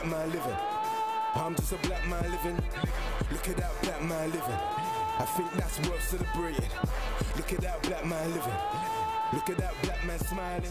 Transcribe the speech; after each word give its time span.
black 0.00 0.10
man 0.10 0.32
living. 0.32 0.56
I'm 1.34 1.54
just 1.56 1.72
a 1.72 1.76
black 1.76 2.06
man 2.08 2.22
living. 2.22 2.56
Look 3.30 3.48
at 3.48 3.56
that 3.58 3.82
black 3.82 4.02
man 4.02 4.30
living. 4.30 4.58
I 5.18 5.24
think 5.36 5.52
that's 5.52 5.78
worth 5.88 6.08
celebrating. 6.08 6.70
Look 7.36 7.52
at 7.52 7.60
that 7.60 7.82
black 7.82 8.06
man 8.06 8.30
living. 8.30 8.52
Look 9.32 9.50
at 9.50 9.58
that 9.58 9.74
black 9.82 10.06
man 10.06 10.18
smiling. 10.18 10.70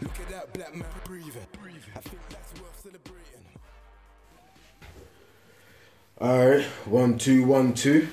Look 0.00 0.20
at 0.20 0.28
that 0.30 0.52
black 0.54 0.74
man 0.74 0.88
breathing. 1.04 1.46
I 1.94 2.00
think 2.00 2.20
that's 2.30 2.60
worth 2.60 2.80
celebrating. 2.82 3.22
Alright, 6.20 6.64
one, 6.86 7.18
two, 7.18 7.44
one, 7.44 7.74
two. 7.74 8.08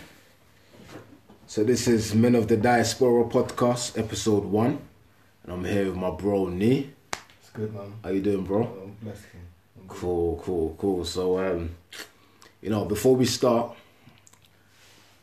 So 1.48 1.64
this 1.64 1.88
is 1.88 2.14
Men 2.14 2.36
of 2.36 2.48
the 2.48 2.58
Diaspora 2.58 3.26
podcast, 3.26 3.98
episode 3.98 4.44
one. 4.44 4.80
And 5.44 5.54
I'm 5.54 5.64
here 5.64 5.86
with 5.86 5.96
my 5.96 6.12
bro 6.12 6.48
Nee. 6.48 6.92
It's 7.40 7.50
good, 7.54 7.74
man. 7.74 7.94
How 8.04 8.10
you 8.10 8.22
doing, 8.22 8.44
bro? 8.44 8.64
Oh, 8.64 8.84
I'm 8.84 8.96
blessed. 9.02 9.24
Man. 9.90 9.98
I'm 9.98 9.98
good. 9.98 10.00
Cool, 10.02 10.42
cool, 10.44 10.76
cool. 10.78 11.06
So 11.06 11.40
um, 11.40 11.76
you 12.62 12.70
know, 12.70 12.86
before 12.86 13.16
we 13.16 13.26
start, 13.26 13.76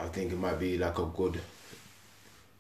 I 0.01 0.07
think 0.07 0.33
it 0.33 0.39
might 0.39 0.59
be 0.59 0.79
like 0.79 0.99
a 0.99 1.07
good 1.07 1.41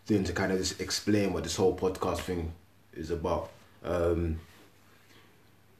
thing 0.06 0.24
to 0.24 0.32
kind 0.32 0.52
of 0.52 0.59
just 0.59 0.80
explain 0.80 1.32
what 1.32 1.42
this 1.42 1.56
whole 1.56 1.77
podcast 1.77 2.19
thing 2.20 2.52
is 2.95 3.10
about. 3.10 3.51
Um, 3.84 4.38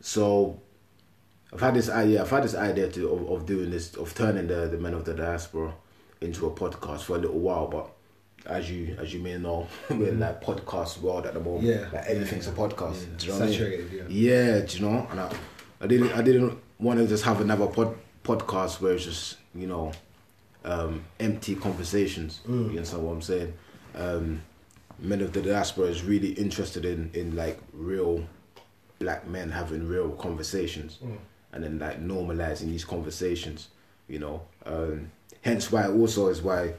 so 0.01 0.61
I've 1.53 1.61
had 1.61 1.75
this 1.75 1.89
idea. 1.89 2.23
I've 2.23 2.31
had 2.31 2.45
this 2.45 2.55
idea 2.55 2.89
to 2.91 3.09
of, 3.11 3.31
of 3.31 3.47
doing 3.47 3.71
this 3.71 3.95
of 3.95 4.15
turning 4.15 4.47
the 4.49 4.67
the 4.69 4.79
men 4.79 4.95
of 4.95 5.05
the 5.05 5.15
diaspora 5.15 5.73
into 6.21 6.47
a 6.47 6.51
podcast 6.51 7.03
for 7.03 7.17
a 7.17 7.19
little 7.21 7.39
while, 7.41 7.69
but. 7.69 7.93
As 8.45 8.71
you 8.71 8.97
as 9.01 9.13
you 9.13 9.19
may 9.19 9.39
know, 9.39 9.67
we're 9.91 10.11
in 10.11 10.21
that 10.21 10.41
podcast 10.41 11.01
world 11.01 11.27
at 11.27 11.35
the 11.35 11.41
moment. 11.41 11.65
Yeah, 11.65 11.89
like 11.93 12.07
everything's 12.07 12.47
yeah, 12.47 12.53
a 12.53 12.57
podcast. 12.57 13.01
yeah. 13.01 13.17
Do 13.17 13.27
you 13.27 13.33
know 13.33 13.39
what 13.41 13.49
I 13.49 13.61
mean? 13.61 13.91
Yeah. 13.93 14.03
Yeah, 14.09 14.61
do 14.61 14.77
you 14.79 14.87
know? 14.87 15.07
And 15.11 15.19
I, 15.21 15.37
I 15.81 15.87
didn't 15.87 16.13
I 16.13 16.23
didn't 16.23 16.59
want 16.79 16.99
to 17.01 17.07
just 17.07 17.25
have 17.25 17.41
another 17.41 17.67
pod, 17.67 17.97
podcast 18.25 18.81
where 18.81 18.95
it's 18.95 19.05
just 19.05 19.37
you 19.55 19.67
know 19.67 19.93
um, 20.65 21.05
empty 21.21 21.55
conversations. 21.55 22.41
Mm. 22.49 22.65
You 22.73 22.77
understand 22.79 23.03
what 23.05 23.13
I'm 23.13 23.23
saying? 23.23 23.53
Um, 23.95 24.43
men 24.99 25.21
of 25.21 25.33
the 25.33 25.43
diaspora 25.43 25.87
is 25.87 26.03
really 26.03 26.33
interested 26.33 26.85
in 26.85 27.11
in 27.15 27.37
like 27.37 27.59
real 27.73 28.27
black 28.99 29.27
men 29.27 29.51
having 29.51 29.87
real 29.87 30.11
conversations, 30.13 30.99
Mm. 31.05 31.19
and 31.53 31.65
then 31.65 31.79
like 31.79 32.01
normalizing 32.03 32.69
these 32.69 32.85
conversations. 32.85 33.69
You 34.09 34.21
know, 34.21 34.43
um, 34.65 35.11
hence 35.43 35.71
why 35.73 35.87
also 35.89 36.29
is 36.29 36.43
why. 36.43 36.75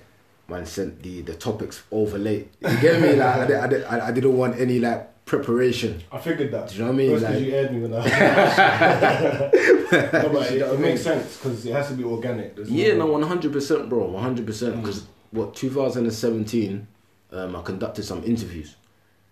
Man 0.50 0.66
sent 0.66 1.04
the, 1.04 1.20
the 1.24 1.34
topics 1.34 1.84
over 1.92 2.18
late. 2.18 2.48
You 2.62 2.80
get 2.80 3.02
me? 3.02 3.16
Like 3.18 3.50
I, 3.52 3.66
I, 3.66 3.98
I, 3.98 4.08
I 4.08 4.12
didn't 4.12 4.38
want 4.38 4.58
any 4.58 4.80
like 4.80 5.10
preparation. 5.28 6.02
I 6.12 6.18
figured 6.18 6.52
that. 6.52 6.70
Do 6.70 6.76
you 6.76 6.82
know 6.82 6.88
what 6.88 6.94
I 6.94 6.98
mean? 6.98 7.12
First 7.12 7.26
'cause 7.26 7.36
Like- 7.36 7.46
you 7.46 7.52
aired 7.54 7.74
me 7.74 7.80
when 7.82 7.94
I. 7.94 8.02
no, 10.24 10.30
but 10.34 10.52
it, 10.52 10.62
it 10.62 10.80
makes 10.80 11.02
sense 11.04 11.38
because 11.38 11.66
it 11.66 11.74
has 11.74 11.88
to 11.90 11.94
be 11.94 12.04
organic. 12.04 12.58
Yeah, 12.66 12.96
no, 12.96 13.06
one 13.06 13.22
hundred 13.22 13.54
percent, 13.54 13.88
bro, 13.90 14.06
one 14.08 14.24
hundred 14.24 14.48
percent. 14.48 14.82
Because 14.82 15.06
what 15.32 15.56
two 15.56 15.70
thousand 15.70 16.06
and 16.06 16.14
seventeen, 16.14 16.88
um, 17.32 17.56
I 17.56 17.62
conducted 17.62 18.04
some 18.04 18.24
interviews, 18.24 18.76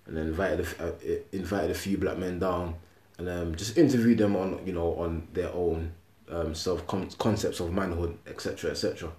and 0.06 0.16
then 0.16 0.28
invited 0.28 0.66
a, 0.80 0.84
uh, 0.84 0.88
uh, 0.88 0.92
invited 1.32 1.72
a 1.72 1.74
few 1.74 1.98
black 1.98 2.18
men 2.18 2.40
down, 2.40 2.76
and 3.18 3.30
um, 3.30 3.56
just 3.56 3.78
interviewed 3.78 4.18
them 4.20 4.36
on 4.36 4.60
you 4.66 4.74
know 4.74 4.94
on 4.96 5.28
their 5.34 5.52
own 5.54 5.92
um, 6.30 6.54
self 6.54 6.86
con- 6.88 7.10
concepts 7.18 7.60
of 7.60 7.72
manhood, 7.74 8.18
etc., 8.28 8.72
etc. 8.72 9.10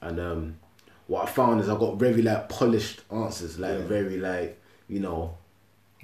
And 0.00 0.20
um, 0.20 0.56
what 1.06 1.28
I 1.28 1.30
found 1.30 1.60
is 1.60 1.68
I 1.68 1.78
got 1.78 1.96
very 1.98 2.22
like 2.22 2.48
polished 2.48 3.00
answers, 3.10 3.58
like 3.58 3.78
Yeah. 3.78 3.84
very 3.86 4.18
like 4.18 4.60
you 4.88 5.00
know, 5.00 5.36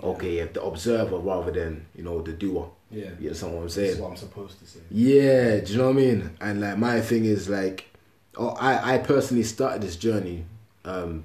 okay, 0.03 0.39
yeah, 0.39 0.47
the 0.53 0.63
observer 0.63 1.17
rather 1.17 1.51
than 1.51 1.87
you 1.95 2.03
know 2.03 2.23
the 2.23 2.33
doer. 2.33 2.71
Yeah. 2.91 3.11
You 3.21 3.29
understand 3.29 3.55
what 3.55 3.63
I'm 3.63 3.69
saying? 3.69 3.91
is 3.91 3.99
what 3.99 4.11
I'm 4.11 4.17
supposed 4.17 4.59
to 4.59 4.67
say. 4.67 4.81
Yeah, 4.91 5.61
do 5.61 5.73
you 5.73 5.79
know 5.79 5.87
what 5.87 5.97
I 5.97 6.01
mean? 6.01 6.31
And 6.41 6.61
like 6.61 6.79
my 6.79 7.01
thing 7.01 7.25
is 7.25 7.49
like, 7.49 7.87
oh, 8.37 8.51
I 8.51 8.95
I 8.95 8.99
personally 8.99 9.45
started 9.45 9.83
this 9.83 9.97
journey 9.97 10.45
um, 10.85 11.25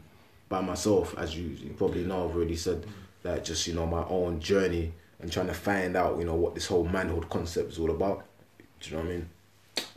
by 0.49 0.61
myself, 0.61 1.15
as 1.17 1.35
you, 1.35 1.47
you 1.47 1.73
probably 1.77 2.03
know. 2.03 2.29
I've 2.29 2.35
already 2.35 2.55
said 2.55 2.85
like 3.23 3.43
just 3.43 3.65
you 3.67 3.73
know 3.73 3.87
my 3.87 4.05
own 4.07 4.39
journey 4.39 4.93
and 5.19 5.31
trying 5.31 5.47
to 5.47 5.53
find 5.53 5.95
out 5.95 6.17
you 6.19 6.25
know 6.25 6.35
what 6.35 6.55
this 6.55 6.67
whole 6.67 6.85
manhood 6.85 7.29
concept 7.29 7.71
is 7.71 7.79
all 7.79 7.91
about. 7.91 8.25
Do 8.79 8.89
you 8.89 8.97
know 8.97 9.03
what 9.03 9.11
I 9.11 9.15
mean? 9.15 9.29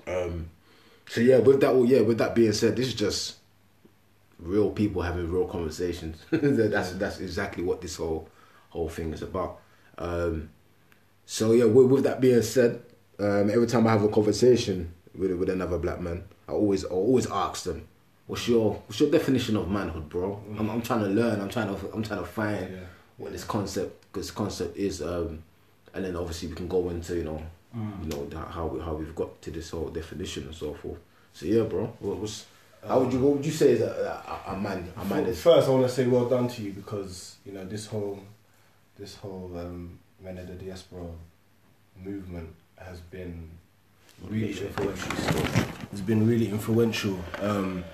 Um, 0.07 0.51
so 1.09 1.21
yeah, 1.21 1.39
with 1.39 1.61
that, 1.61 1.75
yeah, 1.87 2.01
with 2.01 2.19
that 2.19 2.35
being 2.35 2.53
said, 2.53 2.77
this 2.77 2.89
is 2.89 2.95
just 2.95 3.37
real 4.39 4.71
people 4.71 5.03
having 5.03 5.31
real 5.31 5.47
conversations. 5.47 6.23
that's 6.31 6.93
that's 6.93 7.21
exactly 7.21 7.63
what 7.63 7.81
this 7.81 7.97
whole 7.97 8.29
whole 8.71 8.89
thing 8.89 9.13
is 9.13 9.23
about. 9.23 9.61
Um, 9.97 10.51
so 11.27 11.53
yeah, 11.53 11.65
with, 11.65 11.87
with 11.87 12.05
that 12.05 12.21
being 12.21 12.43
said, 12.43 12.83
um, 13.19 13.51
every 13.51 13.67
time 13.67 13.87
I 13.87 13.91
have 13.93 14.03
a 14.05 14.09
conversation 14.09 14.93
with 15.15 15.33
with 15.33 15.49
another 15.51 15.79
black 15.79 16.01
man, 16.01 16.25
I 16.49 16.53
always 16.53 16.85
I 16.85 16.89
always 16.91 17.27
ask 17.31 17.65
them, 17.65 17.87
"What's 18.27 18.47
your 18.49 18.75
what's 18.87 19.01
your 19.01 19.11
definition 19.11 19.57
of 19.57 19.69
manhood, 19.71 20.09
bro?" 20.09 20.41
I'm, 20.59 20.71
I'm 20.71 20.83
trying 20.83 21.01
to 21.01 21.09
learn. 21.09 21.41
I'm 21.41 21.49
trying 21.49 21.69
to 21.75 21.93
I'm 21.93 22.03
trying 22.03 22.21
to 22.21 22.27
find 22.27 22.71
Yeah. 22.71 22.79
what 23.17 23.33
this 23.33 23.45
concept 23.45 24.13
this 24.15 24.31
concept 24.31 24.77
is, 24.77 25.03
um, 25.03 25.43
and 25.95 26.05
then 26.05 26.17
obviously 26.17 26.49
we 26.49 26.55
can 26.55 26.69
go 26.69 26.89
into 26.91 27.17
you 27.17 27.25
know 27.25 27.43
you 28.03 28.09
know 28.09 28.27
that- 28.27 28.49
how 28.49 28.67
we, 28.67 28.81
how 28.81 28.95
we've 28.95 29.15
got 29.15 29.41
to 29.43 29.51
this 29.51 29.71
whole 29.71 29.89
definition 29.89 30.45
and 30.45 30.55
so 30.55 30.73
forth. 30.75 30.99
So 31.35 31.47
yeah, 31.47 31.63
bro, 31.65 31.87
what 32.01 32.19
was 32.19 32.47
how 32.87 33.01
would 33.01 33.13
you 33.13 33.19
what 33.21 33.37
would 33.37 33.45
you 33.47 33.53
say 33.53 33.73
is 33.73 33.81
a, 33.83 34.23
a, 34.47 34.53
a 34.53 34.57
man 34.59 34.91
a 34.97 35.05
man 35.05 35.27
is? 35.27 35.43
First, 35.43 35.69
I 35.69 35.73
want 35.73 35.83
to 35.87 35.93
say 35.93 36.07
well 36.07 36.29
done 36.29 36.49
to 36.49 36.63
you 36.63 36.73
because 36.73 37.37
you 37.45 37.53
know 37.53 37.65
this 37.67 37.87
whole, 37.87 38.21
this 38.99 39.17
whole 39.17 39.51
um, 39.57 39.99
men 40.21 40.39
of 40.39 40.47
the 40.49 40.55
diaspora 40.55 41.07
movement 41.97 42.55
has 42.77 43.01
been 43.01 43.51
really 44.25 44.61
influential. 44.61 45.13
It's 45.93 46.01
been 46.01 46.27
really 46.27 46.49
influential. 46.51 47.19
Um, 47.41 47.85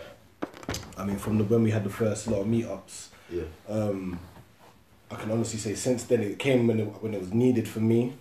I 0.96 1.04
mean, 1.04 1.18
from 1.18 1.38
the 1.38 1.44
when 1.44 1.62
we 1.62 1.70
had 1.70 1.84
the 1.84 1.90
first 1.90 2.26
lot 2.26 2.40
of 2.40 2.46
meetups, 2.46 3.08
Yeah, 3.30 3.42
um, 3.68 4.18
I 5.10 5.16
can 5.16 5.30
honestly 5.30 5.58
say 5.58 5.74
since 5.74 6.04
then 6.04 6.22
it 6.22 6.38
came 6.38 6.66
when 6.66 6.80
it, 6.80 6.84
when 7.02 7.14
it 7.14 7.20
was 7.20 7.32
needed 7.32 7.68
for 7.68 7.80
me 7.80 8.14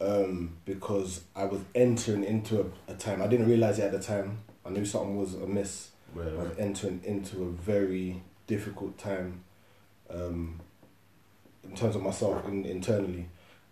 um, 0.00 0.54
because 0.64 1.22
I 1.36 1.44
was 1.44 1.60
entering 1.74 2.24
into 2.24 2.60
a, 2.88 2.92
a 2.92 2.94
time 2.94 3.22
I 3.22 3.26
didn't 3.28 3.48
realize 3.48 3.78
it 3.78 3.84
at 3.84 3.92
the 3.92 4.00
time. 4.00 4.38
I 4.64 4.70
knew 4.70 4.84
something 4.84 5.16
was 5.16 5.34
amiss. 5.34 5.90
right, 6.14 6.28
I 6.28 6.42
was 6.42 6.58
entering 6.58 7.00
into 7.04 7.44
a 7.44 7.50
very 7.50 8.22
difficult 8.46 8.98
time 8.98 9.44
um, 10.10 10.60
in 11.64 11.74
terms 11.76 11.96
of 11.96 12.02
myself 12.02 12.46
in, 12.46 12.64
internally, 12.64 13.28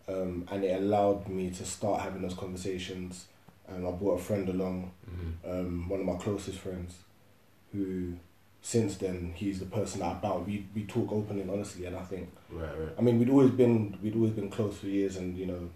um, 0.08 0.46
and 0.50 0.64
it 0.64 0.76
allowed 0.80 1.28
me 1.28 1.50
to 1.50 1.64
start 1.64 2.00
having 2.02 2.22
those 2.22 2.34
conversations. 2.34 3.26
And 3.68 3.86
I 3.86 3.90
brought 3.92 4.18
a 4.20 4.22
friend 4.22 4.48
along, 4.48 4.90
Mhm. 5.08 5.32
um, 5.60 5.88
one 5.88 6.00
of 6.00 6.06
my 6.06 6.16
closest 6.16 6.58
friends, 6.58 6.98
who 7.72 8.14
since 8.62 8.96
then 8.98 9.32
he's 9.34 9.58
the 9.60 9.66
person 9.66 10.00
that 10.00 10.16
I 10.16 10.18
bound. 10.20 10.46
We 10.46 10.66
we 10.74 10.84
talk 10.84 11.10
openly 11.12 11.42
and 11.42 11.50
honestly, 11.50 11.86
and 11.86 11.96
I 11.96 12.02
think 12.02 12.28
right, 12.50 12.68
right. 12.78 12.90
I 12.98 13.00
mean 13.00 13.18
we'd 13.18 13.30
always 13.30 13.52
been 13.52 13.96
we'd 14.02 14.14
always 14.16 14.32
been 14.32 14.50
close 14.50 14.76
for 14.78 14.86
years, 14.86 15.16
and 15.16 15.36
you 15.36 15.46
know 15.46 15.70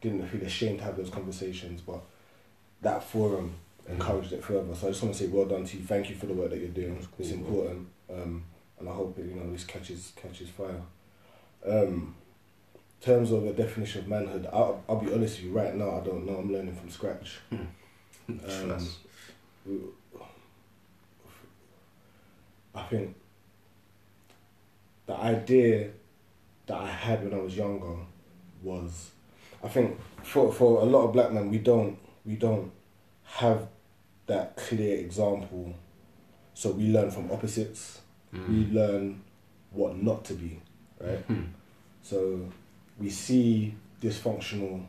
didn't 0.00 0.26
feel 0.28 0.42
ashamed 0.42 0.78
to 0.78 0.84
have 0.84 0.96
those 0.96 1.10
conversations, 1.10 1.80
but 1.82 2.00
that 2.82 3.02
forum 3.02 3.54
encouraged 3.88 4.32
it 4.32 4.42
further. 4.42 4.74
So 4.74 4.88
I 4.88 4.90
just 4.90 5.02
want 5.02 5.14
to 5.14 5.22
say 5.24 5.28
well 5.30 5.44
done 5.46 5.64
to 5.64 5.76
you. 5.76 5.84
Thank 5.84 6.10
you 6.10 6.16
for 6.16 6.26
the 6.26 6.34
work 6.34 6.50
that 6.50 6.58
you're 6.58 6.68
doing. 6.68 6.96
Cool, 6.96 7.08
it's 7.18 7.30
important, 7.30 7.86
um, 8.10 8.44
and 8.80 8.88
I 8.88 8.92
hope 8.92 9.18
it 9.18 9.26
you 9.26 9.34
know 9.34 9.50
this 9.52 9.64
catches 9.64 10.12
catches 10.16 10.48
fire. 10.48 10.80
Um, 11.64 12.14
terms 13.00 13.30
of 13.30 13.44
the 13.44 13.52
definition 13.52 14.02
of 14.02 14.08
manhood, 14.08 14.48
I'll, 14.52 14.82
I'll 14.88 14.96
be 15.00 15.12
honest 15.12 15.36
with 15.38 15.46
you. 15.46 15.52
Right 15.52 15.74
now, 15.74 16.00
I 16.00 16.04
don't 16.04 16.26
know. 16.26 16.36
I'm 16.36 16.52
learning 16.52 16.74
from 16.74 16.90
scratch. 16.90 17.38
Um, 18.28 18.88
I 22.74 22.82
think 22.82 23.14
the 25.06 25.14
idea 25.14 25.90
that 26.66 26.76
I 26.76 26.88
had 26.88 27.22
when 27.22 27.32
I 27.32 27.42
was 27.42 27.56
younger 27.56 27.94
was, 28.62 29.10
I 29.62 29.68
think 29.68 29.98
for 30.24 30.52
for 30.52 30.82
a 30.82 30.84
lot 30.84 31.04
of 31.06 31.12
black 31.12 31.30
men 31.32 31.48
we 31.50 31.58
don't 31.58 31.96
we 32.24 32.34
don't 32.34 32.72
have 33.24 33.68
that 34.26 34.56
clear 34.56 34.98
example, 34.98 35.74
so 36.54 36.72
we 36.72 36.88
learn 36.88 37.10
from 37.10 37.30
opposites. 37.30 38.00
We 38.48 38.66
learn 38.66 39.22
what 39.70 39.96
not 40.02 40.24
to 40.26 40.34
be, 40.34 40.60
right? 41.00 41.18
Hmm. 41.18 41.42
So 42.02 42.48
we 42.98 43.10
see 43.10 43.74
dysfunctional 44.00 44.84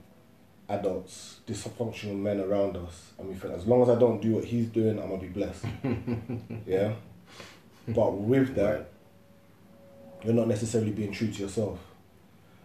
adults, 0.70 1.40
dysfunctional 1.48 2.18
men 2.18 2.40
around 2.42 2.78
us, 2.78 3.12
and 3.18 3.30
we 3.30 3.36
think 3.36 3.54
as 3.54 3.66
long 3.66 3.82
as 3.82 3.90
I 3.90 3.96
don't 3.96 4.22
do 4.22 4.34
what 4.34 4.44
he's 4.44 4.68
doing, 4.68 5.00
I'm 5.00 5.10
gonna 5.10 5.22
be 5.22 5.28
blessed. 5.28 5.66
yeah. 6.66 6.94
But 7.88 8.18
with 8.18 8.56
that, 8.56 8.90
you're 10.24 10.34
not 10.34 10.48
necessarily 10.48 10.92
being 10.92 11.12
true 11.12 11.32
to 11.32 11.42
yourself. 11.42 11.80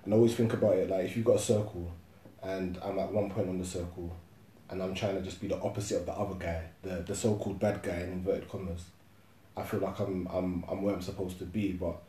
And 0.04 0.12
I 0.12 0.16
always 0.16 0.34
think 0.34 0.52
about 0.52 0.74
it 0.74 0.90
like 0.90 1.04
if 1.04 1.16
you've 1.16 1.24
got 1.24 1.36
a 1.36 1.42
circle, 1.42 1.92
and 2.42 2.78
I'm 2.82 2.98
at 2.98 3.12
one 3.12 3.30
point 3.30 3.48
on 3.48 3.58
the 3.58 3.64
circle, 3.64 4.16
and 4.68 4.82
I'm 4.82 4.94
trying 4.94 5.14
to 5.14 5.22
just 5.22 5.40
be 5.40 5.46
the 5.46 5.60
opposite 5.60 5.98
of 5.98 6.06
the 6.06 6.12
other 6.12 6.34
guy, 6.34 6.62
the 6.82 7.02
the 7.06 7.14
so-called 7.14 7.60
bad 7.60 7.82
guy 7.82 8.00
in 8.00 8.12
inverted 8.12 8.48
commas. 8.48 8.84
I 9.56 9.62
feel 9.62 9.80
like 9.80 9.98
I'm 10.00 10.26
I'm 10.32 10.64
I'm 10.68 10.82
where 10.82 10.94
I'm 10.94 11.02
supposed 11.02 11.38
to 11.38 11.44
be, 11.44 11.72
but 11.72 12.02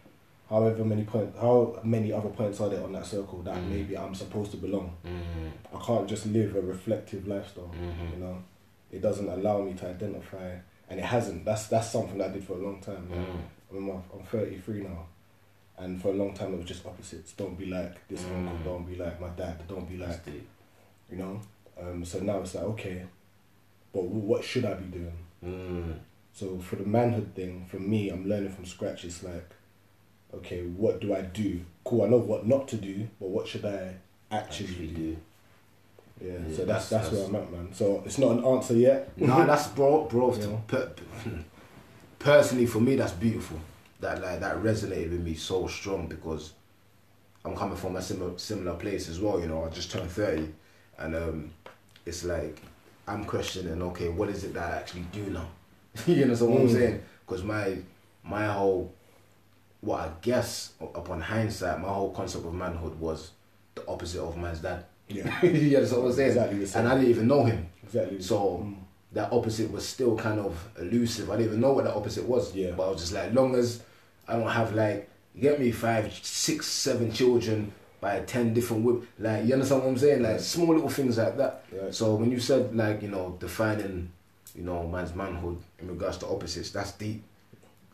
however 0.49 0.83
many 0.85 1.03
point, 1.03 1.33
how 1.39 1.79
many 1.83 2.11
other 2.11 2.29
points 2.29 2.59
are 2.61 2.69
there 2.69 2.83
on 2.83 2.91
that 2.93 3.05
circle 3.05 3.41
that 3.43 3.55
Mm. 3.57 3.69
maybe 3.69 3.97
I'm 3.97 4.13
supposed 4.15 4.51
to 4.51 4.57
belong. 4.57 4.95
Mm, 5.05 5.51
I 5.75 5.83
can't 5.85 6.07
just 6.07 6.25
live 6.27 6.55
a 6.55 6.61
reflective 6.61 7.27
lifestyle. 7.27 7.71
Mhm. 7.73 8.11
You 8.13 8.17
know, 8.23 8.43
it 8.91 9.01
doesn't 9.01 9.27
allow 9.29 9.61
me 9.61 9.73
to 9.75 9.87
identify, 9.89 10.55
and 10.89 10.99
it 10.99 11.05
hasn't. 11.05 11.45
That's 11.45 11.67
that's 11.67 11.89
something 11.89 12.17
that 12.19 12.29
I 12.29 12.33
did 12.33 12.43
for 12.43 12.53
a 12.53 12.63
long 12.63 12.79
time. 12.81 13.07
Mm. 13.11 13.77
I'm 13.77 13.89
I'm 13.89 14.23
33 14.31 14.81
now, 14.83 15.05
and 15.77 15.99
for 16.01 16.09
a 16.09 16.13
long 16.13 16.33
time 16.33 16.53
it 16.53 16.57
was 16.57 16.67
just 16.67 16.85
opposites. 16.85 17.33
Don't 17.33 17.57
be 17.57 17.65
like 17.65 18.07
this 18.07 18.21
Mm. 18.23 18.47
uncle. 18.49 18.57
Don't 18.73 18.85
be 18.87 18.95
like 18.95 19.19
my 19.19 19.29
dad. 19.29 19.67
Don't 19.67 19.89
be 19.89 19.97
like 19.97 20.21
you 21.09 21.17
know. 21.17 21.39
Um, 21.81 22.05
so 22.05 22.19
now 22.19 22.39
it's 22.41 22.53
like 22.55 22.63
okay, 22.65 23.03
but 23.93 24.01
w- 24.03 24.21
what 24.27 24.43
should 24.43 24.65
I 24.65 24.73
be 24.75 24.85
doing? 24.99 25.17
Mm, 25.43 25.93
So 26.35 26.57
for 26.59 26.77
the 26.77 26.85
manhood 26.85 27.33
thing, 27.35 27.65
for 27.67 27.77
me, 27.79 28.09
I'm 28.09 28.27
learning 28.27 28.49
from 28.51 28.65
scratch. 28.65 29.05
It's 29.05 29.21
like, 29.23 29.47
okay, 30.37 30.61
what 30.61 30.99
do 31.01 31.13
I 31.15 31.21
do? 31.21 31.61
Cool, 31.83 32.03
I 32.03 32.07
know 32.07 32.17
what 32.17 32.45
not 32.47 32.67
to 32.69 32.75
do, 32.77 33.07
but 33.19 33.29
what 33.29 33.47
should 33.47 33.65
I 33.65 33.95
actually, 34.31 34.67
actually 34.69 34.87
do? 34.87 35.17
Yeah, 36.21 36.31
Yeah, 36.47 36.55
so 36.55 36.65
that's, 36.65 36.89
that's- 36.89 37.09
that's 37.09 37.11
where 37.11 37.25
I'm 37.27 37.35
at, 37.35 37.51
man. 37.51 37.73
So 37.73 38.03
it's 38.05 38.17
not 38.17 38.31
an 38.37 38.45
answer 38.45 38.73
yet. 38.75 39.17
no, 39.17 39.45
that's 39.45 39.67
bro, 39.67 40.05
bro. 40.05 40.33
Yeah. 40.35 40.57
per- 40.67 40.93
personally, 42.19 42.65
for 42.65 42.79
me, 42.79 42.95
that's 42.95 43.13
beautiful. 43.13 43.59
That 43.99 44.21
like 44.21 44.39
that 44.41 44.57
resonated 44.57 45.11
with 45.11 45.21
me 45.21 45.33
so 45.35 45.67
strong 45.67 46.07
because 46.07 46.53
I'm 47.45 47.55
coming 47.55 47.77
from 47.77 47.95
a 47.95 48.01
similar 48.01 48.37
similar 48.37 48.75
place 48.77 49.07
as 49.09 49.19
well. 49.19 49.39
You 49.39 49.47
know, 49.47 49.63
I 49.63 49.69
just 49.69 49.91
turned 49.91 50.11
thirty, 50.11 50.49
and 50.97 51.15
um, 51.15 51.51
it's 52.05 52.23
like 52.25 52.61
I'm 53.07 53.23
questioning. 53.23 53.81
Okay, 53.81 54.09
what 54.09 54.27
is 54.29 54.43
it 54.43 54.53
that 54.55 54.73
I 54.73 54.77
actually 54.77 55.05
do 55.13 55.23
now? 55.29 55.47
you 56.07 56.25
know, 56.25 56.35
so 56.35 56.45
what 56.47 56.61
I'm 56.61 56.67
Mm. 56.67 56.71
saying? 56.73 57.03
Because 57.25 57.43
my 57.43 57.77
my 58.23 58.45
whole 58.47 58.93
what 59.83 59.99
I 60.01 60.09
guess 60.21 60.73
upon 60.79 61.19
hindsight, 61.21 61.79
my 61.81 61.89
whole 61.89 62.11
concept 62.11 62.45
of 62.45 62.53
manhood 62.53 62.99
was 62.99 63.31
the 63.75 63.85
opposite 63.87 64.21
of 64.21 64.37
man's 64.37 64.59
dad. 64.59 64.85
Yeah, 65.09 65.23
you 65.45 65.77
know 65.77 65.81
what 65.99 66.05
I'm 66.07 66.13
saying? 66.13 66.29
Exactly. 66.29 66.67
And 66.79 66.87
I 66.87 66.95
didn't 66.95 67.09
even 67.09 67.27
know 67.27 67.43
him. 67.43 67.67
exactly. 67.83 68.21
So 68.21 68.59
Mm. 68.63 68.75
that 69.11 69.31
opposite 69.33 69.69
was 69.71 69.85
still 69.85 70.15
kind 70.17 70.39
of 70.39 70.53
elusive. 70.79 71.29
I 71.29 71.33
didn't 71.37 71.47
even 71.49 71.61
know 71.61 71.73
what 71.73 71.83
that 71.83 71.95
opposite 71.95 72.25
was. 72.25 72.55
Yeah. 72.55 72.71
But 72.77 72.87
I 72.87 72.89
was 72.91 73.01
just 73.01 73.13
like, 73.13 73.33
long 73.33 73.55
as 73.55 73.81
I 74.27 74.37
don't 74.37 74.49
have 74.49 74.73
like, 74.73 75.09
get 75.39 75.59
me, 75.59 75.71
five, 75.71 76.13
six, 76.23 76.65
seven 76.67 77.11
children 77.11 77.73
by 77.99 78.21
ten 78.21 78.53
different 78.53 78.83
women. 78.85 79.07
Like, 79.19 79.45
you 79.45 79.53
understand 79.53 79.81
what 79.83 79.89
I'm 79.89 79.97
saying? 79.97 80.21
Like 80.23 80.39
small 80.39 80.73
little 80.73 80.89
things 80.89 81.17
like 81.17 81.35
that. 81.37 81.65
Right. 81.71 81.93
So 81.93 82.15
when 82.15 82.31
you 82.31 82.39
said 82.39 82.73
like, 82.75 83.01
you 83.01 83.09
know, 83.09 83.35
defining, 83.39 84.11
you 84.55 84.63
know, 84.63 84.87
man's 84.87 85.13
manhood 85.13 85.57
in 85.79 85.87
regards 85.89 86.17
to 86.19 86.27
opposites, 86.27 86.69
that's 86.71 86.93
deep. 86.93 87.23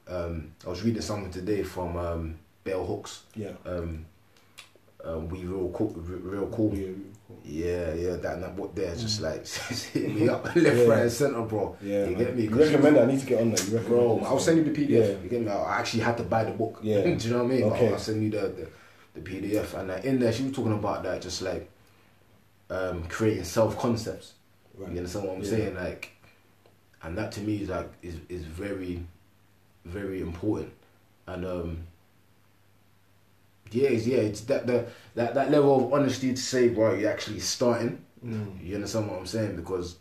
Um, 0.10 0.52
I 0.66 0.70
was 0.70 0.82
reading 0.84 1.02
something 1.02 1.32
today 1.32 1.64
from 1.64 1.96
um, 1.98 2.36
Bell 2.64 2.86
Hooks. 2.86 3.24
yeah, 3.36 3.52
Um, 3.66 4.06
um, 5.04 5.30
we 5.30 5.46
real 5.46 5.70
cool, 5.74 5.90
real 5.90 6.48
cool. 6.48 6.74
Yeah, 6.76 6.88
Yeah, 7.46 7.94
yeah, 7.94 8.16
that 8.18 8.34
and 8.34 8.44
that 8.44 8.56
what 8.56 8.76
there 8.76 8.92
Mm. 8.94 9.00
just 9.06 9.22
like 9.22 9.48
hit 9.48 10.14
me 10.16 10.28
up 10.36 10.44
left, 10.46 10.58
Yeah. 10.58 10.84
right, 10.86 11.02
and 11.04 11.12
center, 11.12 11.42
bro. 11.44 11.76
yeah. 11.82 12.06
you 12.06 12.16
man. 12.16 12.18
get 12.18 12.36
me? 12.36 12.44
You 12.44 12.50
recommend 12.56 12.96
that? 12.98 13.04
I 13.04 13.12
need 13.12 13.20
to 13.22 13.26
get 13.26 13.42
on 13.42 13.52
that. 13.52 13.68
You 13.68 13.78
recommend 13.78 13.88
bro. 14.20 14.22
I'll 14.26 14.40
send 14.40 14.58
you 14.58 14.64
the 14.64 14.72
PDF. 14.72 14.90
Yeah. 14.90 15.24
You 15.24 15.30
get 15.30 15.42
me? 15.42 15.48
I 15.50 15.80
actually 15.80 16.04
had 16.04 16.18
to 16.18 16.24
buy 16.24 16.44
the 16.44 16.52
book. 16.52 16.80
Yeah. 16.82 17.04
Do 17.04 17.10
you 17.28 17.34
know 17.34 17.44
what 17.44 17.52
I 17.52 17.56
mean? 17.56 17.64
Okay. 17.66 17.92
I'll 17.94 18.00
send 18.00 18.24
you 18.24 18.30
the 18.32 18.68
the, 19.14 19.22
the 19.22 19.22
PDF, 19.22 19.74
and 19.76 19.88
like, 19.90 20.04
in 20.06 20.20
there 20.20 20.34
she 20.34 20.44
was 20.44 20.54
talking 20.54 20.74
about 20.74 21.04
that, 21.04 21.22
just 21.22 21.42
like 21.44 21.70
um, 22.72 23.04
creating 23.08 23.44
self 23.46 23.78
concepts. 23.78 24.34
Right. 24.76 24.92
You 24.92 24.98
understand 24.98 25.26
what 25.28 25.36
I'm 25.38 25.44
Yeah. 25.44 25.50
saying? 25.50 25.76
Like, 25.76 26.12
and 27.04 27.18
that 27.18 27.32
to 27.34 27.42
me 27.42 27.62
is 27.62 27.70
like 27.70 27.90
is 28.02 28.16
is 28.28 28.44
very, 28.44 29.06
very 29.86 30.22
important, 30.22 30.72
and 31.28 31.46
um. 31.46 31.78
Yeah, 33.72 33.90
yeah, 33.90 34.18
it's 34.18 34.42
that 34.42 34.66
the 34.66 34.88
that, 35.14 35.36
that 35.36 35.52
level 35.52 35.86
of 35.86 35.94
honesty 35.94 36.32
to 36.34 36.42
say, 36.42 36.70
bro, 36.70 36.96
you're 36.96 37.12
actually 37.12 37.40
starting. 37.40 38.04
Mm. 38.26 38.66
You 38.66 38.76
understand 38.76 39.08
what 39.08 39.20
I'm 39.20 39.28
saying? 39.28 39.58
Because 39.58 39.98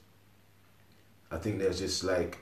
I 1.31 1.37
think 1.37 1.59
there's 1.59 1.79
just 1.79 2.03
like 2.03 2.39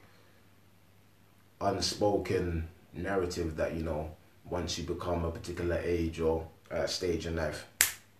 unspoken 1.60 2.68
narrative 2.94 3.56
that 3.56 3.74
you 3.74 3.82
know 3.82 4.10
once 4.44 4.78
you 4.78 4.84
become 4.84 5.24
a 5.24 5.30
particular 5.30 5.80
age 5.84 6.20
or 6.20 6.46
stage 6.86 7.26
in 7.26 7.36
life, 7.36 7.66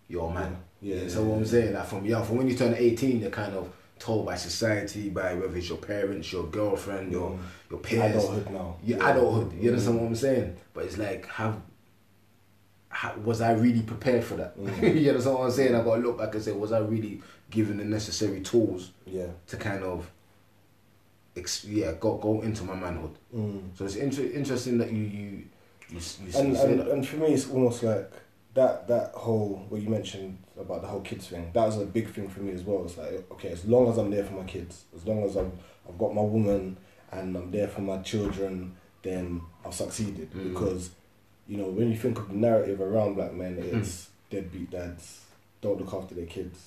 you're 0.09 0.29
a 0.29 0.33
man. 0.33 0.57
Yeah, 0.81 0.95
You 0.95 1.01
yeah, 1.07 1.15
know 1.15 1.23
what 1.23 1.35
I'm 1.35 1.43
yeah. 1.43 1.49
saying? 1.49 1.73
Like 1.73 1.85
from 1.87 2.05
young, 2.05 2.25
from 2.25 2.37
when 2.37 2.47
you 2.49 2.55
turn 2.55 2.75
18, 2.77 3.21
you're 3.21 3.29
kind 3.29 3.53
of 3.55 3.71
told 3.99 4.25
by 4.25 4.35
society, 4.35 5.09
by 5.09 5.33
whether 5.33 5.55
it's 5.57 5.69
your 5.69 5.77
parents, 5.77 6.31
your 6.31 6.43
girlfriend, 6.45 7.11
your 7.11 7.31
Mm. 7.31 7.39
your 7.71 7.79
peers, 7.79 8.15
Adulthood 8.15 8.49
now. 8.51 8.75
your 8.83 8.97
Yeah. 8.99 9.11
adulthood. 9.11 9.53
You 9.61 9.69
understand 9.71 9.97
Mm. 9.97 10.01
what 10.01 10.07
I'm 10.07 10.15
saying? 10.15 10.55
But 10.73 10.85
it's 10.85 10.97
like, 10.97 11.25
have, 11.27 11.55
how, 12.89 13.15
was 13.23 13.41
I 13.41 13.51
really 13.53 13.81
prepared 13.81 14.23
for 14.23 14.35
that? 14.35 14.57
Mm. 14.57 14.95
you 15.01 15.09
understand 15.09 15.35
what 15.37 15.45
I'm 15.45 15.51
saying? 15.51 15.75
I 15.75 15.83
got 15.83 15.95
to 15.95 16.01
look 16.01 16.17
back 16.17 16.33
and 16.35 16.43
say, 16.43 16.51
was 16.51 16.71
I 16.71 16.79
really 16.79 17.21
given 17.49 17.77
the 17.77 17.85
necessary 17.85 18.41
tools 18.41 18.91
Yeah. 19.05 19.27
to 19.47 19.57
kind 19.57 19.83
of, 19.83 20.09
ex- 21.35 21.65
yeah, 21.65 21.93
go 21.99 22.17
go 22.17 22.41
into 22.41 22.63
my 22.63 22.75
manhood? 22.75 23.11
Mm. 23.35 23.61
So 23.77 23.85
it's 23.85 23.95
inter- 23.95 24.23
interesting 24.33 24.77
that 24.79 24.91
you 24.91 25.03
you 25.03 25.43
you, 25.89 25.99
you, 26.25 26.39
and, 26.39 26.55
and, 26.57 26.79
that. 26.81 26.87
and 26.89 27.07
for 27.07 27.15
me 27.17 27.27
it's 27.27 27.49
almost 27.49 27.81
like 27.83 28.11
that 28.57 28.87
that 28.87 29.11
whole 29.13 29.65
what 29.69 29.81
you 29.81 29.89
mentioned 29.89 30.37
about 30.59 30.81
the 30.81 30.87
whole 30.87 31.01
kids 31.01 31.27
thing 31.27 31.45
that 31.53 31.65
was 31.65 31.77
a 31.77 31.85
big 31.97 32.07
thing 32.13 32.27
for 32.33 32.41
me 32.41 32.51
as 32.53 32.63
well 32.63 32.83
it's 32.85 32.97
like 32.97 33.13
okay 33.31 33.49
as 33.57 33.63
long 33.65 33.89
as 33.91 33.97
i'm 33.97 34.09
there 34.15 34.23
for 34.23 34.33
my 34.33 34.43
kids 34.55 34.73
as 34.95 35.05
long 35.05 35.23
as 35.23 35.35
i'm 35.35 35.51
i've 35.87 35.97
got 35.97 36.13
my 36.13 36.21
woman 36.21 36.75
and 37.11 37.35
i'm 37.37 37.49
there 37.51 37.67
for 37.67 37.81
my 37.81 37.97
children 38.11 38.75
then 39.03 39.41
i've 39.65 39.73
succeeded 39.73 40.29
Mm. 40.31 40.49
because 40.53 40.89
you 41.47 41.57
know 41.57 41.69
when 41.77 41.91
you 41.91 41.97
think 41.97 42.17
of 42.19 42.27
the 42.29 42.35
narrative 42.35 42.79
around 42.81 43.13
black 43.15 43.33
men 43.33 43.53
Mm. 43.57 43.79
it's 43.79 44.09
deadbeat 44.29 44.69
dads 44.71 45.21
don't 45.61 45.79
look 45.79 45.93
after 45.93 46.13
their 46.15 46.25
kids 46.37 46.59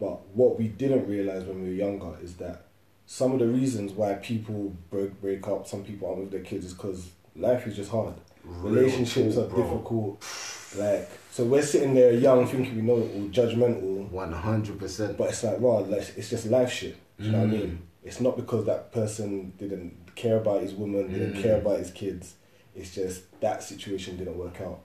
but 0.00 0.16
what 0.34 0.58
we 0.58 0.66
didn't 0.68 1.06
realize 1.08 1.44
when 1.44 1.62
we 1.62 1.68
were 1.68 1.74
younger 1.86 2.12
is 2.22 2.34
that 2.36 2.62
some 3.06 3.32
of 3.32 3.38
the 3.38 3.46
reasons 3.60 3.92
why 3.92 4.14
people 4.14 4.62
break 4.90 5.20
break 5.20 5.46
up 5.48 5.66
some 5.66 5.82
people 5.84 6.08
aren't 6.08 6.20
with 6.24 6.30
their 6.30 6.40
kids 6.50 6.64
is 6.66 6.74
because 6.74 7.00
life 7.36 7.66
is 7.66 7.76
just 7.76 7.90
hard 7.90 8.14
relationships 8.62 9.36
Real 9.36 9.44
are 9.44 9.48
bro. 9.48 9.62
difficult. 9.62 10.24
Like, 10.76 11.10
so 11.30 11.44
we're 11.44 11.62
sitting 11.62 11.94
there 11.94 12.12
young, 12.12 12.46
thinking 12.46 12.76
we 12.76 12.82
know 12.82 12.98
it 12.98 13.10
all, 13.14 13.28
judgmental, 13.30 14.10
One 14.10 14.32
hundred 14.32 14.78
percent. 14.78 15.16
but 15.16 15.30
it's 15.30 15.42
like, 15.42 15.58
wow, 15.60 15.80
like, 15.80 16.12
it's 16.16 16.30
just 16.30 16.46
life 16.46 16.70
shit. 16.72 16.96
Do 17.18 17.24
you 17.26 17.32
know 17.32 17.38
what 17.38 17.44
I 17.48 17.50
Mm. 17.50 17.52
mean? 17.52 17.82
It's 18.04 18.20
not 18.20 18.36
because 18.36 18.64
that 18.66 18.92
person 18.92 19.52
didn't 19.58 20.14
care 20.14 20.36
about 20.38 20.62
his 20.62 20.72
woman, 20.74 21.08
didn't 21.10 21.34
Mm. 21.34 21.42
care 21.42 21.56
about 21.58 21.78
his 21.78 21.90
kids. 21.90 22.34
It's 22.74 22.94
just 22.94 23.22
that 23.40 23.62
situation 23.62 24.16
didn't 24.16 24.38
work 24.38 24.60
out. 24.60 24.80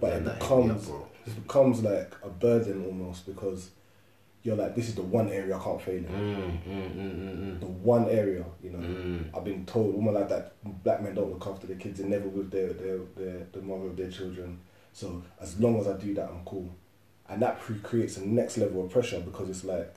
but 0.00 0.12
it 0.14 0.24
me 0.24 0.30
up. 0.30 0.80
It 1.26 1.42
becomes 1.42 1.82
like 1.82 2.12
a 2.24 2.28
burden 2.28 2.84
almost 2.86 3.24
because 3.24 3.70
you're 4.46 4.56
like, 4.56 4.74
this 4.76 4.88
is 4.88 4.94
the 4.94 5.02
one 5.02 5.28
area 5.28 5.56
I 5.56 5.62
can't 5.62 5.82
fail 5.82 5.96
in. 5.96 6.04
Mm, 6.04 6.68
mm, 6.68 6.96
mm, 6.96 7.38
mm, 7.56 7.60
The 7.60 7.66
one 7.66 8.08
area, 8.08 8.44
you 8.62 8.70
know. 8.70 8.78
mm. 8.78 9.18
Mm. 9.32 9.36
I've 9.36 9.44
been 9.44 9.66
told 9.66 9.94
women 9.94 10.14
like 10.14 10.28
that 10.28 10.52
black 10.84 11.02
men 11.02 11.14
don't 11.14 11.30
look 11.32 11.46
after 11.46 11.66
their 11.66 11.76
kids. 11.76 11.98
They're 11.98 12.08
never 12.08 12.28
with 12.28 12.50
their, 12.52 12.72
their, 12.72 12.98
their 13.16 13.46
the 13.52 13.60
mother 13.60 13.86
of 13.86 13.96
their 13.96 14.10
children. 14.10 14.60
So 14.92 15.22
as 15.40 15.58
long 15.58 15.80
as 15.80 15.88
I 15.88 15.96
do 15.96 16.14
that, 16.14 16.28
I'm 16.30 16.44
cool. 16.44 16.70
And 17.28 17.42
that 17.42 17.60
pre- 17.60 17.80
creates 17.80 18.16
a 18.18 18.26
next 18.26 18.56
level 18.56 18.84
of 18.84 18.90
pressure 18.92 19.20
because 19.20 19.50
it's 19.50 19.64
like 19.64 19.92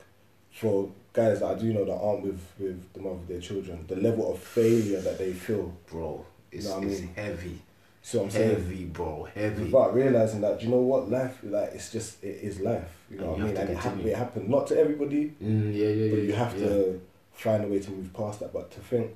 for 0.50 0.90
guys 1.12 1.38
that 1.40 1.46
I 1.46 1.54
do 1.54 1.72
know 1.72 1.84
that 1.84 1.94
aren't 1.94 2.22
with 2.22 2.40
with 2.58 2.92
the 2.92 3.00
mother 3.00 3.14
of 3.16 3.28
their 3.28 3.40
children, 3.40 3.84
the 3.86 3.96
level 3.96 4.32
of 4.32 4.40
failure 4.40 5.00
that 5.00 5.16
they 5.18 5.32
feel. 5.32 5.72
bro. 5.88 6.26
It's, 6.50 6.66
know 6.66 6.74
what 6.74 6.82
I 6.82 6.86
mean? 6.86 7.10
heavy, 7.14 7.62
See 8.02 8.16
what 8.18 8.24
I'm 8.24 8.30
saying? 8.30 8.50
heavy, 8.50 8.84
bro, 8.86 9.28
heavy. 9.34 9.64
Without 9.64 9.94
realizing 9.94 10.40
that, 10.40 10.58
do 10.58 10.64
you 10.66 10.70
know 10.72 10.78
what 10.80 11.10
life 11.10 11.38
like? 11.42 11.70
It's 11.74 11.92
just 11.92 12.22
it 12.24 12.38
is 12.42 12.60
life. 12.60 12.88
You 13.10 13.18
know 13.18 13.34
And 13.34 13.42
what 13.42 13.42
I 13.42 13.44
mean? 13.46 13.56
And 13.58 13.70
it, 13.70 13.74
hap- 13.76 13.82
continue. 13.92 14.12
it 14.12 14.16
happened 14.16 14.48
not 14.48 14.66
to 14.68 14.78
everybody, 14.78 15.32
Mm, 15.42 15.74
yeah, 15.74 15.86
yeah, 15.88 16.04
yeah. 16.06 16.10
but 16.14 16.22
you 16.22 16.32
have 16.32 16.54
yeah. 16.58 16.66
to 16.68 17.00
find 17.32 17.64
a 17.64 17.68
way 17.68 17.78
to 17.78 17.90
move 17.90 18.12
past 18.14 18.40
that. 18.40 18.52
But 18.52 18.70
to 18.72 18.80
think, 18.80 19.10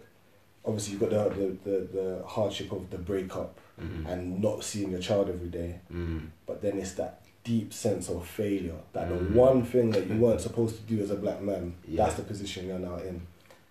obviously, 0.66 0.92
you've 0.92 1.00
got 1.00 1.10
the 1.10 1.34
the, 1.34 1.70
the, 1.70 1.78
the 1.98 2.22
hardship 2.26 2.72
of 2.72 2.90
the 2.90 2.98
breakup 2.98 3.58
Mm, 3.80 4.06
and 4.08 4.40
not 4.40 4.62
seeing 4.62 4.92
your 4.92 5.00
child 5.00 5.28
every 5.28 5.48
day. 5.48 5.80
mm, 5.92 6.28
But 6.46 6.62
then 6.62 6.78
it's 6.78 6.92
that 6.92 7.22
deep 7.42 7.72
sense 7.72 8.08
of 8.08 8.24
failure 8.24 8.76
that 8.92 9.08
Mm. 9.08 9.32
the 9.32 9.38
one 9.40 9.64
thing 9.64 9.90
that 9.90 10.06
you 10.06 10.14
weren't 10.20 10.40
supposed 10.48 10.76
to 10.76 10.82
do 10.82 11.02
as 11.02 11.10
a 11.10 11.16
black 11.16 11.40
man, 11.42 11.74
Yeah. 11.88 12.04
that's 12.04 12.14
the 12.16 12.22
position 12.22 12.68
you're 12.68 12.78
now 12.78 12.98
in. 12.98 13.22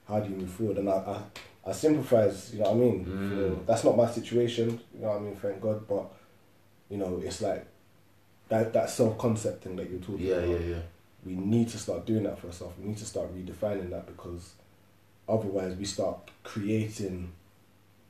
How 0.08 0.20
do 0.20 0.30
you 0.30 0.36
move 0.36 0.50
forward? 0.50 0.78
And 0.80 0.90
I, 0.90 0.94
I, 0.94 1.22
I 1.66 1.72
sympathize, 1.72 2.54
you 2.54 2.60
know 2.60 2.72
what 2.72 2.76
I 2.76 2.80
mean? 2.80 3.06
Mm. 3.06 3.58
For- 3.60 3.64
that's 3.66 3.84
not 3.84 3.96
my 3.98 4.10
situation, 4.10 4.80
you 4.94 5.02
know 5.02 5.10
what 5.10 5.18
I 5.18 5.20
mean, 5.22 5.36
thank 5.36 5.62
God. 5.62 5.88
But, 5.88 6.12
you 6.90 6.98
know, 6.98 7.22
it's 7.24 7.42
like 7.42 7.66
that, 8.50 8.74
that 8.74 8.90
self 8.90 9.18
concept 9.18 9.64
thing 9.64 9.76
that 9.78 9.90
you're 9.90 10.00
talking 10.02 10.20
yeah, 10.26 10.36
about 10.36 10.50
yeah, 10.50 10.68
yeah. 10.68 10.82
we 11.26 11.36
need 11.36 11.70
to 11.70 11.78
start 11.78 12.06
doing 12.06 12.24
that 12.24 12.38
for 12.40 12.48
ourselves. 12.48 12.78
We 12.80 12.88
need 12.90 12.98
to 12.98 13.06
start 13.06 13.34
redefining 13.34 13.90
that 13.92 14.06
because 14.08 14.54
otherwise 15.28 15.76
we 15.76 15.86
start 15.86 16.32
creating 16.44 17.32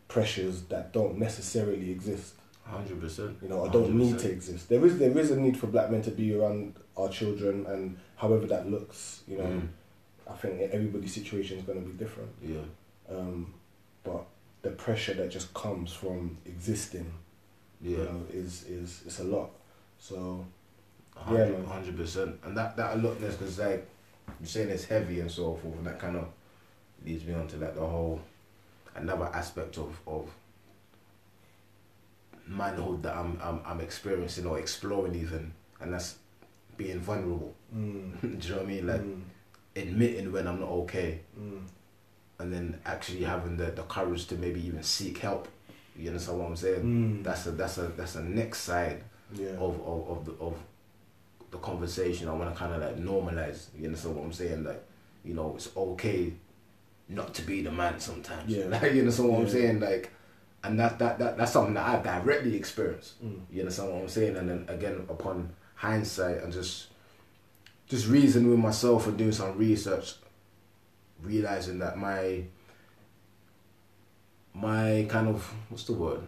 pressures 0.07 0.63
that 0.63 0.91
don't 0.91 1.17
necessarily 1.17 1.91
exist. 1.91 2.35
Hundred 2.65 3.01
percent. 3.01 3.37
You 3.41 3.49
know, 3.49 3.59
or 3.59 3.69
don't 3.69 3.93
need 3.93 4.17
to 4.19 4.31
exist. 4.31 4.69
There 4.69 4.83
is 4.85 4.97
there 4.97 5.15
is 5.17 5.31
a 5.31 5.39
need 5.39 5.57
for 5.57 5.67
black 5.67 5.91
men 5.91 6.01
to 6.03 6.11
be 6.11 6.33
around 6.33 6.75
our 6.97 7.09
children 7.09 7.65
and 7.67 7.97
however 8.15 8.45
that 8.47 8.69
looks, 8.69 9.21
you 9.27 9.37
know, 9.37 9.43
Mm, 9.43 9.67
I 10.29 10.33
think 10.37 10.61
everybody's 10.71 11.13
situation 11.13 11.57
is 11.59 11.65
gonna 11.65 11.81
be 11.81 11.91
different. 11.91 12.29
yeah. 12.41 12.61
Um, 13.13 13.53
but 14.03 14.25
the 14.61 14.71
pressure 14.71 15.13
that 15.15 15.29
just 15.29 15.53
comes 15.53 15.93
from 15.93 16.37
existing 16.45 17.13
you 17.81 17.97
Yeah. 17.97 18.03
know, 18.05 18.21
is 18.31 18.63
is 18.67 19.03
it's 19.05 19.19
a 19.19 19.23
lot. 19.25 19.49
So 19.99 20.45
A 21.15 21.33
Yeah, 21.33 21.63
hundred 21.65 21.95
percent, 21.97 22.39
And 22.43 22.57
that 22.57 22.75
that 22.77 22.95
alotness, 22.97 23.35
because 23.35 23.59
like 23.59 23.85
you're 24.39 24.47
saying, 24.47 24.69
it's 24.69 24.85
heavy 24.85 25.19
and 25.19 25.29
so 25.31 25.53
forth, 25.55 25.75
and 25.77 25.85
that 25.87 25.99
kind 25.99 26.15
of 26.17 26.27
leads 27.05 27.25
me 27.25 27.33
on 27.33 27.47
to 27.49 27.57
like 27.57 27.75
the 27.75 27.85
whole 27.85 28.21
another 28.95 29.25
aspect 29.25 29.77
of 29.77 29.99
of 30.07 30.29
manhood 32.47 33.03
that 33.03 33.15
I'm 33.15 33.39
I'm 33.41 33.59
I'm 33.65 33.81
experiencing 33.81 34.45
or 34.45 34.59
exploring 34.59 35.15
even, 35.15 35.53
and 35.81 35.93
that's 35.93 36.17
being 36.77 36.99
vulnerable. 36.99 37.53
mm, 37.75 38.19
Do 38.21 38.27
you 38.47 38.53
know 38.55 38.61
what 38.61 38.65
I 38.65 38.67
mean? 38.69 38.87
Like 38.87 39.01
mm, 39.01 39.21
admitting 39.75 40.31
when 40.31 40.47
I'm 40.47 40.59
not 40.59 40.69
okay, 40.69 41.19
mm, 41.39 41.61
and 42.39 42.51
then 42.53 42.79
actually 42.85 43.23
having 43.23 43.57
the 43.57 43.65
the 43.71 43.83
courage 43.83 44.27
to 44.27 44.35
maybe 44.35 44.65
even 44.65 44.83
seek 44.83 45.19
help. 45.19 45.47
You 45.97 46.09
understand 46.09 46.39
what 46.39 46.47
I'm 46.49 46.55
saying? 46.55 46.81
mm, 46.83 47.23
That's 47.23 47.45
a 47.47 47.51
that's 47.51 47.77
a 47.77 47.83
that's 47.89 48.15
a 48.15 48.23
next 48.23 48.59
side 48.61 49.03
yeah. 49.33 49.49
of 49.51 49.79
of 49.85 50.09
of 50.09 50.25
the 50.25 50.31
of 50.43 50.55
the 51.51 51.57
conversation. 51.59 52.27
I 52.27 52.33
want 52.33 52.51
to 52.51 52.57
kind 52.57 52.73
of 52.73 52.81
like 52.81 52.97
normalize. 52.97 53.67
You 53.77 53.87
understand 53.87 54.15
what 54.15 54.25
I'm 54.25 54.33
saying? 54.33 54.63
Like, 54.63 54.83
you 55.23 55.35
know, 55.35 55.53
it's 55.55 55.69
okay 55.77 56.33
not 57.09 57.33
to 57.35 57.41
be 57.43 57.61
the 57.61 57.71
man 57.71 57.99
sometimes. 57.99 58.49
Yeah. 58.49 58.65
Like, 58.69 58.93
you 58.93 59.01
understand 59.01 59.29
what 59.29 59.41
I'm 59.41 59.49
saying? 59.49 59.79
Like, 59.79 60.11
and 60.63 60.79
that 60.79 60.97
that 60.99 61.19
that 61.19 61.37
that's 61.37 61.51
something 61.51 61.75
that 61.75 61.87
I 61.87 62.01
directly 62.01 62.55
experienced. 62.55 63.23
Mm. 63.23 63.41
You 63.51 63.61
understand 63.61 63.91
what 63.91 64.01
I'm 64.01 64.07
saying? 64.09 64.35
And 64.37 64.49
then 64.49 64.65
again, 64.69 65.05
upon 65.09 65.51
hindsight 65.75 66.37
and 66.41 66.51
just 66.51 66.87
just 67.87 68.07
reasoning 68.07 68.49
with 68.49 68.59
myself 68.59 69.05
and 69.07 69.17
doing 69.17 69.31
some 69.33 69.57
research, 69.57 70.15
realizing 71.23 71.79
that 71.79 71.97
my 71.97 72.43
my 74.53 75.05
kind 75.09 75.27
of 75.27 75.51
what's 75.69 75.85
the 75.85 75.93
word? 75.93 76.21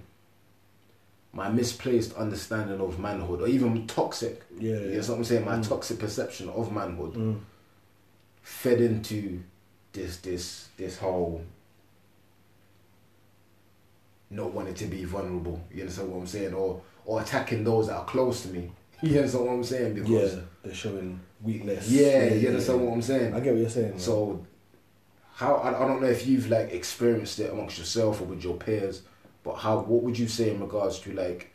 My 1.33 1.49
misplaced 1.49 2.13
understanding 2.15 2.79
of 2.79 2.97
manhood, 2.99 3.41
or 3.41 3.47
even 3.47 3.85
toxic. 3.87 4.41
Yeah, 4.57 4.71
You 4.71 4.79
yeah. 4.91 5.01
know 5.01 5.07
what 5.09 5.17
I'm 5.17 5.23
saying? 5.25 5.45
My 5.45 5.57
Mm. 5.57 5.67
toxic 5.67 5.99
perception 5.99 6.49
of 6.49 6.71
manhood 6.71 7.13
Mm. 7.13 7.39
fed 8.41 8.79
into 8.81 9.41
this 9.91 10.17
this 10.17 10.69
this 10.77 10.97
whole 10.97 11.41
not 14.29 14.53
wanting 14.53 14.73
to 14.73 14.85
be 14.85 15.03
vulnerable. 15.05 15.61
You 15.73 15.81
understand 15.81 16.11
what 16.11 16.19
I'm 16.19 16.27
saying? 16.27 16.53
Or 16.53 16.81
or 17.05 17.21
attacking 17.21 17.63
those 17.63 17.87
that 17.87 17.95
are 17.97 18.05
close 18.05 18.41
to 18.43 18.47
me. 18.49 18.71
You 19.03 19.17
understand 19.17 19.45
what 19.45 19.53
I'm 19.53 19.63
saying? 19.63 19.93
Because 19.93 20.09
Yeah, 20.35 20.39
they're 20.63 20.73
showing 20.73 21.19
weakness. 21.43 21.89
yeah, 21.91 22.33
you 22.33 22.47
understand 22.47 22.83
what 22.83 22.93
I'm 22.93 23.01
saying? 23.01 23.33
I 23.35 23.39
get 23.41 23.53
what 23.53 23.59
you're 23.61 23.69
saying. 23.69 23.91
man. 23.91 23.99
So, 23.99 24.43
how 25.35 25.55
I, 25.55 25.83
I 25.83 25.87
don't 25.87 26.01
know 26.01 26.07
if 26.07 26.25
you've 26.25 26.49
like 26.49 26.71
experienced 26.71 27.39
it 27.39 27.51
amongst 27.51 27.77
yourself 27.77 28.21
or 28.21 28.23
with 28.23 28.43
your 28.43 28.55
peers, 28.55 29.01
but 29.43 29.55
how 29.55 29.79
what 29.79 30.01
would 30.03 30.17
you 30.17 30.27
say 30.27 30.49
in 30.49 30.61
regards 30.61 30.99
to 30.99 31.13
like 31.13 31.51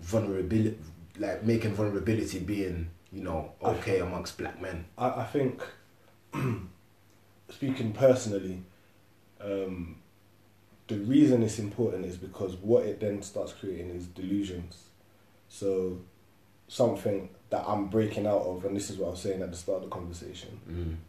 vulnerability, 0.00 0.78
like 1.18 1.44
making 1.44 1.74
vulnerability 1.74 2.38
being 2.38 2.88
you 3.12 3.22
know 3.22 3.52
okay 3.62 4.00
amongst 4.00 4.38
black 4.38 4.60
men? 4.60 4.86
I, 4.96 5.08
I 5.08 5.24
think, 5.24 5.62
speaking 7.50 7.92
personally, 7.92 8.62
um, 9.42 9.96
the 10.88 10.96
reason 10.96 11.42
it's 11.42 11.58
important 11.58 12.06
is 12.06 12.16
because 12.16 12.54
what 12.54 12.84
it 12.84 12.98
then 12.98 13.22
starts 13.22 13.52
creating 13.52 13.90
is 13.90 14.06
delusions. 14.06 14.84
So, 15.50 16.00
something 16.66 17.28
that 17.50 17.64
I'm 17.66 17.88
breaking 17.88 18.26
out 18.26 18.40
of, 18.40 18.64
and 18.64 18.74
this 18.74 18.88
is 18.88 18.96
what 18.96 19.08
I 19.08 19.10
was 19.10 19.20
saying 19.20 19.42
at 19.42 19.50
the 19.50 19.56
start 19.56 19.82
of 19.82 19.90
the 19.90 19.94
conversation. 19.94 20.58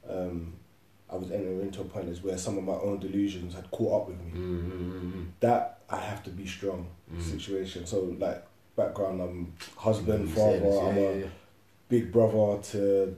Mm. 0.08 0.28
Um, 0.28 0.54
I 1.12 1.16
was 1.16 1.32
entering 1.32 1.62
into 1.62 1.82
a 1.82 1.86
point 1.86 2.10
is 2.10 2.22
where 2.24 2.38
some 2.38 2.58
of 2.58 2.64
my 2.64 2.74
own 2.74 3.00
delusions 3.00 3.54
had 3.54 3.70
caught 3.72 4.02
up 4.04 4.08
with 4.10 4.20
me. 4.22 4.32
Mm, 4.32 4.72
mm, 4.72 5.14
mm, 5.14 5.26
That 5.40 5.80
I 5.90 5.98
have 6.00 6.24
to 6.24 6.30
be 6.32 6.46
strong 6.48 6.88
Mm. 7.14 7.22
situation. 7.22 7.86
So, 7.86 8.16
like 8.20 8.44
background, 8.76 9.22
I'm 9.22 9.54
husband, 9.78 10.30
father. 10.32 10.58
Yeah, 10.66 10.88
I'm 10.88 10.98
a 10.98 11.18
yeah, 11.20 11.26
big 11.90 12.12
brother 12.12 12.62
to 12.72 13.16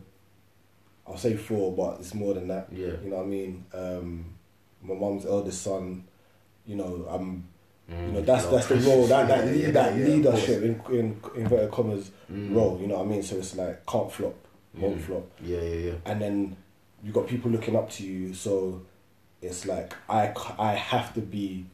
I'll 1.07 1.17
say 1.17 1.37
four, 1.37 1.71
but 1.73 1.99
it's 2.01 2.13
more 2.13 2.33
than 2.33 2.49
that. 2.49 2.67
yeah. 2.71 2.87
You 3.01 3.09
know 3.09 3.17
what 3.17 3.23
I 3.23 3.27
mean? 3.27 3.65
Um, 3.73 4.25
my 4.81 4.93
mom's 4.93 5.25
eldest 5.25 5.61
son. 5.61 6.03
You 6.65 6.75
know, 6.75 7.05
I'm. 7.09 7.47
You 7.89 8.11
know, 8.11 8.21
that's 8.21 8.45
that's 8.47 8.67
the 8.67 8.75
role 8.75 9.07
that 9.07 9.29
that 9.29 9.45
lead, 9.53 9.73
that 9.73 9.95
leadership 9.95 10.61
in, 10.61 10.81
in 10.93 11.21
inverted 11.37 11.71
commas 11.71 12.11
Mm. 12.29 12.53
role. 12.53 12.77
You 12.81 12.87
know 12.87 12.95
what 12.97 13.05
I 13.05 13.09
mean? 13.09 13.23
So 13.23 13.37
it's 13.37 13.55
like 13.55 13.85
can't 13.85 14.11
flop, 14.11 14.35
won't 14.77 15.01
flop, 15.01 15.23
Yeah, 15.41 15.61
yeah, 15.61 15.75
yeah. 15.91 15.93
and 16.05 16.21
then 16.21 16.57
you 17.07 17.13
got 17.13 17.25
people 17.25 17.49
looking 17.49 17.75
up 17.77 17.89
to 17.91 18.03
you. 18.03 18.33
So 18.33 18.81
it's 19.41 19.65
like 19.65 19.93
I 20.09 20.33
I 20.59 20.73
have 20.73 21.13
to 21.13 21.21
be 21.21 21.65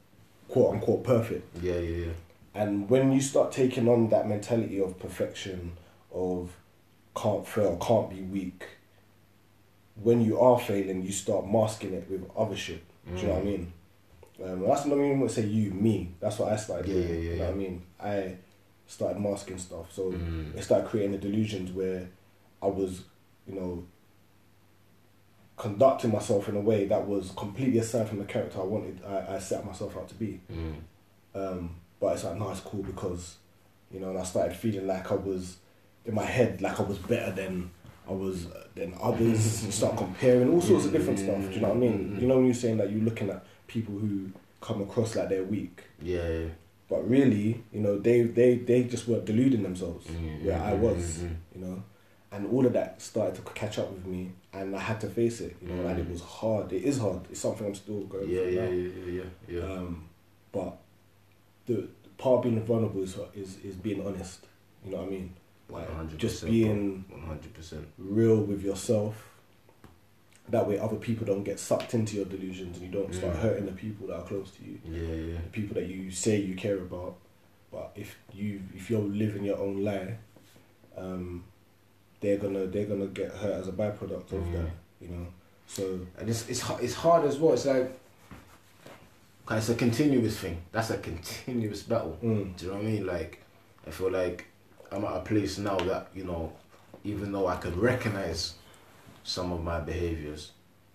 quote 0.47 0.75
unquote 0.75 1.03
perfect. 1.03 1.57
Yeah, 1.61 1.73
yeah, 1.79 2.05
yeah. 2.05 2.11
And 2.53 2.87
when 2.87 3.11
you 3.11 3.19
start 3.19 3.51
taking 3.51 3.89
on 3.89 4.09
that 4.09 4.27
mentality 4.29 4.79
of 4.79 4.99
perfection, 4.99 5.71
of 6.13 6.51
can't 7.15 7.47
fail, 7.47 7.77
can't 7.77 8.11
be 8.11 8.21
weak, 8.21 8.63
when 9.95 10.21
you 10.21 10.39
are 10.39 10.59
failing, 10.59 11.01
you 11.03 11.11
start 11.11 11.47
masking 11.49 11.93
it 11.93 12.07
with 12.09 12.29
other 12.37 12.55
shit. 12.55 12.83
Do 13.15 13.21
you 13.21 13.27
know 13.27 13.33
what 13.33 13.39
I 13.39 13.41
Mm. 13.41 13.45
mean? 13.45 13.73
Um, 14.43 14.61
that's 14.67 14.85
not 14.85 14.95
even 14.97 15.19
want 15.19 15.31
to 15.31 15.41
say 15.41 15.47
you, 15.47 15.71
me. 15.71 16.13
That's 16.19 16.37
what 16.39 16.51
I 16.53 16.55
started 16.57 16.87
Yeah, 16.87 16.93
doing. 16.95 17.07
yeah, 17.09 17.13
yeah, 17.15 17.21
you 17.21 17.29
know 17.31 17.35
yeah. 17.43 17.45
what 17.49 17.53
I 17.53 17.57
mean? 17.57 17.81
I 17.99 18.35
started 18.87 19.19
masking 19.19 19.57
stuff. 19.57 19.91
So 19.91 20.11
Mm. 20.11 20.55
it 20.55 20.63
started 20.63 20.87
creating 20.89 21.11
the 21.13 21.17
delusions 21.17 21.71
where 21.71 22.07
I 22.61 22.67
was, 22.67 23.03
you 23.47 23.55
know, 23.55 23.83
conducting 25.63 26.11
myself 26.11 26.49
in 26.49 26.57
a 26.57 26.59
way 26.59 26.85
that 26.87 27.07
was 27.07 27.31
completely 27.37 27.79
aside 27.79 28.09
from 28.09 28.19
the 28.19 28.25
character 28.25 28.59
I 28.59 28.65
wanted, 28.65 28.99
I, 29.07 29.35
I 29.35 29.39
set 29.39 29.65
myself 29.65 29.95
out 29.95 30.09
to 30.09 30.15
be. 30.15 30.41
Mm. 30.51 30.75
Um, 31.33 31.75
but 32.01 32.15
it's 32.15 32.25
like, 32.25 32.37
no, 32.37 32.51
it's 32.51 32.59
cool 32.59 32.83
because, 32.83 33.37
you 33.89 34.01
know, 34.01 34.09
and 34.09 34.19
I 34.19 34.23
started 34.23 34.57
feeling 34.57 34.85
like 34.87 35.09
I 35.09 35.15
was, 35.15 35.55
in 36.05 36.15
my 36.15 36.25
head, 36.25 36.61
like 36.61 36.81
I 36.81 36.83
was 36.83 36.97
better 36.97 37.31
than 37.31 37.71
I 38.09 38.11
was 38.11 38.47
uh, 38.47 38.65
than 38.75 38.93
others. 39.01 39.39
start 39.73 39.95
comparing 39.95 40.49
all 40.51 40.59
sorts 40.59 40.85
of 40.85 40.91
different 40.91 41.19
stuff. 41.19 41.39
Do 41.39 41.51
you 41.51 41.61
know 41.61 41.69
what 41.69 41.77
I 41.77 41.79
mean? 41.79 42.17
You 42.19 42.27
know 42.27 42.35
when 42.35 42.45
you're 42.45 42.53
saying 42.53 42.75
that 42.79 42.91
you're 42.91 42.99
looking 43.01 43.29
at 43.29 43.45
people 43.67 43.97
who 43.97 44.31
come 44.59 44.81
across 44.81 45.15
like 45.15 45.29
they're 45.29 45.45
weak, 45.45 45.81
Yeah, 46.01 46.27
yeah. 46.27 46.47
but 46.89 47.09
really, 47.09 47.63
you 47.71 47.79
know, 47.79 47.97
they 47.97 48.23
they 48.23 48.55
they 48.55 48.83
just 48.83 49.07
were 49.07 49.21
deluding 49.21 49.63
themselves. 49.63 50.05
Mm, 50.07 50.43
mm, 50.43 50.61
I 50.61 50.73
was, 50.73 51.19
mm, 51.19 51.27
mm. 51.27 51.35
you 51.55 51.61
know, 51.61 51.83
and 52.33 52.47
all 52.51 52.65
of 52.65 52.73
that 52.73 53.01
started 53.01 53.35
to 53.35 53.41
catch 53.53 53.77
up 53.79 53.91
with 53.91 54.05
me, 54.05 54.31
and 54.53 54.75
I 54.75 54.79
had 54.79 54.99
to 55.01 55.07
face 55.09 55.39
it. 55.39 55.55
You 55.61 55.69
know, 55.69 55.87
and 55.87 55.99
it 55.99 56.07
Mm. 56.07 56.11
was 56.11 56.21
hard. 56.21 56.73
It 56.73 56.83
is 56.83 56.97
hard. 56.97 57.21
It's 57.29 57.39
something 57.39 57.67
I'm 57.67 57.75
still 57.75 58.01
going 58.05 58.27
Yeah, 58.29 58.41
through 58.41 58.49
yeah, 58.51 58.65
now. 58.65 58.71
yeah, 58.71 58.89
yeah, 59.05 59.21
yeah, 59.49 59.59
yeah. 59.59 59.73
Um, 59.73 60.03
but 60.51 60.77
the 61.67 61.87
part 62.17 62.37
of 62.39 62.43
being 62.43 62.61
vulnerable 62.65 63.03
is, 63.03 63.15
is 63.35 63.57
is 63.63 63.75
being 63.75 64.05
honest. 64.05 64.45
You 64.83 64.91
know 64.91 64.97
what 64.97 65.07
I 65.07 65.09
mean? 65.11 65.33
Like 65.69 65.87
100%, 65.89 66.17
just 66.17 66.45
being 66.45 67.05
One 67.09 67.21
hundred 67.21 67.53
percent. 67.53 67.87
real 67.97 68.41
with 68.41 68.63
yourself. 68.63 69.29
That 70.49 70.67
way, 70.67 70.77
other 70.77 70.97
people 70.97 71.25
don't 71.25 71.43
get 71.43 71.57
sucked 71.59 71.93
into 71.93 72.17
your 72.17 72.25
delusions, 72.25 72.77
and 72.77 72.85
you 72.85 72.91
don't 72.91 73.13
start 73.15 73.33
Mm. 73.35 73.39
hurting 73.39 73.65
the 73.65 73.71
people 73.71 74.07
that 74.07 74.15
are 74.17 74.23
close 74.27 74.51
to 74.57 74.63
you, 74.63 74.77
Yeah, 74.83 75.15
yeah. 75.31 75.41
the 75.41 75.49
people 75.51 75.73
that 75.75 75.87
you 75.87 76.11
say 76.11 76.37
you 76.41 76.55
care 76.55 76.77
about. 76.79 77.15
But 77.71 77.91
if 77.95 78.17
you 78.33 78.61
if 78.75 78.89
you're 78.89 78.99
living 79.23 79.45
your 79.45 79.57
own 79.57 79.83
lie, 79.83 80.17
um, 80.97 81.45
they're 82.23 82.37
gonna 82.37 82.65
they're 82.65 82.85
gonna 82.87 83.05
get 83.07 83.29
hurt 83.31 83.53
as 83.61 83.67
a 83.67 83.71
byproduct 83.73 84.31
of 84.31 84.43
Mm. 84.43 84.53
that. 84.53 84.71
You 85.01 85.09
know, 85.09 85.27
so 85.67 85.83
And 86.17 86.29
it's 86.29 86.47
it's 86.49 86.63
it's 86.81 86.93
hard 86.95 87.25
as 87.25 87.37
well. 87.37 87.53
It's 87.53 87.65
like. 87.65 87.91
it's 89.51 89.69
a 89.69 89.75
continuous 89.75 90.37
thing. 90.39 90.57
That's 90.71 90.89
a 90.89 90.97
continuous 90.97 91.83
battle. 91.83 92.17
mm, 92.23 92.55
Do 92.57 92.65
you 92.65 92.71
know 92.71 92.77
what 92.77 92.85
I 92.85 92.89
mean? 92.89 93.05
Like, 93.05 93.41
I 93.85 93.91
feel 93.91 94.09
like 94.11 94.45
I'm 94.91 95.03
at 95.05 95.17
a 95.17 95.19
place 95.19 95.57
now 95.57 95.77
that 95.77 96.07
you 96.15 96.23
know, 96.23 96.53
even 97.03 97.31
though 97.31 97.47
I 97.47 97.57
can 97.57 97.79
recognize 97.79 98.53
some 99.23 99.51
of 99.51 99.63
my 99.63 99.79
behaviors, 99.79 100.51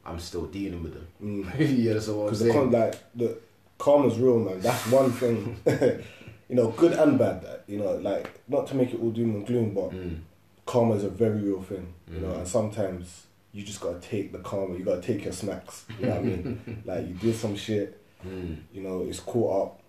I'm 0.06 0.18
still 0.18 0.46
dealing 0.46 0.82
with 0.82 0.94
them. 0.94 1.06
mm. 1.22 1.44
yeah, 1.84 1.92
that's 1.94 2.08
what 2.08 2.14
I'm 2.14 2.24
Because 2.24 2.38
saying. 2.40 2.70
like 2.70 2.94
the 3.14 3.36
karma's 3.78 4.18
real, 4.18 4.38
man. 4.38 4.60
That's 4.60 4.86
one 4.90 5.12
thing. 5.12 5.56
you 6.48 6.56
know, 6.56 6.68
good 6.68 6.92
and 6.92 7.18
bad. 7.18 7.42
That, 7.42 7.64
you 7.66 7.78
know, 7.78 7.92
like 7.96 8.26
not 8.48 8.66
to 8.68 8.74
make 8.74 8.94
it 8.94 9.00
all 9.02 9.10
doom 9.10 9.34
and 9.36 9.46
gloom, 9.46 9.74
but 9.74 9.90
Mm. 9.90 10.20
Karma 10.72 10.94
is 10.94 11.04
a 11.04 11.08
very 11.08 11.40
real 11.48 11.62
thing. 11.62 11.86
You 12.12 12.20
know, 12.20 12.28
Mm. 12.32 12.38
and 12.38 12.48
sometimes 12.48 13.26
you 13.52 13.62
just 13.64 13.80
gotta 13.80 14.00
take 14.00 14.32
the 14.32 14.38
karma. 14.50 14.76
You 14.78 14.84
gotta 14.84 15.00
take 15.10 15.24
your 15.24 15.32
smacks. 15.32 15.86
You 15.98 16.06
know 16.06 16.12
what 16.16 16.20
I 16.20 16.22
mean? 16.30 16.82
Like 16.90 17.02
you 17.08 17.14
did 17.14 17.34
some 17.34 17.56
shit. 17.56 17.88
Mm. 18.26 18.56
You 18.74 18.82
know, 18.82 18.96
it's 19.08 19.20
caught 19.20 19.52
up, 19.62 19.80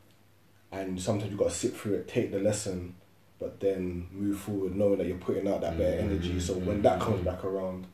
and 0.72 1.00
sometimes 1.02 1.32
you 1.32 1.38
gotta 1.38 1.52
sit 1.64 1.76
through 1.76 1.96
it, 1.96 2.08
take 2.08 2.32
the 2.32 2.40
lesson, 2.40 2.96
but 3.40 3.60
then 3.60 4.08
move 4.12 4.38
forward, 4.40 4.76
knowing 4.76 4.98
that 5.00 5.08
you're 5.08 5.18
putting 5.28 5.48
out 5.48 5.62
that 5.62 5.78
better 5.78 5.98
Mm, 6.02 6.06
energy. 6.12 6.40
So 6.40 6.54
when 6.54 6.82
that 6.84 7.00
comes 7.02 7.22
back 7.26 7.44
around, 7.44 7.86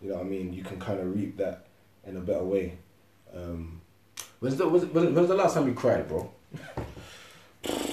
you 0.00 0.08
know 0.08 0.16
what 0.16 0.26
I 0.26 0.28
mean. 0.28 0.52
You 0.52 0.64
can 0.64 0.78
kind 0.80 0.98
of 1.00 1.14
reap 1.14 1.36
that 1.38 1.66
in 2.06 2.16
a 2.16 2.20
better 2.20 2.44
way. 2.44 2.78
Um, 3.34 3.80
When's 4.40 4.56
the 4.56 4.68
was, 4.68 4.84
when, 4.86 5.14
when's 5.14 5.28
the 5.28 5.36
last 5.42 5.54
time 5.54 5.68
you 5.68 5.74
cried, 5.74 6.08
bro? 6.08 6.28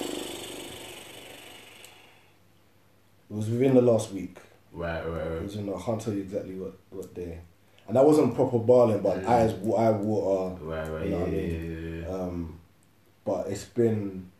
It 3.30 3.34
was 3.36 3.48
within 3.48 3.74
the 3.74 3.82
last 3.82 4.12
week. 4.12 4.38
Right, 4.72 5.00
right, 5.06 5.26
It 5.26 5.30
right. 5.30 5.42
was 5.42 5.56
in, 5.56 5.72
I 5.72 5.80
can't 5.80 6.00
tell 6.00 6.12
you 6.14 6.20
exactly 6.22 6.54
what, 6.54 6.72
what 6.90 7.14
day. 7.14 7.38
And 7.86 7.96
that 7.96 8.04
wasn't 8.04 8.34
proper 8.34 8.58
balling, 8.58 9.00
but 9.00 9.22
Mm. 9.22 9.26
eyes, 9.28 9.52
eye 9.52 9.90
water. 9.90 10.56
Right, 10.64 10.88
right. 10.88 11.04
You 11.04 11.10
know 11.10 11.16
Yeah, 11.18 11.22
what 11.24 11.28
I 11.28 11.32
yeah, 11.32 11.42
mean? 11.42 11.50
yeah, 11.50 11.90
yeah, 11.90 12.08
yeah. 12.08 12.14
Um, 12.24 12.60
but 13.24 13.46
it's 13.48 13.64
been, 13.64 14.30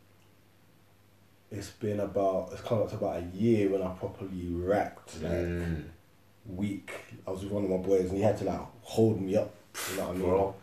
it's 1.51 1.69
been 1.71 1.99
about 1.99 2.49
it's 2.53 2.61
come 2.61 2.79
up 2.81 2.89
to 2.89 2.95
about 2.95 3.17
a 3.23 3.25
year 3.35 3.69
when 3.69 3.81
I 3.81 3.89
properly 3.89 4.47
racked 4.51 5.21
like 5.21 5.31
Mm. 5.31 5.83
week. 6.45 6.91
I 7.27 7.31
was 7.31 7.43
with 7.43 7.51
one 7.51 7.65
of 7.65 7.69
my 7.69 7.77
boys 7.77 8.05
and 8.09 8.17
he 8.17 8.21
had 8.23 8.37
to 8.39 8.45
like 8.45 8.59
hold 8.81 9.19
me 9.21 9.35
up. 9.35 9.53
You 9.91 9.97
know 9.97 10.03
what 10.07 10.09
I 10.15 10.17
mean? 10.17 10.29
Bro. 10.29 10.55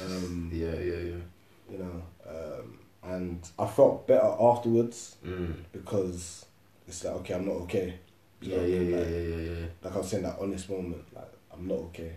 Um, 0.00 0.50
Yeah, 0.52 0.74
yeah, 0.74 0.96
yeah. 1.10 1.22
you 1.70 1.78
know, 1.78 2.02
um, 2.28 2.78
and 3.02 3.48
I 3.58 3.66
felt 3.66 4.06
better 4.06 4.26
afterwards 4.40 5.16
Mm. 5.24 5.54
because 5.72 6.44
it's 6.88 7.04
like 7.04 7.14
okay, 7.16 7.34
I'm 7.34 7.46
not 7.46 7.56
okay. 7.62 7.94
You 8.40 8.56
know 8.56 8.56
Yeah, 8.56 8.62
I 8.62 8.66
yeah, 8.66 8.78
mean? 8.80 8.90
yeah, 8.90 8.98
Like, 8.98 9.08
yeah, 9.10 9.18
yeah, 9.18 9.36
yeah. 9.60 9.66
like 9.82 9.94
I 9.94 9.98
was 9.98 10.08
saying 10.08 10.22
that 10.24 10.38
honest 10.40 10.70
moment, 10.70 11.04
like 11.14 11.32
I'm 11.52 11.68
not 11.68 11.78
okay. 11.90 12.12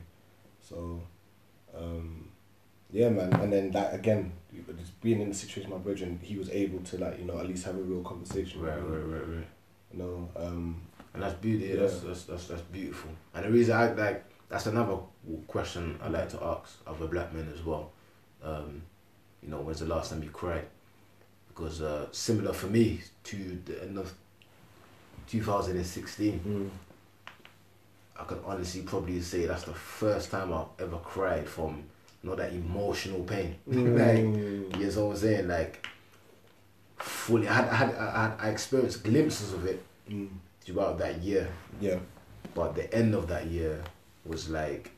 So, 0.61 1.01
um, 1.75 2.29
yeah, 2.91 3.09
man. 3.09 3.33
And 3.33 3.51
then 3.53 3.71
that 3.71 3.93
again, 3.95 4.31
just 4.77 4.99
being 5.01 5.21
in 5.21 5.29
the 5.29 5.35
situation, 5.35 5.71
my 5.71 5.77
brother, 5.77 6.03
and 6.05 6.21
he 6.21 6.37
was 6.37 6.49
able 6.49 6.79
to 6.79 6.97
like 6.97 7.19
you 7.19 7.25
know 7.25 7.39
at 7.39 7.47
least 7.47 7.65
have 7.65 7.75
a 7.75 7.81
real 7.81 8.03
conversation. 8.03 8.61
Right, 8.61 8.75
right, 8.81 9.05
right, 9.05 9.27
right. 9.37 9.47
You 9.93 9.99
know, 9.99 10.29
um, 10.37 10.81
And 11.13 11.23
that's 11.23 11.35
beauty. 11.35 11.65
Yeah. 11.67 11.75
That's, 11.81 11.99
that's 12.01 12.23
that's 12.23 12.47
that's 12.47 12.61
beautiful. 12.63 13.11
And 13.33 13.45
the 13.45 13.51
reason 13.51 13.75
I 13.75 13.91
like 13.93 14.23
that's 14.49 14.65
another 14.67 14.97
question 15.47 15.97
I 16.01 16.09
like 16.09 16.29
to 16.29 16.43
ask 16.43 16.79
other 16.87 17.07
black 17.07 17.33
men 17.33 17.51
as 17.53 17.63
well. 17.65 17.91
Um, 18.43 18.83
you 19.41 19.49
know, 19.49 19.61
when's 19.61 19.79
the 19.79 19.85
last 19.87 20.11
time 20.11 20.23
you 20.23 20.29
cried? 20.29 20.65
Because 21.47 21.81
uh, 21.81 22.07
similar 22.11 22.53
for 22.53 22.67
me 22.67 23.01
to 23.25 23.61
the 23.65 23.83
end 23.83 23.97
of 23.97 24.13
2016, 25.31 26.39
mm, 26.45 26.69
I 28.19 28.23
can 28.25 28.39
honestly 28.45 28.81
probably 28.81 29.21
say 29.21 29.45
that's 29.45 29.63
the 29.63 29.73
first 29.73 30.29
time 30.29 30.53
I've 30.53 30.65
ever 30.79 30.97
cried 30.97 31.47
from 31.47 31.83
you 32.21 32.29
know 32.29 32.35
that 32.35 32.51
emotional 32.51 33.21
pain. 33.23 33.55
like 33.67 33.77
mm, 33.77 34.77
you 34.77 34.91
know 34.91 35.05
what 35.05 35.11
I'm 35.13 35.17
saying? 35.17 35.47
Like 35.47 35.87
fully, 36.97 37.47
I 37.47 37.53
had, 37.53 37.65
I 37.65 37.75
had, 37.75 37.95
I, 37.95 38.21
had, 38.27 38.33
I 38.39 38.49
experienced 38.49 39.03
glimpses 39.03 39.53
of 39.53 39.65
it 39.65 39.83
mm, 40.09 40.27
throughout 40.61 40.99
that 40.99 41.19
year. 41.21 41.49
yeah, 41.79 41.97
But 42.53 42.75
the 42.75 42.93
end 42.93 43.15
of 43.15 43.27
that 43.29 43.47
year 43.47 43.81
was 44.25 44.49
like 44.49 44.91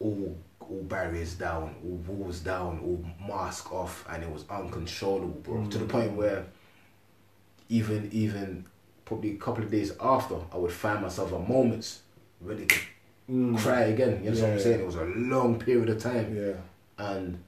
all 0.00 0.36
all 0.58 0.82
barriers 0.82 1.34
down, 1.34 1.74
all 1.84 2.14
walls 2.14 2.40
down, 2.40 2.80
all 2.80 3.04
mask 3.28 3.72
off, 3.72 4.04
and 4.10 4.22
it 4.22 4.30
was 4.30 4.44
uncontrollable, 4.50 5.40
bro. 5.42 5.66
To 5.66 5.78
the 5.78 5.84
point 5.84 6.12
where 6.12 6.46
even 7.70 8.08
even 8.12 8.66
probably 9.06 9.30
a 9.32 9.36
couple 9.36 9.64
of 9.64 9.70
days 9.70 9.92
after, 10.00 10.36
I 10.52 10.56
would 10.58 10.72
find 10.72 11.00
myself 11.02 11.32
at 11.32 11.48
moments 11.48 12.00
ready 12.40 12.66
to 12.66 12.76
mm, 13.30 13.56
cry 13.58 13.82
again. 13.94 14.22
You 14.22 14.30
know 14.32 14.36
what 14.40 14.46
I'm 14.50 14.56
Yeah. 14.58 14.62
saying? 14.62 14.80
It 14.80 14.86
was 14.86 14.96
a 14.96 15.04
long 15.04 15.58
period 15.58 15.88
of 15.88 15.98
time, 16.02 16.36
yeah, 16.36 16.52
and 16.98 17.38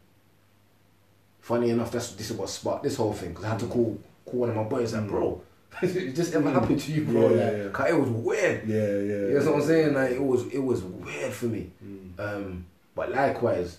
funny 1.40 1.70
enough, 1.70 1.90
that's 1.90 2.12
this 2.12 2.30
is 2.30 2.36
what 2.36 2.48
sparked 2.48 2.84
this 2.84 2.96
whole 2.96 3.12
thing. 3.12 3.30
Because 3.30 3.44
I 3.44 3.48
had 3.50 3.58
to 3.60 3.66
call 3.66 3.98
call 4.24 4.40
one 4.40 4.50
of 4.50 4.56
my 4.56 4.62
boys, 4.64 4.94
like, 4.94 5.02
Mm. 5.04 5.08
bro, 5.08 5.40
it 5.82 6.14
just 6.14 6.34
ever 6.34 6.50
happened 6.50 6.80
to 6.80 6.92
you, 6.92 7.04
bro? 7.04 7.30
Yeah, 7.30 7.36
yeah, 7.36 7.44
like, 7.44 7.56
yeah. 7.64 7.68
'cause 7.70 7.90
it 7.90 7.98
was 8.00 8.10
weird. 8.10 8.68
yeah, 8.68 8.76
yeah. 8.76 9.28
You 9.28 9.38
know 9.38 9.44
what 9.52 9.60
I'm 9.60 9.66
saying? 9.66 9.94
Like 9.94 10.10
it 10.12 10.22
was 10.22 10.46
it 10.48 10.58
was 10.62 10.82
weird 10.82 11.32
for 11.32 11.46
me. 11.46 11.70
Mm, 11.84 12.18
Um, 12.18 12.66
but 12.94 13.10
likewise, 13.10 13.78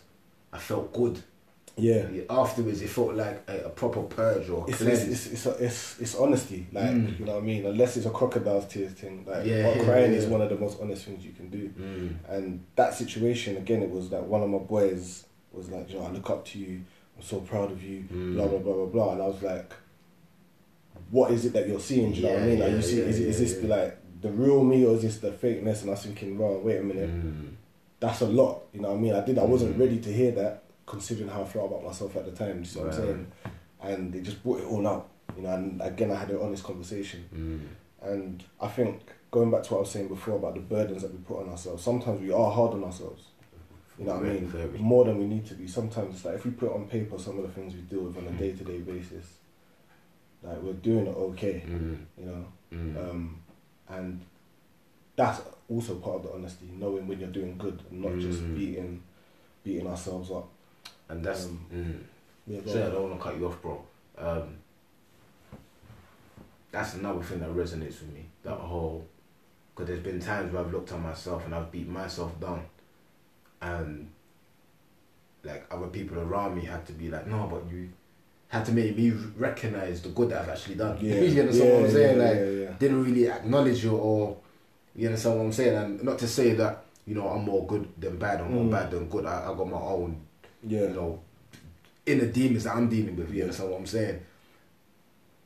I 0.51 0.57
felt 0.59 0.91
good. 0.93 1.21
Yeah. 1.77 2.05
Afterwards, 2.29 2.81
it 2.81 2.89
felt 2.89 3.15
like 3.15 3.43
a, 3.47 3.65
a 3.65 3.69
proper 3.69 4.01
purge 4.03 4.49
or 4.49 4.65
It's, 4.67 4.77
cleanse. 4.77 5.03
it's, 5.03 5.25
it's, 5.27 5.45
it's, 5.45 5.59
it's, 5.61 5.99
it's 5.99 6.15
honesty, 6.15 6.67
like, 6.71 6.91
Mm. 6.91 7.19
you 7.19 7.25
know 7.25 7.33
what 7.33 7.43
I 7.43 7.45
mean? 7.45 7.65
Unless 7.65 7.97
it's 7.97 8.05
a 8.05 8.11
crocodile's 8.11 8.67
tears 8.67 8.91
thing. 8.93 9.25
Like, 9.27 9.45
Yeah, 9.45 9.73
yeah, 9.75 9.83
crying 9.83 10.11
yeah. 10.11 10.17
is 10.19 10.25
one 10.27 10.41
of 10.41 10.49
the 10.49 10.57
most 10.57 10.79
honest 10.81 11.05
things 11.05 11.25
you 11.25 11.31
can 11.31 11.49
do. 11.49 11.69
Mm. 11.69 12.15
And 12.29 12.63
that 12.75 12.93
situation, 12.93 13.57
again, 13.57 13.81
it 13.81 13.89
was 13.89 14.09
that 14.11 14.23
one 14.23 14.43
of 14.43 14.49
my 14.49 14.59
boys 14.59 15.25
was 15.51 15.69
like, 15.69 15.89
you 15.91 15.99
know, 15.99 16.05
I 16.05 16.11
look 16.11 16.29
up 16.29 16.45
to 16.45 16.59
you, 16.59 16.81
I'm 17.17 17.23
so 17.23 17.39
proud 17.39 17.71
of 17.71 17.81
you, 17.83 18.03
Mm. 18.13 18.35
blah, 18.35 18.47
blah, 18.47 18.59
blah, 18.59 18.73
blah, 18.73 18.85
blah. 18.85 19.11
And 19.13 19.21
I 19.23 19.27
was 19.27 19.41
like, 19.41 19.71
what 21.09 21.31
is 21.31 21.45
it 21.45 21.53
that 21.53 21.67
you're 21.67 21.79
seeing? 21.79 22.11
Do 22.11 22.17
you 22.17 22.23
know 22.23 22.33
what 22.33 22.37
I 22.39 22.45
Yeah, 22.45 22.49
mean? 22.51 22.59
Like, 22.59 22.71
you 22.71 22.81
see, 22.81 22.97
yeah, 22.99 23.03
is, 23.05 23.19
it, 23.19 23.27
is 23.27 23.39
yeah, 23.39 23.45
this 23.47 23.63
yeah. 23.63 23.75
like 23.75 23.97
the 24.21 24.31
real 24.31 24.63
me 24.63 24.85
or 24.85 24.95
is 24.95 25.01
this 25.01 25.17
the 25.19 25.31
fakeness? 25.31 25.81
And 25.81 25.89
I 25.89 25.93
was 25.93 26.03
thinking, 26.03 26.37
well, 26.37 26.59
wait 26.59 26.77
a 26.77 26.83
minute, 26.83 27.09
Mm. 27.09 27.49
that's 27.99 28.21
a 28.21 28.25
lot. 28.27 28.63
You 28.73 28.81
know 28.81 28.89
what 28.91 28.97
I 28.97 29.01
mean? 29.01 29.13
I 29.13 29.21
did. 29.25 29.37
I 29.37 29.43
wasn't 29.43 29.75
Mm. 29.77 29.79
ready 29.79 29.99
to 29.99 30.11
hear 30.13 30.31
that, 30.31 30.62
considering 30.85 31.29
how 31.29 31.41
I 31.41 31.45
felt 31.45 31.71
about 31.71 31.83
myself 31.83 32.15
at 32.15 32.25
the 32.25 32.31
time. 32.31 32.59
You 32.59 32.65
see 32.65 32.79
what 32.79 32.87
I'm 32.89 32.93
saying? 32.93 33.31
And 33.81 34.13
they 34.13 34.21
just 34.21 34.43
brought 34.43 34.59
it 34.61 34.65
all 34.65 34.87
out. 34.87 35.09
You 35.35 35.43
know, 35.43 35.49
and 35.53 35.81
again, 35.81 36.11
I 36.11 36.15
had 36.15 36.29
an 36.29 36.39
honest 36.41 36.63
conversation. 36.63 37.25
Mm. 37.33 38.09
And 38.11 38.43
I 38.61 38.67
think 38.67 39.01
going 39.31 39.49
back 39.51 39.63
to 39.63 39.73
what 39.73 39.77
I 39.77 39.81
was 39.81 39.91
saying 39.91 40.09
before 40.09 40.35
about 40.35 40.55
the 40.55 40.59
burdens 40.61 41.01
that 41.01 41.11
we 41.11 41.17
put 41.19 41.41
on 41.41 41.49
ourselves, 41.49 41.83
sometimes 41.83 42.21
we 42.21 42.31
are 42.31 42.51
hard 42.51 42.73
on 42.73 42.83
ourselves. 42.83 43.23
You 43.97 44.05
know 44.05 44.15
what 44.15 44.25
I 44.25 44.29
mean? 44.33 44.47
very. 44.47 44.77
More 44.79 45.05
than 45.05 45.19
we 45.19 45.25
need 45.25 45.45
to 45.47 45.53
be. 45.53 45.67
Sometimes 45.67 46.15
it's 46.15 46.25
like 46.25 46.35
if 46.35 46.45
we 46.45 46.51
put 46.51 46.73
on 46.73 46.87
paper 46.87 47.17
some 47.17 47.37
of 47.37 47.43
the 47.43 47.49
things 47.49 47.73
we 47.73 47.81
deal 47.81 48.01
with 48.01 48.17
on 48.17 48.27
a 48.27 48.31
day 48.31 48.51
to 48.51 48.63
day 48.63 48.79
basis, 48.79 49.25
like 50.41 50.61
we're 50.61 50.73
doing 50.73 51.07
it 51.07 51.15
okay. 51.15 51.63
Mm. 51.67 51.97
You 52.17 52.25
know, 52.25 52.45
Mm. 52.73 52.97
um, 53.09 53.39
and 53.87 54.19
that's 55.15 55.41
also 55.69 55.95
part 55.95 56.17
of 56.17 56.23
the 56.23 56.33
honesty, 56.33 56.67
knowing 56.73 57.07
when 57.07 57.19
you're 57.19 57.29
doing 57.29 57.55
good 57.55 57.79
and 57.91 58.01
not 58.01 58.17
just 58.17 58.41
Mm. 58.41 58.55
beating 58.55 59.03
beating 59.63 59.87
ourselves 59.87 60.31
up. 60.31 60.49
And 61.09 61.23
that's 61.23 61.45
um, 61.45 61.65
mm. 61.73 61.99
Yeah, 62.45 62.59
Say 62.65 62.83
I 62.83 62.89
don't 62.89 63.09
want 63.09 63.17
to 63.17 63.23
cut 63.23 63.37
you 63.39 63.47
off, 63.47 63.61
bro. 63.61 63.81
Um, 64.17 64.57
that's 66.71 66.95
another 66.95 67.21
thing 67.23 67.39
that 67.39 67.49
resonates 67.49 68.01
with 68.01 68.11
me. 68.13 68.25
That 68.43 68.55
whole, 68.57 69.05
because 69.73 69.87
there's 69.87 70.03
been 70.03 70.19
times 70.19 70.51
where 70.51 70.61
I've 70.63 70.71
looked 70.73 70.91
at 70.91 70.99
myself 70.99 71.45
and 71.45 71.53
I've 71.55 71.71
beat 71.71 71.87
myself 71.87 72.37
down, 72.41 72.65
and 73.61 74.09
like 75.43 75.65
other 75.71 75.87
people 75.87 76.19
around 76.19 76.55
me 76.55 76.65
had 76.65 76.85
to 76.87 76.93
be 76.93 77.09
like, 77.09 77.27
no, 77.27 77.47
but 77.49 77.71
you 77.73 77.89
had 78.49 78.65
to 78.65 78.71
make 78.71 78.95
me 78.97 79.11
recognize 79.37 80.01
the 80.01 80.09
good 80.09 80.29
that 80.29 80.41
I've 80.41 80.49
actually 80.49 80.75
done. 80.75 80.97
Yeah, 81.01 81.15
you 81.21 81.41
understand 81.41 81.69
yeah, 81.69 81.75
what 81.77 81.85
I'm 81.85 81.91
saying? 81.91 82.17
yeah, 82.17 82.67
like, 82.69 82.79
didn't 82.79 83.03
really 83.03 83.29
acknowledge 83.29 83.83
you 83.83 83.95
or 83.95 84.37
you 84.95 85.07
understand 85.07 85.37
what 85.37 85.45
I'm 85.45 85.51
saying? 85.53 85.75
And 85.77 86.03
not 86.03 86.19
to 86.19 86.27
say 86.27 86.53
that 86.55 86.83
you 87.05 87.15
know 87.15 87.27
I'm 87.27 87.43
more 87.45 87.65
good 87.67 87.87
than 87.97 88.17
bad 88.17 88.41
or 88.41 88.49
more 88.49 88.63
Mm. 88.65 88.71
bad 88.71 88.91
than 88.91 89.07
good. 89.09 89.25
I, 89.25 89.43
I 89.51 89.55
got 89.55 89.67
my 89.69 89.77
own 89.77 90.21
yeah, 90.67 90.81
you 90.81 90.89
know, 90.89 91.19
inner 92.05 92.25
demons 92.25 92.63
that 92.65 92.75
I'm 92.75 92.89
dealing 92.89 93.15
with. 93.15 93.29
You 93.29 93.37
Yeah. 93.37 93.43
understand 93.43 93.71
what 93.71 93.79
I'm 93.79 93.85
saying? 93.87 94.19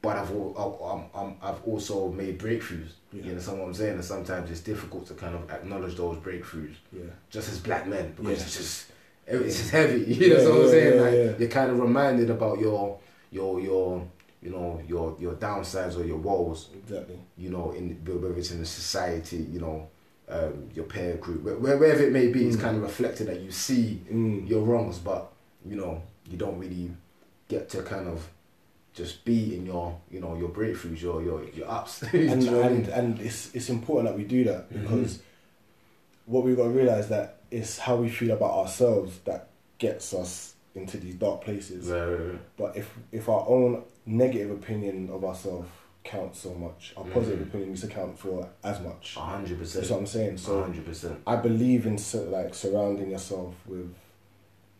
But 0.02 0.18
I've 0.18 0.30
I'm, 0.32 1.04
I'm, 1.14 1.36
I've 1.42 1.64
also 1.66 2.12
made 2.12 2.40
breakthroughs. 2.40 2.90
Yeah. 3.12 3.24
You 3.24 3.30
understand 3.32 3.60
what 3.60 3.66
I'm 3.68 3.74
saying? 3.74 3.94
And 3.96 4.06
sometimes 4.06 4.52
it's 4.52 4.60
difficult 4.62 5.08
to 5.08 5.14
kind 5.16 5.36
of 5.36 5.50
acknowledge 5.50 5.96
those 5.96 6.18
breakthroughs, 6.18 6.76
yeah, 6.94 7.04
just 7.30 7.50
as 7.50 7.60
black 7.60 7.88
men, 7.88 8.14
because 8.16 8.42
it's 8.44 8.58
just 8.58 8.92
it's 9.26 9.58
just 9.58 9.72
heavy. 9.72 10.04
You 10.14 10.30
know 10.36 10.50
what 10.52 10.64
I'm 10.66 10.70
saying? 10.70 11.02
like 11.30 11.40
you're 11.40 11.50
kind 11.50 11.72
of 11.72 11.80
reminded 11.80 12.30
about 12.30 12.60
your 12.60 13.00
your 13.32 13.60
your 13.60 14.08
you 14.42 14.52
know 14.52 14.80
your 14.88 15.16
your 15.20 15.34
downsides 15.34 15.98
or 15.98 16.06
your 16.06 16.18
woes. 16.18 16.70
exactly. 16.76 17.18
You 17.38 17.50
know, 17.50 17.72
in 17.72 17.96
whether 18.06 18.38
it's 18.38 18.52
in 18.52 18.60
the 18.60 18.66
society, 18.66 19.38
you 19.52 19.60
know. 19.60 19.88
Um, 20.30 20.70
your 20.76 20.84
peer 20.84 21.16
group, 21.16 21.42
where- 21.44 21.56
wherever 21.78 22.04
it 22.04 22.12
may 22.12 22.28
be, 22.28 22.46
it's 22.48 22.58
Mm. 22.58 22.62
kind 22.62 22.76
of 22.78 22.84
reflected 22.84 23.28
that 23.28 23.40
you 23.40 23.50
see 23.50 24.02
Mm. 24.12 24.46
your 24.50 24.62
wrongs, 24.62 25.00
but 25.00 25.32
you 25.66 25.78
know 25.78 26.02
you 26.30 26.38
don't 26.38 26.60
really 26.60 26.92
get 27.48 27.70
to 27.70 27.82
kind 27.82 28.10
of 28.10 28.28
just 28.94 29.24
be 29.24 29.56
in 29.56 29.66
your 29.66 29.98
you 30.12 30.20
know 30.20 30.36
your 30.36 30.50
breakthroughs, 30.50 31.02
your 31.02 31.22
your 31.24 31.46
your 31.56 31.70
ups. 31.70 32.02
Do 32.12 32.18
you 32.18 32.30
and 32.30 32.46
know 32.46 32.58
what 32.58 32.66
I 32.66 32.70
mean? 32.70 32.78
and, 32.86 32.88
and 32.90 33.22
it's 33.22 33.56
it's 33.56 33.70
important 33.70 34.10
that 34.10 34.18
we 34.18 34.26
do 34.26 34.44
that 34.44 34.70
Mhm. 34.70 34.82
because 34.82 35.20
what 36.26 36.44
we've 36.44 36.58
got 36.58 36.64
to 36.64 36.70
realize 36.72 37.08
that 37.08 37.38
it's 37.50 37.78
how 37.78 37.96
we 37.96 38.10
feel 38.10 38.32
about 38.32 38.52
ourselves 38.52 39.20
that 39.24 39.48
gets 39.78 40.14
us 40.14 40.56
into 40.76 40.98
these 40.98 41.16
dark 41.16 41.40
places. 41.42 41.88
Right, 41.88 42.06
right, 42.06 42.20
right. 42.32 42.40
But 42.58 42.76
if 42.76 42.94
if 43.14 43.30
our 43.30 43.46
own 43.48 43.84
negative 44.06 44.52
opinion 44.52 45.10
of 45.10 45.24
ourselves 45.24 45.70
counts 46.08 46.40
so 46.40 46.54
much, 46.56 46.94
our 46.98 47.04
positive 47.06 47.40
Mhm. 47.40 47.48
opinion 47.50 47.70
needs 47.70 47.82
to 47.82 47.88
count 47.88 48.18
for 48.18 48.48
as 48.64 48.80
much. 48.82 49.16
A 49.18 49.20
hundred 49.20 49.60
That's 49.60 49.74
percent. 49.74 49.92
what 49.92 50.00
I'm 50.00 50.06
saying. 50.08 50.36
A 50.36 50.38
So 50.38 50.62
hundred 50.64 50.86
percent. 50.86 51.20
I 51.28 51.36
believe 51.36 51.86
in 51.86 51.98
like 52.32 52.56
surrounding 52.56 53.12
yourself 53.12 53.54
with 53.68 53.94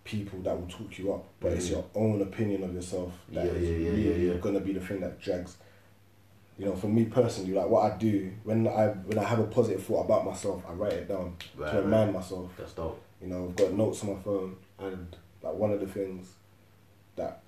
people 0.04 0.40
that 0.44 0.58
will 0.60 0.68
talk 0.68 0.98
you 0.98 1.14
up, 1.14 1.26
but 1.42 1.52
it's 1.54 1.68
Mhm. 1.68 1.72
your 1.72 1.86
own 1.96 2.22
opinion 2.22 2.64
of 2.64 2.74
yourself 2.74 3.12
that 3.34 3.46
Yeah, 3.46 3.52
is 3.52 3.70
really 3.70 4.40
gonna 4.40 4.62
be 4.62 4.74
the 4.74 4.80
thing 4.80 5.02
that 5.02 5.20
drags. 5.20 5.58
You 6.58 6.66
know, 6.66 6.76
for 6.76 6.88
me 6.88 7.06
personally, 7.06 7.54
like 7.54 7.70
what 7.70 7.92
I 7.92 7.98
do 7.98 8.32
when 8.44 8.68
I 8.68 8.88
when 9.08 9.20
I 9.20 9.24
have 9.24 9.40
a 9.40 9.44
positive 9.48 9.84
thought 9.84 10.06
about 10.06 10.26
myself, 10.26 10.64
I 10.68 10.72
write 10.74 10.94
it 10.94 11.08
down 11.08 11.36
Right, 11.56 11.70
to 11.72 11.76
right. 11.78 11.84
remind 11.86 12.14
myself. 12.14 12.52
That's 12.58 12.74
dope. 12.74 13.00
You 13.22 13.28
know, 13.28 13.46
I've 13.50 13.56
got 13.56 13.74
notes 13.74 14.02
on 14.04 14.14
my 14.16 14.20
phone, 14.22 14.56
and 14.80 15.16
like 15.44 15.54
one 15.56 15.72
of 15.72 15.80
the 15.82 15.88
things 15.88 16.34
that 17.18 17.42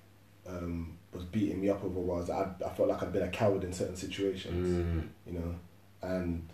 um, 0.46 0.96
was 1.12 1.24
beating 1.24 1.60
me 1.60 1.68
up 1.68 1.82
over 1.84 1.98
was 2.00 2.30
I, 2.30 2.48
I 2.64 2.68
felt 2.70 2.88
like 2.88 3.02
I've 3.02 3.12
been 3.12 3.22
a 3.22 3.28
coward 3.28 3.64
in 3.64 3.72
certain 3.72 3.96
situations 3.96 4.68
Mm. 4.68 5.08
you 5.26 5.38
know, 5.38 5.54
and 6.02 6.48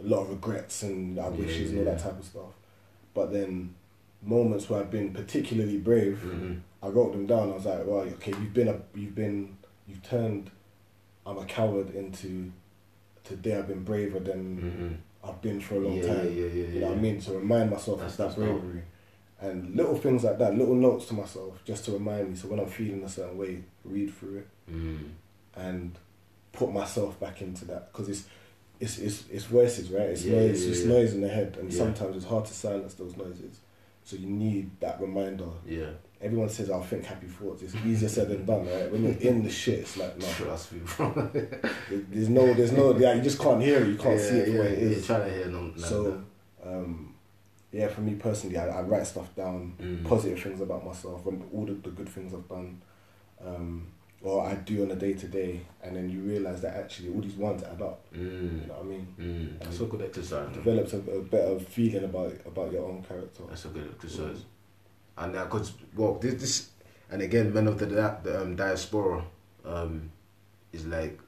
a 0.00 0.02
lot 0.04 0.22
of 0.22 0.30
regrets 0.30 0.82
and 0.82 1.18
I 1.18 1.24
Yeah, 1.24 1.30
wishes 1.30 1.70
and 1.70 1.78
all 1.80 1.84
that 1.84 2.00
type 2.00 2.18
of 2.18 2.24
stuff. 2.24 2.52
But 3.14 3.32
then 3.32 3.74
moments 4.22 4.68
where 4.68 4.80
I've 4.80 4.90
been 4.90 5.12
particularly 5.12 5.78
brave, 5.78 6.20
Mhm. 6.24 6.60
I 6.82 6.88
wrote 6.88 7.12
them 7.12 7.26
down. 7.26 7.50
I 7.50 7.54
was 7.54 7.64
like, 7.66 7.86
well, 7.86 8.00
okay, 8.00 8.32
you've 8.32 8.54
been 8.54 8.68
a, 8.68 8.80
you've 8.94 9.14
been, 9.14 9.56
you've 9.86 10.02
turned, 10.02 10.50
I'm 11.24 11.38
a 11.38 11.44
coward 11.44 11.94
into, 11.94 12.50
today 13.22 13.56
I've 13.56 13.68
been 13.68 13.84
braver 13.84 14.18
than 14.18 15.00
Mhm. 15.24 15.28
I've 15.28 15.40
been 15.40 15.60
for 15.60 15.76
a 15.76 15.78
long 15.78 15.96
Yeah, 15.98 16.06
time. 16.14 16.26
yeah, 16.26 16.32
yeah, 16.32 16.46
yeah, 16.46 16.66
You 16.74 16.80
know 16.80 16.88
what 16.88 16.98
I 16.98 17.00
mean? 17.00 17.20
To 17.20 17.32
remind 17.34 17.70
myself 17.70 17.98
That's- 18.00 18.18
of 18.18 18.34
that 18.34 18.40
bravery. 18.40 18.82
And 19.42 19.74
little 19.74 19.96
things 19.96 20.22
like 20.22 20.38
that, 20.38 20.56
little 20.56 20.76
notes 20.76 21.06
to 21.06 21.14
myself, 21.14 21.58
just 21.64 21.84
to 21.86 21.90
remind 21.92 22.30
me. 22.30 22.36
So 22.36 22.46
when 22.48 22.60
I'm 22.60 22.66
feeling 22.68 23.02
a 23.02 23.08
certain 23.08 23.36
way, 23.36 23.62
read 23.84 24.14
through 24.14 24.38
it 24.38 24.48
Mm. 24.72 25.08
and 25.56 25.98
put 26.52 26.72
myself 26.72 27.18
back 27.18 27.42
into 27.42 27.64
that 27.64 27.92
because 27.92 28.08
it's 28.08 28.24
it's 28.78 28.98
it's 28.98 29.24
it's 29.30 29.44
voices, 29.46 29.90
right? 29.90 30.10
It's 30.10 30.24
Yeah, 30.24 30.38
noise, 30.38 30.64
yeah, 30.64 30.70
it's 30.70 30.82
yeah. 30.82 30.88
noise 30.94 31.14
in 31.14 31.20
the 31.22 31.28
head, 31.28 31.56
and 31.60 31.72
sometimes 31.74 32.16
it's 32.16 32.24
hard 32.26 32.44
to 32.44 32.52
silence 32.54 32.94
those 32.94 33.16
noises. 33.16 33.58
So 34.04 34.16
you 34.16 34.26
need 34.28 34.70
that 34.80 35.00
reminder. 35.00 35.46
Yeah. 35.66 35.90
Everyone 36.20 36.48
says, 36.48 36.70
"I'll 36.70 36.82
think 36.84 37.04
happy 37.04 37.26
thoughts." 37.26 37.62
It's 37.62 37.74
easier 37.84 38.08
said 38.08 38.28
than 38.28 38.44
done, 38.46 38.64
right? 38.66 38.90
When 38.92 39.02
you're 39.04 39.18
in 39.30 39.42
the 39.42 39.50
shit, 39.50 39.80
it's 39.80 39.96
like 39.96 40.16
no, 40.18 40.26
Trust 40.26 40.72
me, 40.72 40.80
bro. 40.96 41.30
there's 42.10 42.28
no, 42.28 42.54
there's 42.54 42.70
no, 42.72 42.96
yeah, 42.96 43.14
you 43.14 43.22
just 43.22 43.40
can't 43.40 43.60
hear 43.62 43.80
it, 43.82 43.88
you 43.88 43.96
can't 43.96 44.20
see 44.20 44.36
it 44.38 44.52
for 44.52 44.58
what 44.58 44.66
it 44.68 44.78
yeah, 44.78 44.84
is. 44.96 45.06
trying 45.06 45.24
to 45.28 45.34
hear 45.36 45.46
no, 45.46 45.62
no, 45.62 45.76
So, 45.76 46.22
um, 46.64 47.11
yeah, 47.72 47.88
for 47.88 48.02
me 48.02 48.14
personally, 48.14 48.58
I, 48.58 48.68
I 48.68 48.82
write 48.82 49.06
stuff 49.06 49.34
down, 49.34 49.74
Mm. 49.80 50.04
positive 50.04 50.40
things 50.42 50.60
about 50.60 50.84
myself, 50.84 51.26
and 51.26 51.42
all 51.52 51.64
the, 51.66 51.72
the 51.72 51.90
good 51.90 52.08
things 52.08 52.32
I've 52.34 52.48
done, 52.48 52.80
um, 53.44 53.88
or 54.22 54.46
I 54.46 54.54
do 54.54 54.82
on 54.84 54.90
a 54.92 54.94
day 54.94 55.14
to 55.14 55.26
day, 55.26 55.62
and 55.82 55.96
then 55.96 56.08
you 56.10 56.20
realize 56.20 56.60
that 56.62 56.76
actually 56.76 57.08
all 57.12 57.20
these 57.20 57.34
ones 57.34 57.62
add 57.64 57.80
up. 57.82 58.04
Mm. 58.14 58.62
You 58.62 58.66
know 58.68 58.74
what 58.74 58.80
I 58.80 58.84
mean? 58.84 59.06
Mm. 59.18 59.58
That's 59.64 59.80
a 59.80 59.84
good 59.86 60.02
exercise. 60.02 60.52
Develops 60.54 60.92
a, 60.92 60.98
a 60.98 61.22
better 61.22 61.58
feeling 61.58 62.04
about 62.04 62.32
about 62.46 62.70
your 62.72 62.84
own 62.86 63.02
character. 63.02 63.42
That's 63.48 63.64
a 63.64 63.68
good 63.68 63.90
exercise. 63.94 64.44
And 65.18 65.32
now, 65.34 65.44
because 65.44 65.72
well, 65.96 66.14
this, 66.14 66.34
this, 66.40 66.70
and 67.10 67.20
again, 67.22 67.52
men 67.52 67.66
of 67.66 67.78
the, 67.78 67.86
the 67.86 68.40
um, 68.42 68.54
diaspora, 68.56 69.24
um, 69.64 70.10
is 70.72 70.86
like 70.86 71.18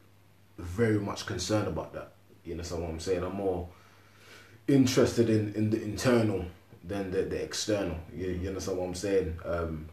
very 0.58 0.98
much 1.00 1.26
concerned 1.26 1.68
about 1.68 1.92
that. 1.94 2.12
You 2.44 2.52
understand 2.52 2.82
what 2.82 2.90
I'm 2.90 3.00
saying? 3.00 3.22
I'm 3.24 3.34
more 3.34 3.68
interested 4.68 5.28
in, 5.30 5.52
in 5.54 5.70
the 5.70 5.82
internal 5.82 6.44
than 6.82 7.10
the, 7.10 7.22
the 7.22 7.42
external. 7.42 7.96
You, 8.14 8.28
you 8.28 8.48
understand 8.48 8.78
what 8.78 8.84
I'm 8.86 8.94
saying? 8.94 9.38
Um, 9.44 9.88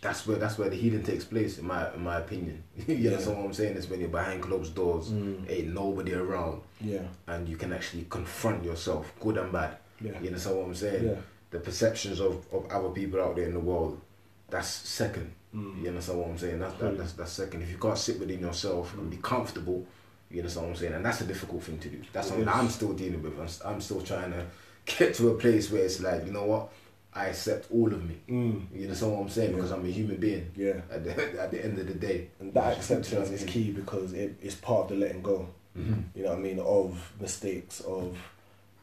that's 0.00 0.26
where 0.26 0.38
that's 0.38 0.56
where 0.56 0.70
the 0.70 0.76
healing 0.76 1.02
takes 1.02 1.24
place, 1.24 1.58
in 1.58 1.66
my 1.66 1.92
in 1.94 2.02
my 2.02 2.18
opinion. 2.18 2.62
you 2.86 2.94
Yeah. 2.94 3.10
understand 3.10 3.36
what 3.38 3.46
I'm 3.46 3.52
saying? 3.54 3.76
It's 3.76 3.88
when 3.90 4.00
you're 4.00 4.08
behind 4.08 4.42
closed 4.42 4.74
doors, 4.74 5.10
Mm. 5.10 5.50
ain't 5.50 5.74
nobody 5.74 6.14
around 6.14 6.62
Yeah, 6.80 7.02
and 7.26 7.48
you 7.48 7.56
can 7.56 7.72
actually 7.72 8.06
confront 8.08 8.64
yourself, 8.64 9.12
good 9.20 9.36
and 9.36 9.52
bad. 9.52 9.76
yeah, 10.00 10.18
You 10.20 10.28
understand 10.28 10.56
what 10.56 10.66
I'm 10.66 10.74
saying? 10.74 11.06
yeah. 11.06 11.14
The 11.50 11.58
perceptions 11.58 12.20
of, 12.20 12.46
of 12.52 12.70
other 12.70 12.90
people 12.90 13.20
out 13.20 13.34
there 13.36 13.44
in 13.46 13.52
the 13.54 13.60
world, 13.60 14.00
that's 14.48 14.68
second. 14.68 15.32
Mm. 15.54 15.82
You 15.82 15.88
understand 15.88 16.18
what 16.20 16.28
I'm 16.28 16.38
saying? 16.38 16.60
That's, 16.60 16.74
that, 16.78 16.96
that's 16.96 17.12
that's 17.12 17.32
second. 17.32 17.62
If 17.62 17.70
you 17.70 17.76
can't 17.78 17.98
sit 17.98 18.18
within 18.20 18.40
yourself 18.40 18.94
and 18.96 19.10
be 19.10 19.16
comfortable, 19.18 19.84
you 20.30 20.38
understand 20.40 20.66
what 20.66 20.72
I'm 20.72 20.76
saying? 20.80 20.92
And 20.94 21.04
that's 21.04 21.20
a 21.20 21.24
difficult 21.26 21.62
thing 21.62 21.78
to 21.78 21.88
do. 21.88 22.00
That's 22.12 22.28
something. 22.28 22.48
I'm 22.48 22.68
still 22.68 22.92
dealing 22.92 23.22
with. 23.22 23.38
I'm, 23.64 23.72
I'm 23.74 23.80
still 23.80 24.00
trying 24.00 24.32
to 24.32 24.46
get 24.86 25.14
to 25.14 25.30
a 25.30 25.34
place 25.34 25.70
where 25.70 25.84
it's 25.84 26.00
like, 26.00 26.24
you 26.26 26.32
know 26.32 26.44
what? 26.44 26.68
I 27.12 27.26
accept 27.26 27.66
all 27.72 27.92
of 27.92 28.04
me. 28.08 28.16
Mm. 28.28 28.66
You 28.72 28.82
understand 28.84 29.12
what 29.12 29.20
I'm 29.22 29.28
saying? 29.28 29.50
Yeah. 29.50 29.56
Because 29.56 29.70
I'm 29.72 29.84
a 29.84 29.88
human 29.88 30.16
being 30.18 30.48
Yeah, 30.56 30.80
at 30.90 31.02
the, 31.04 31.10
at 31.42 31.50
the 31.50 31.64
end 31.64 31.78
of 31.80 31.88
the 31.88 31.94
day. 31.94 32.28
and 32.38 32.54
that 32.54 32.76
acceptance 32.76 33.30
is 33.30 33.42
key 33.44 33.72
because 33.72 34.12
it, 34.12 34.36
it's 34.40 34.54
part 34.54 34.82
of 34.84 34.88
the 34.90 34.94
letting 35.06 35.22
go. 35.22 35.48
Mhm. 35.76 36.04
You 36.14 36.22
know 36.24 36.30
what 36.30 36.38
I 36.38 36.42
mean? 36.42 36.58
Of 36.60 37.12
mistakes, 37.20 37.80
of 37.80 38.16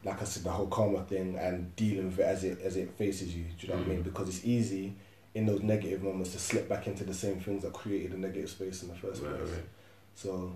like 0.04 0.20
I 0.20 0.24
said, 0.24 0.44
the 0.44 0.50
whole 0.50 0.66
karma 0.68 1.02
thing, 1.04 1.36
and 1.38 1.74
dealing 1.76 2.06
with 2.06 2.18
it 2.20 2.22
as 2.24 2.44
it 2.44 2.60
as 2.62 2.76
it 2.76 2.90
faces 2.96 3.34
you. 3.34 3.44
Do 3.58 3.66
you 3.66 3.72
know 3.72 3.78
what 3.78 3.86
I 3.86 3.88
mean? 3.90 4.00
Mhm. 4.00 4.04
Because 4.04 4.28
it's 4.28 4.44
easy 4.44 4.94
in 5.34 5.44
those 5.46 5.62
negative 5.62 6.02
moments 6.02 6.32
to 6.32 6.38
slip 6.38 6.68
back 6.68 6.86
into 6.86 7.04
the 7.04 7.12
same 7.14 7.40
things 7.40 7.62
that 7.62 7.72
created 7.72 8.12
the 8.12 8.16
negative 8.18 8.48
space 8.50 8.82
in 8.82 8.88
the 8.88 8.94
first 8.94 9.22
Right, 9.22 9.36
place. 9.38 9.50
right. 9.50 9.64
So 10.14 10.52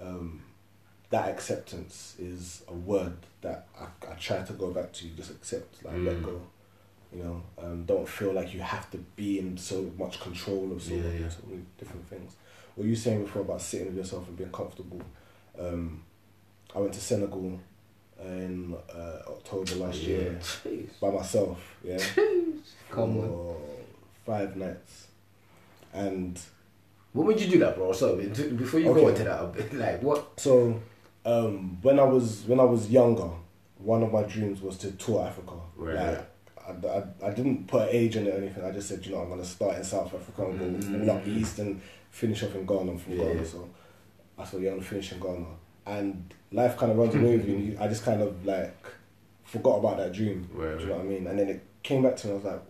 um, 0.00 0.42
that 1.10 1.28
acceptance 1.28 2.14
is 2.18 2.62
a 2.68 2.72
word 2.74 3.16
that 3.42 3.66
I, 3.78 3.84
I 4.10 4.14
try 4.14 4.42
to 4.42 4.52
go 4.54 4.70
back 4.70 4.92
to. 4.94 5.06
Just 5.08 5.30
accept, 5.30 5.84
like 5.84 5.94
let 5.98 6.16
Mm. 6.16 6.24
go. 6.24 6.40
You 7.14 7.22
know, 7.22 7.42
um, 7.58 7.84
don't 7.84 8.08
feel 8.08 8.32
like 8.32 8.54
you 8.54 8.60
have 8.60 8.90
to 8.92 8.98
be 9.16 9.38
in 9.38 9.58
so 9.58 9.90
much 9.98 10.18
control 10.18 10.72
of 10.72 10.82
so, 10.82 10.94
Yeah, 10.94 11.02
many, 11.02 11.18
yeah. 11.20 11.28
so 11.28 11.40
many 11.46 11.60
different 11.78 12.08
things. 12.08 12.36
What 12.74 12.84
you 12.84 12.92
were 12.92 12.96
saying 12.96 13.24
before 13.24 13.42
about 13.42 13.60
sitting 13.60 13.88
with 13.88 13.96
yourself 13.98 14.26
and 14.28 14.36
being 14.38 14.50
comfortable. 14.50 15.02
Um, 15.58 16.02
I 16.74 16.78
went 16.78 16.94
to 16.94 17.00
Senegal 17.00 17.60
in 18.24 18.74
uh, 18.90 19.18
October 19.28 19.74
last 19.74 19.98
year 19.98 20.38
Jeez. 20.40 20.88
by 21.00 21.10
myself. 21.10 21.58
Yeah, 21.84 21.98
Come 22.90 23.18
on. 23.18 23.56
five 24.24 24.56
nights, 24.56 25.08
and 25.92 26.40
What 27.12 27.26
would 27.26 27.40
you 27.40 27.48
do 27.48 27.58
that, 27.60 27.76
bro? 27.76 27.92
So 27.92 28.16
before 28.16 28.80
you 28.80 28.90
Okay. 28.90 29.00
go 29.02 29.08
into 29.08 29.24
that, 29.24 29.74
like 29.74 30.02
what? 30.02 30.40
So, 30.40 30.80
um, 31.24 31.78
when 31.82 31.98
I 32.00 32.04
was 32.04 32.44
when 32.46 32.58
I 32.60 32.64
was 32.64 32.90
younger, 32.90 33.28
one 33.78 34.02
of 34.02 34.12
my 34.12 34.22
dreams 34.22 34.60
was 34.62 34.76
to 34.78 34.92
tour 34.92 35.26
Africa. 35.26 35.54
Right, 35.76 35.94
Like. 35.94 36.28
I, 36.64 36.86
I, 36.86 37.02
I 37.26 37.30
didn't 37.34 37.66
put 37.66 37.82
an 37.82 37.88
age 37.90 38.16
on 38.16 38.24
it 38.24 38.34
or 38.34 38.36
anything. 38.38 38.64
I 38.64 38.70
just 38.70 38.88
said, 38.88 39.04
you 39.04 39.10
know, 39.12 39.18
I'm 39.22 39.28
gonna 39.28 39.44
start 39.44 39.76
in 39.78 39.82
South 39.82 40.14
Africa 40.14 40.46
and 40.46 40.58
go 40.60 40.64
Mm. 40.88 41.02
all 41.10 41.16
up 41.16 41.26
east 41.26 41.58
and 41.58 41.80
finish 42.12 42.40
off 42.44 42.54
in 42.54 42.64
Ghana. 42.64 42.92
I'm 42.92 42.98
from 42.98 43.14
Yeah, 43.14 43.24
Ghana, 43.24 43.44
so 43.44 43.68
I 44.38 44.44
thought, 44.44 44.60
yeah, 44.60 44.70
I'm 44.70 44.76
gonna 44.76 44.86
finish 44.88 45.10
in 45.10 45.18
Ghana. 45.18 45.46
And 45.86 46.32
life 46.52 46.76
kind 46.76 46.92
of 46.92 46.98
runs 46.98 47.16
away 47.16 47.36
with 47.36 47.48
you. 47.48 47.54
And 47.56 47.66
you 47.66 47.76
I 47.80 47.88
just 47.88 48.04
kind 48.04 48.22
of 48.22 48.46
like 48.46 48.76
forgot 49.42 49.78
about 49.78 49.96
that 49.96 50.12
dream. 50.12 50.48
Right, 50.54 50.76
Do 50.78 50.84
you 50.84 50.90
know 50.90 50.96
what 50.98 51.04
I 51.04 51.08
mean? 51.08 51.26
And 51.26 51.36
then 51.36 51.48
it 51.48 51.64
came 51.82 52.04
back 52.04 52.14
to 52.18 52.28
me. 52.28 52.32
I 52.32 52.36
was 52.36 52.44
like, 52.44 52.62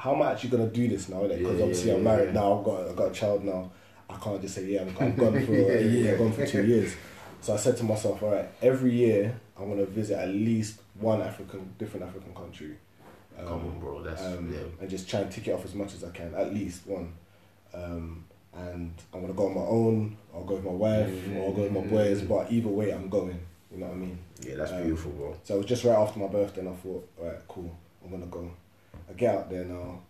how 0.00 0.14
am 0.14 0.22
I 0.22 0.32
actually 0.32 0.48
gonna 0.48 0.68
do 0.68 0.88
this 0.88 1.10
now? 1.10 1.22
Because 1.22 1.40
Yeah, 1.40 1.62
obviously 1.62 1.90
yeah, 1.90 1.96
I'm 1.96 2.04
married 2.04 2.32
now. 2.32 2.58
I've 2.58 2.64
got 2.64 2.88
I've 2.88 2.96
got 2.96 3.10
a 3.10 3.14
child 3.14 3.44
now. 3.44 3.70
I 4.08 4.16
can't 4.16 4.40
just 4.40 4.54
say 4.54 4.64
yeah. 4.64 4.80
I'm, 4.80 4.96
I'm 4.98 5.14
gone 5.14 5.44
for 5.44 5.52
a 5.76 5.82
year. 5.82 6.16
gone 6.16 6.32
for 6.32 6.46
two 6.46 6.64
years. 6.64 6.96
So 7.42 7.52
I 7.52 7.56
said 7.58 7.76
to 7.78 7.84
myself, 7.84 8.22
all 8.22 8.32
right, 8.32 8.48
every 8.62 8.92
year 8.92 9.38
I'm 9.58 9.68
gonna 9.68 9.84
visit 9.84 10.18
at 10.18 10.30
least 10.30 10.80
one 10.98 11.20
African, 11.20 11.74
different 11.78 12.06
African 12.06 12.34
country. 12.34 12.78
Um, 13.38 13.46
Come 13.46 13.66
on, 13.66 13.78
bro. 13.78 14.02
That's 14.02 14.22
um, 14.22 14.50
yeah. 14.50 14.60
and 14.80 14.88
just 14.88 15.08
try 15.08 15.20
and 15.20 15.30
tick 15.30 15.48
it 15.48 15.52
off 15.52 15.66
as 15.66 15.74
much 15.74 15.92
as 15.92 16.02
I 16.02 16.10
can, 16.10 16.34
at 16.34 16.54
least 16.54 16.86
one. 16.86 17.12
Um, 17.74 18.24
and 18.54 18.94
I'm 19.12 19.20
gonna 19.20 19.34
go 19.34 19.48
on 19.48 19.54
my 19.54 19.60
own, 19.60 20.16
or 20.32 20.46
go 20.46 20.54
with 20.54 20.64
my 20.64 20.70
wife, 20.70 21.12
or 21.36 21.44
I'll 21.44 21.52
go 21.52 21.62
with 21.62 21.72
my 21.72 21.82
boys. 21.82 22.22
But 22.22 22.50
either 22.50 22.68
way, 22.68 22.90
I'm 22.90 23.10
going. 23.10 23.38
You 23.70 23.78
know 23.78 23.86
what 23.86 23.96
I 23.96 23.98
mean? 23.98 24.18
Yeah, 24.40 24.56
that's 24.56 24.72
um, 24.72 24.82
beautiful, 24.82 25.12
bro. 25.12 25.36
So 25.44 25.54
it 25.54 25.58
was 25.58 25.66
just 25.66 25.84
right 25.84 25.96
after 25.96 26.18
my 26.18 26.26
birthday, 26.26 26.60
and 26.60 26.70
I 26.70 26.72
thought, 26.72 27.08
all 27.20 27.26
right, 27.26 27.38
cool, 27.46 27.76
I'm 28.02 28.10
gonna 28.10 28.26
go. 28.26 28.50
I 29.10 29.12
get 29.14 29.34
out 29.34 29.50
there 29.50 29.64
now, 29.64 30.00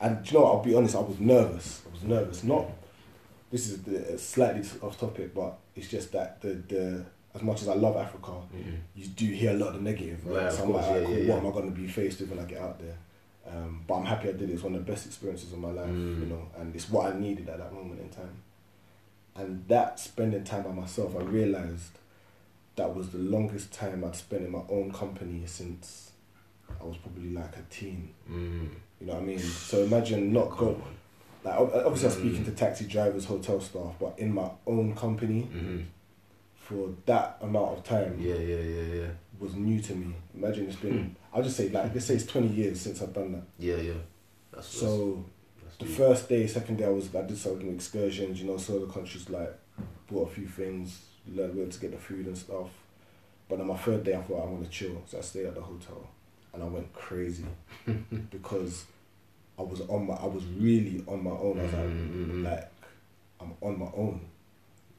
and 0.00 0.22
do 0.24 0.32
you 0.34 0.38
know 0.38 0.44
what? 0.46 0.52
I'll 0.56 0.64
be 0.64 0.74
honest, 0.74 0.96
I 0.96 1.00
was 1.00 1.20
nervous. 1.20 1.82
I 1.88 1.92
was 1.92 2.02
nervous. 2.02 2.44
Not 2.44 2.66
this 3.50 3.68
is 3.68 3.82
the, 3.82 4.18
slightly 4.18 4.62
off 4.82 4.98
topic, 4.98 5.34
but 5.34 5.58
it's 5.76 5.88
just 5.88 6.12
that 6.12 6.40
the 6.40 6.54
the 6.68 7.04
as 7.34 7.42
much 7.42 7.62
as 7.62 7.68
I 7.68 7.74
love 7.74 7.96
Africa, 7.96 8.32
Mhm. 8.54 8.78
you 8.96 9.06
do 9.06 9.26
hear 9.26 9.50
a 9.52 9.54
lot 9.54 9.68
of 9.68 9.74
the 9.74 9.80
negative. 9.82 10.26
Right? 10.26 10.42
Yeah, 10.42 10.50
so 10.50 10.64
I'm 10.64 10.72
course, 10.72 10.84
alright, 10.84 11.00
yeah, 11.02 11.06
cool, 11.06 11.18
yeah, 11.18 11.28
what 11.34 11.38
am 11.38 11.46
I 11.46 11.50
going 11.52 11.72
to 11.74 11.80
be 11.80 11.86
faced 11.86 12.20
with 12.20 12.30
when 12.30 12.40
I 12.40 12.44
get 12.44 12.58
out 12.60 12.80
there? 12.80 12.96
Um, 13.46 13.84
but 13.86 13.94
I'm 13.94 14.04
happy 14.04 14.28
I 14.30 14.32
did 14.32 14.50
it. 14.50 14.54
It's 14.54 14.62
one 14.64 14.74
of 14.74 14.84
the 14.84 14.90
best 14.92 15.06
experiences 15.06 15.52
of 15.52 15.60
my 15.60 15.70
life, 15.70 15.88
Mm. 15.88 16.20
you 16.20 16.26
know, 16.26 16.42
and 16.58 16.74
it's 16.74 16.90
what 16.90 17.12
I 17.14 17.18
needed 17.18 17.48
at 17.48 17.58
that 17.58 17.72
moment 17.72 18.00
in 18.00 18.08
time. 18.08 18.36
And 19.36 19.64
that 19.68 20.00
spending 20.00 20.42
time 20.42 20.64
by 20.64 20.72
myself, 20.72 21.14
I 21.16 21.20
realized 21.22 21.92
that 22.76 22.94
was 22.96 23.10
the 23.10 23.18
longest 23.18 23.72
time 23.72 24.04
I'd 24.04 24.16
spent 24.16 24.42
in 24.44 24.50
my 24.50 24.62
own 24.68 24.90
company 24.92 25.42
since 25.46 26.09
I 26.80 26.84
was 26.84 26.96
probably 26.98 27.30
like 27.32 27.56
a 27.56 27.62
teen. 27.70 28.10
Mm. 28.30 28.68
You 29.00 29.06
know 29.06 29.14
what 29.14 29.22
I 29.22 29.26
mean? 29.26 29.38
So 29.38 29.82
imagine 29.84 30.32
not 30.32 30.56
going. 30.56 30.82
like 31.42 31.54
ob- 31.58 31.72
obviously 31.86 32.08
I'm 32.10 32.14
Mm. 32.14 32.20
speaking 32.20 32.44
to 32.44 32.50
taxi 32.50 32.84
drivers, 32.86 33.24
hotel 33.24 33.60
staff, 33.62 33.94
but 33.98 34.14
in 34.18 34.34
my 34.34 34.50
own 34.66 34.94
company 34.94 35.48
Mhm. 35.50 35.84
for 36.54 36.90
that 37.06 37.38
amount 37.40 37.78
of 37.78 37.84
time 37.84 38.18
Yeah, 38.20 38.34
yeah, 38.34 38.56
yeah, 38.60 38.94
yeah. 39.00 39.10
was 39.38 39.54
new 39.54 39.80
to 39.80 39.94
me. 39.94 40.14
Imagine 40.34 40.66
it's 40.66 40.76
been 40.76 40.98
Hmm. 40.98 41.08
I'll 41.32 41.42
just 41.42 41.56
say 41.56 41.68
like 41.70 41.94
let's 41.94 42.04
say 42.06 42.14
it's 42.16 42.26
twenty 42.26 42.48
years 42.48 42.78
since 42.80 43.00
I've 43.00 43.14
done 43.14 43.32
that. 43.32 43.44
Yeah, 43.58 43.76
yeah. 43.76 43.94
That's 44.52 44.66
So 44.66 45.24
that's, 45.62 45.76
the 45.78 45.84
that's 45.86 45.96
first 45.96 46.28
day, 46.28 46.46
second 46.46 46.76
day 46.76 46.84
I 46.84 46.90
was 46.90 47.14
I 47.14 47.22
did 47.22 47.38
some 47.38 47.60
excursions, 47.70 48.40
you 48.42 48.46
know, 48.46 48.58
saw 48.58 48.78
the 48.78 48.92
countries 48.92 49.28
like 49.30 49.52
bought 50.08 50.28
a 50.30 50.34
few 50.34 50.46
things, 50.46 51.00
learned 51.26 51.56
where 51.56 51.66
to 51.68 51.80
get 51.80 51.92
the 51.92 51.96
food 51.98 52.26
and 52.26 52.36
stuff. 52.36 52.68
But 53.48 53.60
on 53.60 53.66
my 53.68 53.76
third 53.78 54.04
day 54.04 54.14
I 54.14 54.20
thought 54.22 54.44
I'm 54.46 54.56
gonna 54.56 54.68
chill. 54.68 55.00
So 55.06 55.16
I 55.18 55.20
stayed 55.22 55.46
at 55.46 55.54
the 55.54 55.62
hotel 55.62 56.06
and 56.52 56.62
I 56.62 56.66
went 56.66 56.92
crazy 56.92 57.44
because 58.30 58.84
I 59.58 59.62
was 59.62 59.80
on 59.82 60.06
my 60.06 60.14
I 60.14 60.26
was 60.26 60.44
really 60.58 61.02
on 61.06 61.22
my 61.24 61.30
own. 61.30 61.58
I 61.60 61.62
was 61.64 61.72
like, 61.72 61.82
Mm, 61.84 62.44
like 62.44 62.70
I'm 63.40 63.52
on 63.60 63.78
my 63.78 63.90
own. 63.94 64.20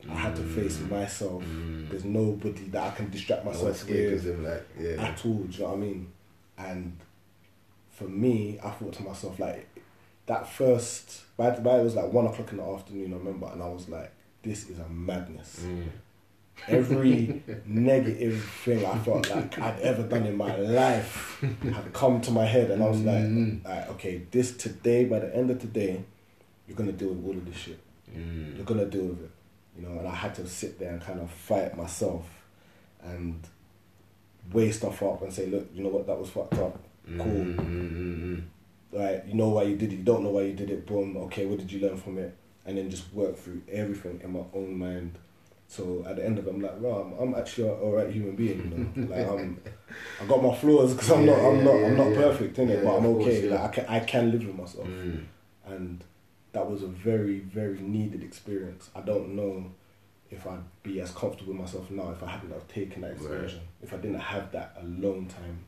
I 0.09 0.15
had 0.15 0.35
to 0.35 0.41
face 0.43 0.77
Mm. 0.77 0.89
myself. 0.89 1.43
Mm. 1.43 1.89
There's 1.89 2.05
nobody 2.05 2.63
that 2.69 2.83
I 2.93 2.95
can 2.95 3.09
distract 3.11 3.45
No 3.45 3.51
myself 3.51 3.87
with 3.87 3.97
escapism, 4.23 4.43
like 4.43 4.67
yeah. 4.79 5.01
at 5.03 5.25
all. 5.25 5.33
Do 5.43 5.47
you 5.51 5.59
know 5.63 5.69
what 5.69 5.73
I 5.73 5.79
mean? 5.79 6.07
And 6.57 6.97
for 7.91 8.05
me, 8.05 8.59
I 8.63 8.69
thought 8.71 8.93
to 8.93 9.03
myself 9.03 9.39
like 9.39 9.67
that 10.25 10.47
first. 10.49 11.21
By 11.37 11.51
by 11.51 11.79
it 11.79 11.83
was 11.83 11.95
like 11.95 12.11
one 12.11 12.25
o'clock 12.27 12.51
in 12.51 12.57
the 12.57 12.63
afternoon. 12.63 13.13
I 13.13 13.17
remember, 13.17 13.47
and 13.53 13.61
I 13.61 13.67
was 13.69 13.89
like, 13.89 14.11
"This 14.41 14.69
is 14.69 14.79
a 14.79 14.87
madness." 14.89 15.59
Mm. 15.65 15.87
Every 16.67 17.41
negative 17.65 18.43
thing 18.63 18.86
I 18.86 18.97
felt 19.00 19.30
like 19.30 19.58
I'd 19.60 19.80
ever 19.80 20.04
done 20.04 20.26
in 20.26 20.38
my 20.38 20.56
life 20.56 21.43
had 21.63 21.91
come 21.93 22.21
to 22.21 22.32
my 22.32 22.45
head, 22.45 22.71
and 22.71 22.84
I 22.84 22.89
was 22.89 23.02
like, 23.02 23.24
Mm. 23.26 23.65
like, 23.65 23.89
"Okay, 23.91 24.21
this 24.32 24.56
today. 24.56 25.06
By 25.06 25.19
the 25.19 25.36
end 25.36 25.50
of 25.52 25.60
today, 25.60 26.04
you're 26.67 26.78
gonna 26.78 26.91
deal 26.91 27.10
with 27.10 27.26
all 27.26 27.38
of 27.38 27.45
this 27.45 27.56
shit." 27.56 27.80
Mm. 28.15 28.56
you're 28.58 28.65
gonna 28.65 28.86
deal 28.86 29.06
with 29.06 29.24
it, 29.24 29.32
you 29.78 29.84
know. 29.88 29.97
And 30.00 30.06
I 30.08 30.13
had 30.13 30.36
to 30.36 30.45
sit 30.45 30.78
there 30.80 30.91
and 30.91 31.02
kind 31.02 31.19
of 31.21 31.32
fight 31.32 31.78
myself, 31.78 32.26
and 33.02 33.39
weigh 34.52 34.71
stuff 34.71 35.02
up 35.04 35.21
and 35.21 35.32
say, 35.32 35.45
look, 35.47 35.69
you 35.74 35.82
know 35.84 35.89
what, 35.89 36.06
that 36.08 36.19
was 36.19 36.30
fucked 36.30 36.56
up. 36.56 36.78
Cool. 37.06 37.26
Mm-hmm. 37.26 38.39
Right, 38.91 39.24
you 39.26 39.34
know 39.36 39.50
why 39.50 39.63
you 39.63 39.78
did 39.78 39.93
it. 39.93 39.97
You 39.97 40.04
don't 40.04 40.24
know 40.24 40.30
why 40.32 40.41
you 40.41 40.54
did 40.54 40.69
it. 40.69 40.86
Boom. 40.86 41.15
Okay, 41.15 41.45
what 41.45 41.60
did 41.60 41.71
you 41.71 41.80
learn 41.80 41.95
from 41.95 42.17
it? 42.17 42.36
And 42.65 42.78
then 42.78 42.89
just 42.89 43.13
work 43.13 43.38
through 43.38 43.62
everything 43.71 44.19
in 44.24 44.34
my 44.34 44.43
own 44.54 44.78
mind. 44.78 45.17
So 45.71 46.03
at 46.05 46.17
the 46.17 46.25
end 46.25 46.38
of 46.38 46.45
it, 46.47 46.49
I'm 46.53 46.60
like, 46.62 46.81
well, 46.81 46.97
I'm, 46.99 47.13
I'm 47.29 47.34
actually 47.39 47.69
an 47.69 47.75
alright 47.75 48.12
human 48.12 48.36
being. 48.36 48.91
You 48.97 49.03
know, 49.05 49.10
like 49.15 49.25
I'm, 49.25 49.57
I 50.21 50.25
got 50.25 50.43
my 50.43 50.53
flaws 50.53 50.93
because 50.93 51.12
I'm 51.12 51.25
Yeah, 51.25 51.31
not, 51.38 51.45
I'm 51.45 51.63
not, 51.63 51.75
yeah, 51.75 51.86
I'm 51.88 51.97
not 51.97 52.10
yeah. 52.10 52.15
perfect 52.23 52.60
in 52.60 52.69
it, 52.71 52.84
but 52.84 52.97
I'm 52.97 53.03
course, 53.05 53.25
okay. 53.27 53.47
yeah. 53.47 53.55
Like 53.55 53.63
I 53.63 53.67
can, 53.69 53.86
I 53.88 53.99
can 54.01 54.31
live 54.34 54.45
with 54.45 54.57
myself, 54.57 54.86
Mm. 54.88 55.23
and 55.65 56.03
that 56.51 56.69
was 56.69 56.84
a 56.84 56.88
very, 56.88 57.39
very 57.39 57.79
needed 57.79 58.21
experience. 58.21 58.89
I 58.93 58.99
don't 58.99 59.34
know 59.34 59.71
if 60.29 60.45
I'd 60.45 60.60
be 60.84 60.99
as 60.99 61.12
comfortable 61.12 61.53
with 61.53 61.62
myself 61.62 61.89
now 61.89 62.12
if 62.12 62.21
I 62.21 62.27
hadn't 62.31 62.51
have 62.51 62.67
taken 62.67 63.03
that 63.03 63.17
Right. 63.21 63.53
If 63.81 63.93
I 63.93 63.97
didn't 63.97 64.19
have 64.19 64.51
that 64.51 64.75
alone 64.77 65.27
time, 65.27 65.60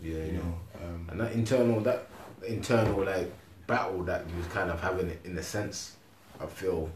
Yeah, 0.00 0.24
you 0.24 0.32
know. 0.32 0.54
Um, 0.82 1.06
And 1.08 1.20
that 1.20 1.32
internal, 1.34 1.80
that 1.82 2.08
internal 2.44 3.04
like 3.04 3.30
battle 3.68 4.02
that 4.10 4.28
you 4.28 4.36
was 4.38 4.46
kind 4.48 4.70
of 4.72 4.80
having 4.80 5.16
in 5.22 5.38
a 5.38 5.42
sense, 5.42 5.96
I 6.40 6.46
feel 6.46 6.90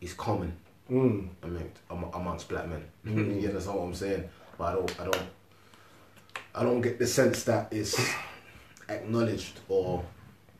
is 0.00 0.14
common. 0.14 0.54
Mm, 0.90 1.28
I 1.42 1.46
mean, 1.46 1.70
amongst 1.90 2.48
black 2.48 2.68
men. 2.68 2.84
Mm. 3.06 3.40
you 3.40 3.48
understand 3.48 3.78
what 3.78 3.84
I'm 3.84 3.94
saying? 3.94 4.28
But 4.58 4.64
I 4.64 4.72
don't, 4.74 5.00
I 5.00 5.04
don't, 5.04 5.22
I 6.54 6.62
don't 6.62 6.80
get 6.80 6.98
the 6.98 7.06
sense 7.06 7.44
that 7.44 7.72
it's 7.72 7.98
acknowledged 8.88 9.60
or, 9.68 10.04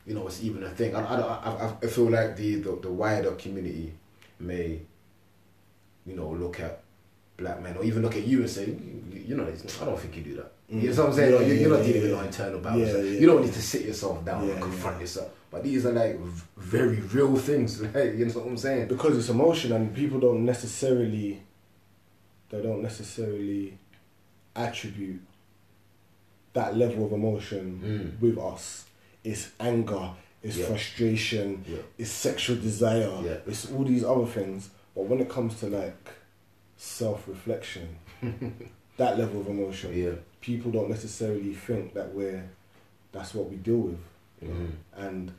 you 0.07 0.15
know, 0.15 0.25
it's 0.27 0.41
even 0.43 0.63
a 0.63 0.69
thing. 0.69 0.95
I, 0.95 1.01
I, 1.01 1.19
I, 1.19 1.75
I 1.83 1.87
feel 1.87 2.09
like 2.09 2.35
the, 2.35 2.55
the 2.55 2.75
the 2.81 2.91
wider 2.91 3.31
community 3.33 3.93
may, 4.39 4.79
you 6.05 6.15
know, 6.15 6.29
look 6.31 6.59
at 6.59 6.81
black 7.37 7.61
men 7.61 7.77
or 7.77 7.83
even 7.83 8.01
look 8.01 8.15
at 8.15 8.25
you 8.25 8.39
and 8.39 8.49
say, 8.49 8.65
you, 8.65 9.23
you 9.27 9.35
know, 9.37 9.43
I 9.43 9.85
don't 9.85 9.99
think 9.99 10.15
you 10.15 10.23
do 10.23 10.35
that. 10.37 10.51
You 10.69 10.89
know 10.89 10.95
what 11.03 11.09
I'm 11.09 11.13
saying? 11.13 11.31
Yeah, 11.33 11.37
Like, 11.39 11.47
you're 11.59 11.69
not 11.69 11.79
yeah, 11.79 11.85
dealing 11.85 12.01
with 12.01 12.11
yeah. 12.11 12.17
no 12.17 12.23
internal 12.23 12.59
battles. 12.61 13.05
You 13.21 13.27
don't 13.27 13.41
need 13.43 13.53
to 13.53 13.61
sit 13.61 13.85
yourself 13.85 14.23
down 14.23 14.49
and 14.49 14.61
confront 14.61 15.01
yourself. 15.01 15.29
But 15.51 15.63
these 15.63 15.85
are 15.85 15.91
like 15.91 16.17
very 16.57 17.01
real 17.01 17.35
things. 17.37 17.81
Like, 17.93 18.15
you 18.17 18.25
know 18.25 18.33
what 18.33 18.47
I'm 18.47 18.57
saying? 18.57 18.87
because 18.87 19.17
it's 19.17 19.29
emotion 19.29 19.71
and 19.73 19.93
people 19.93 20.19
don't 20.19 20.45
necessarily 20.45 21.41
they 22.49 22.61
don't 22.61 22.81
necessarily 22.81 23.77
attribute 24.55 25.21
that 26.53 26.75
level 26.75 27.05
of 27.05 27.13
emotion 27.13 27.79
Mm. 27.83 28.21
with 28.21 28.37
us 28.37 28.85
it's 29.23 29.49
anger 29.59 30.09
it's 30.43 30.57
Yeah. 30.57 30.65
frustration 30.65 31.63
Yeah. 31.67 31.77
it's 31.97 32.11
sexual 32.11 32.57
desire 32.57 33.13
Yeah. 33.23 33.37
it's 33.47 33.71
all 33.71 33.85
these 33.85 34.03
other 34.03 34.25
things 34.25 34.69
but 34.95 35.03
when 35.05 35.19
it 35.21 35.29
comes 35.29 35.57
to 35.61 35.67
like 35.67 36.09
self-reflection 36.77 37.87
that 38.97 39.17
level 39.17 39.41
of 39.41 39.47
emotion 39.47 39.89
Yeah. 39.95 40.15
people 40.41 40.71
don't 40.71 40.89
necessarily 40.89 41.53
think 41.53 41.93
that 41.93 42.13
we're 42.13 42.43
that's 43.13 43.33
what 43.33 43.49
we 43.49 43.55
deal 43.57 43.77
with 43.77 43.99
Mhm. 44.41 44.71
and 44.95 45.31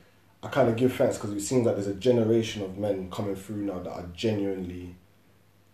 I 0.45 0.49
kind 0.49 0.69
of 0.69 0.77
give 0.77 0.93
thanks 0.95 1.17
because 1.19 1.33
it 1.33 1.41
seems 1.41 1.67
like 1.67 1.77
there's 1.77 1.87
a 1.87 1.95
generation 1.95 2.63
of 2.63 2.77
men 2.79 3.11
coming 3.11 3.37
through 3.37 3.63
now 3.65 3.79
that 3.81 3.91
are 3.93 4.07
genuinely 4.15 4.95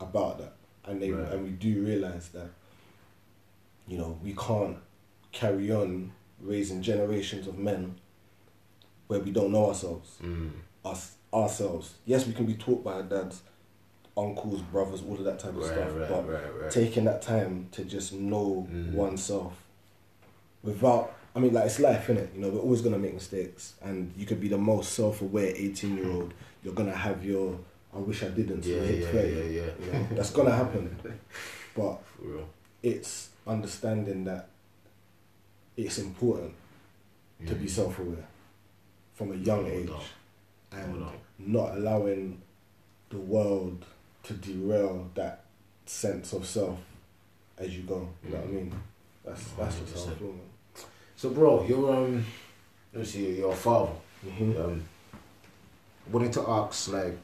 about 0.00 0.38
that, 0.38 0.52
and 0.84 1.00
they 1.02 1.10
Right. 1.10 1.32
and 1.32 1.44
we 1.44 1.50
do 1.50 1.82
realize 1.84 2.28
that 2.30 2.50
you 3.86 3.96
know 3.98 4.18
we 4.22 4.34
can't 4.34 4.76
carry 5.32 5.70
on 5.70 6.12
raising 6.40 6.82
generations 6.82 7.46
of 7.46 7.58
men 7.58 7.96
where 9.08 9.20
we 9.20 9.30
don't 9.30 9.52
know 9.52 9.66
ourselves, 9.68 10.16
Mm. 10.22 10.50
us 10.84 11.14
ourselves. 11.32 11.94
Yes, 12.04 12.26
we 12.26 12.32
can 12.32 12.46
be 12.46 12.54
taught 12.54 12.84
by 12.84 12.92
our 12.94 13.02
dads, 13.02 13.42
uncles, 14.16 14.60
brothers, 14.62 15.02
all 15.02 15.14
of 15.14 15.24
that 15.24 15.38
type 15.38 15.50
of 15.50 15.58
Right, 15.58 15.66
stuff, 15.66 15.96
right, 15.96 16.42
but 16.60 16.70
taking 16.70 17.04
that 17.04 17.22
time 17.22 17.68
to 17.72 17.84
just 17.84 18.12
know 18.12 18.66
Mm. 18.70 18.92
oneself 18.92 19.64
without 20.62 21.14
I 21.38 21.40
mean 21.40 21.52
like 21.52 21.66
it's 21.66 21.78
life 21.78 22.06
innit? 22.08 22.34
you 22.34 22.40
know 22.40 22.48
we're 22.48 22.60
always 22.60 22.80
gonna 22.82 22.98
make 22.98 23.14
mistakes 23.14 23.74
and 23.82 24.12
you 24.16 24.26
could 24.26 24.40
be 24.40 24.48
the 24.48 24.58
most 24.58 24.92
self-aware 24.94 25.52
18 25.54 25.96
year 25.96 26.10
old 26.10 26.34
you're 26.62 26.74
gonna 26.74 26.94
have 26.94 27.24
your 27.24 27.58
I 27.94 27.98
wish 27.98 28.22
I 28.22 28.28
didn't 28.28 28.64
Yeah, 28.64 28.80
hit 28.80 29.14
yeah, 29.14 29.22
yeah, 29.22 29.42
yeah. 29.60 29.70
you 29.86 29.92
know? 29.92 30.06
that's 30.16 30.30
gonna 30.30 30.54
happen 30.54 30.84
but 31.76 32.02
it's 32.82 33.30
understanding 33.46 34.24
that 34.24 34.48
it's 35.76 35.98
important 35.98 36.54
to 37.46 37.54
be 37.54 37.68
self-aware 37.68 38.26
from 39.14 39.32
a 39.32 39.36
young 39.36 39.62
No 39.64 39.70
age 39.70 39.90
and 40.72 41.00
No 41.00 41.12
not 41.38 41.76
allowing 41.76 42.42
the 43.10 43.18
world 43.18 43.84
to 44.24 44.32
derail 44.34 45.08
that 45.14 45.44
sense 45.86 46.32
of 46.32 46.44
self 46.46 46.78
as 47.56 47.74
you 47.76 47.82
go. 47.84 48.08
You 48.24 48.30
know 48.30 48.38
what 48.38 48.44
I 48.48 48.50
mean? 48.50 48.72
That's 49.24 49.44
that's 49.58 49.78
just 49.78 49.94
how 50.06 50.12
I 50.12 50.14
100%. 50.14 50.18
feel, 50.18 50.26
man. 50.28 50.40
So, 51.18 51.30
bro, 51.30 51.64
you're 51.66 51.92
um, 51.96 52.24
let 52.92 53.00
me 53.00 53.04
see, 53.04 53.38
you're 53.38 53.50
a 53.50 53.56
father. 53.56 53.90
Mhm. 54.24 54.56
Um, 54.64 54.84
wanted 56.12 56.32
to 56.34 56.48
ask 56.48 56.92
like, 56.92 57.18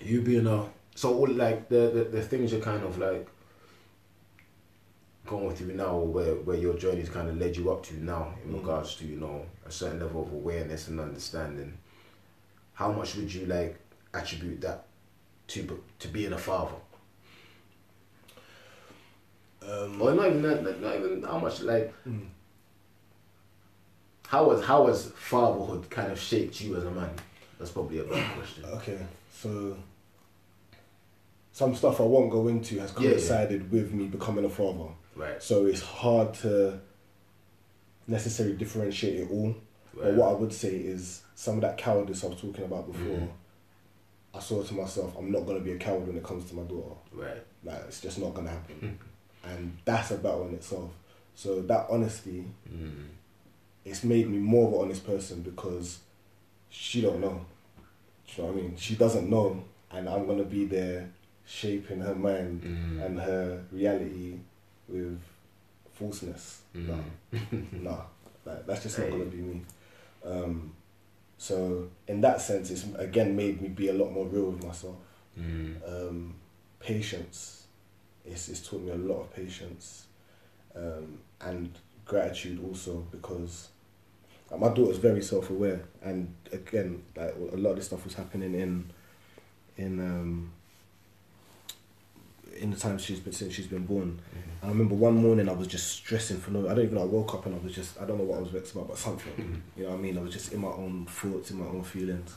you 0.00 0.20
being 0.22 0.46
a 0.46 0.66
so 0.94 1.12
all 1.12 1.26
like 1.28 1.68
the, 1.68 1.90
the 1.92 2.04
the 2.04 2.22
things 2.22 2.52
you're 2.52 2.60
kind 2.60 2.84
of 2.84 2.98
like 2.98 3.26
going 5.26 5.56
through 5.56 5.74
now, 5.74 5.96
where 5.98 6.36
where 6.36 6.56
your 6.56 6.74
journey's 6.74 7.08
kind 7.08 7.28
of 7.28 7.36
led 7.36 7.56
you 7.56 7.72
up 7.72 7.82
to 7.86 7.94
now 8.04 8.32
in 8.44 8.52
Mm. 8.52 8.60
regards 8.60 8.94
to 8.96 9.06
you 9.06 9.16
know 9.16 9.44
a 9.66 9.70
certain 9.72 9.98
level 9.98 10.22
of 10.22 10.32
awareness 10.32 10.86
and 10.86 11.00
understanding. 11.00 11.76
How 12.74 12.92
much 12.92 13.16
would 13.16 13.34
you 13.34 13.46
like 13.46 13.76
attribute 14.14 14.60
that 14.60 14.86
to 15.48 15.82
to 15.98 16.06
being 16.08 16.32
a 16.32 16.38
father? 16.38 16.76
Um, 19.62 20.00
Or 20.00 20.14
not 20.14 20.26
even 20.28 20.42
that, 20.42 20.62
not- 20.62 20.80
not 20.80 20.94
even 20.96 21.22
how 21.24 21.38
much 21.38 21.60
like 21.62 21.92
mm. 22.06 22.26
How 24.32 24.48
has 24.50 24.64
how 24.64 24.86
has 24.86 25.06
fatherhood 25.14 25.88
kind 25.90 26.10
of 26.10 26.18
shaped 26.18 26.60
you 26.62 26.74
as 26.76 26.84
a 26.84 26.90
man? 26.90 27.10
That's 27.58 27.70
probably 27.70 27.98
a 28.00 28.04
better 28.04 28.26
question. 28.34 28.64
Okay, 28.64 28.98
so 29.32 29.76
some 31.52 31.74
stuff 31.74 32.00
I 32.00 32.04
won't 32.04 32.30
go 32.30 32.48
into 32.48 32.78
has 32.78 32.92
Yeah, 32.96 33.02
yeah. 33.02 33.10
coincided 33.10 33.70
with 33.70 33.92
me 33.92 34.06
becoming 34.06 34.44
a 34.46 34.48
father. 34.48 34.88
Right. 35.14 35.42
So 35.42 35.66
it's 35.66 35.82
hard 35.82 36.32
to 36.44 36.80
necessarily 38.08 38.56
differentiate 38.56 39.20
it 39.20 39.30
all. 39.30 39.54
But 39.94 40.14
what 40.14 40.30
I 40.30 40.32
would 40.32 40.52
say 40.54 40.74
is 40.74 41.22
some 41.34 41.56
of 41.56 41.60
that 41.60 41.76
cowardice 41.76 42.24
I 42.24 42.28
was 42.28 42.40
talking 42.40 42.64
about 42.64 42.90
before. 42.90 43.18
Mhm. 43.18 43.28
I 44.34 44.40
saw 44.40 44.62
to 44.62 44.74
myself, 44.74 45.14
I'm 45.18 45.30
not 45.30 45.44
gonna 45.46 45.60
be 45.60 45.72
a 45.72 45.76
coward 45.76 46.06
when 46.06 46.16
it 46.16 46.24
comes 46.24 46.48
to 46.48 46.54
my 46.56 46.62
daughter. 46.62 46.94
Right. 47.12 47.42
Like 47.62 47.82
it's 47.86 48.00
just 48.00 48.18
not 48.18 48.32
gonna 48.32 48.48
happen, 48.48 48.98
and 49.44 49.76
that's 49.84 50.10
a 50.10 50.16
battle 50.16 50.46
in 50.48 50.54
itself. 50.54 50.90
So 51.34 51.60
that 51.62 51.86
honesty, 51.90 52.46
Mm. 52.72 53.08
It's 53.84 54.04
made 54.04 54.28
me 54.30 54.38
more 54.38 54.68
of 54.68 54.74
an 54.74 54.80
honest 54.80 55.06
person 55.06 55.42
because 55.42 55.98
she 56.70 57.00
don't 57.02 57.20
know. 57.20 57.44
Do 58.26 58.42
you 58.42 58.48
know 58.48 58.52
what 58.54 58.58
I 58.58 58.62
mean? 58.62 58.76
She 58.76 58.94
doesn't 58.96 59.28
know, 59.28 59.62
and 59.90 60.08
I'm 60.08 60.26
gonna 60.26 60.44
be 60.44 60.64
there 60.66 61.10
shaping 61.44 62.00
her 62.00 62.14
mind 62.14 62.62
Mm. 62.62 63.04
and 63.04 63.18
her 63.20 63.64
reality 63.72 64.38
with 64.88 65.20
falseness. 65.94 66.62
Mm. 66.74 66.86
No, 66.88 67.04
no, 67.72 68.04
like, 68.44 68.66
that's 68.66 68.82
just 68.84 68.96
Hey. 68.96 69.04
not 69.10 69.18
gonna 69.18 69.24
be 69.30 69.36
me. 69.38 69.62
Um, 70.24 70.72
so 71.38 71.88
in 72.06 72.20
that 72.20 72.40
sense, 72.40 72.70
it's 72.70 72.86
again 72.96 73.34
made 73.36 73.60
me 73.60 73.68
be 73.68 73.88
a 73.88 73.92
lot 73.92 74.12
more 74.12 74.26
real 74.26 74.50
with 74.52 74.64
myself. 74.64 74.96
Mm. 75.38 75.76
Um, 75.86 76.34
patience, 76.78 77.66
it's, 78.24 78.48
it's 78.48 78.66
taught 78.66 78.82
me 78.82 78.92
a 78.92 78.96
lot 78.96 79.20
of 79.22 79.34
patience, 79.34 80.06
um, 80.76 81.18
and 81.40 81.70
gratitude 82.04 82.62
also 82.64 83.06
because 83.10 83.68
like, 84.50 84.60
my 84.60 84.68
daughter's 84.68 84.98
very 84.98 85.22
self 85.22 85.50
aware, 85.50 85.82
and 86.02 86.34
again, 86.52 87.02
like 87.16 87.34
a 87.34 87.56
lot 87.56 87.70
of 87.70 87.76
this 87.76 87.86
stuff 87.86 88.04
was 88.04 88.14
happening 88.14 88.54
in 88.54 88.90
in 89.76 89.98
um, 89.98 90.52
in 92.58 92.70
the 92.70 92.76
time 92.76 92.98
she's 92.98 93.20
been 93.20 93.32
since 93.32 93.54
she's 93.54 93.66
been 93.66 93.86
born. 93.86 94.20
And 94.60 94.68
I 94.68 94.68
remember 94.68 94.94
one 94.94 95.16
morning 95.16 95.48
I 95.48 95.52
was 95.52 95.66
just 95.66 95.90
stressing 95.90 96.38
for 96.38 96.50
no. 96.50 96.68
I 96.68 96.74
don't 96.74 96.84
even 96.84 96.96
know. 96.96 97.02
I 97.02 97.06
woke 97.06 97.34
up 97.34 97.46
and 97.46 97.54
I 97.54 97.58
was 97.58 97.74
just 97.74 98.00
I 98.00 98.04
don't 98.04 98.18
know 98.18 98.24
what 98.24 98.38
I 98.38 98.40
was 98.42 98.50
vexed 98.50 98.74
about, 98.74 98.88
but 98.88 98.98
something. 98.98 99.62
You 99.76 99.84
know 99.84 99.90
what 99.90 99.98
I 99.98 100.02
mean? 100.02 100.18
I 100.18 100.20
was 100.20 100.32
just 100.32 100.52
in 100.52 100.60
my 100.60 100.68
own 100.68 101.06
thoughts, 101.06 101.50
in 101.50 101.58
my 101.58 101.66
own 101.66 101.82
feelings, 101.82 102.36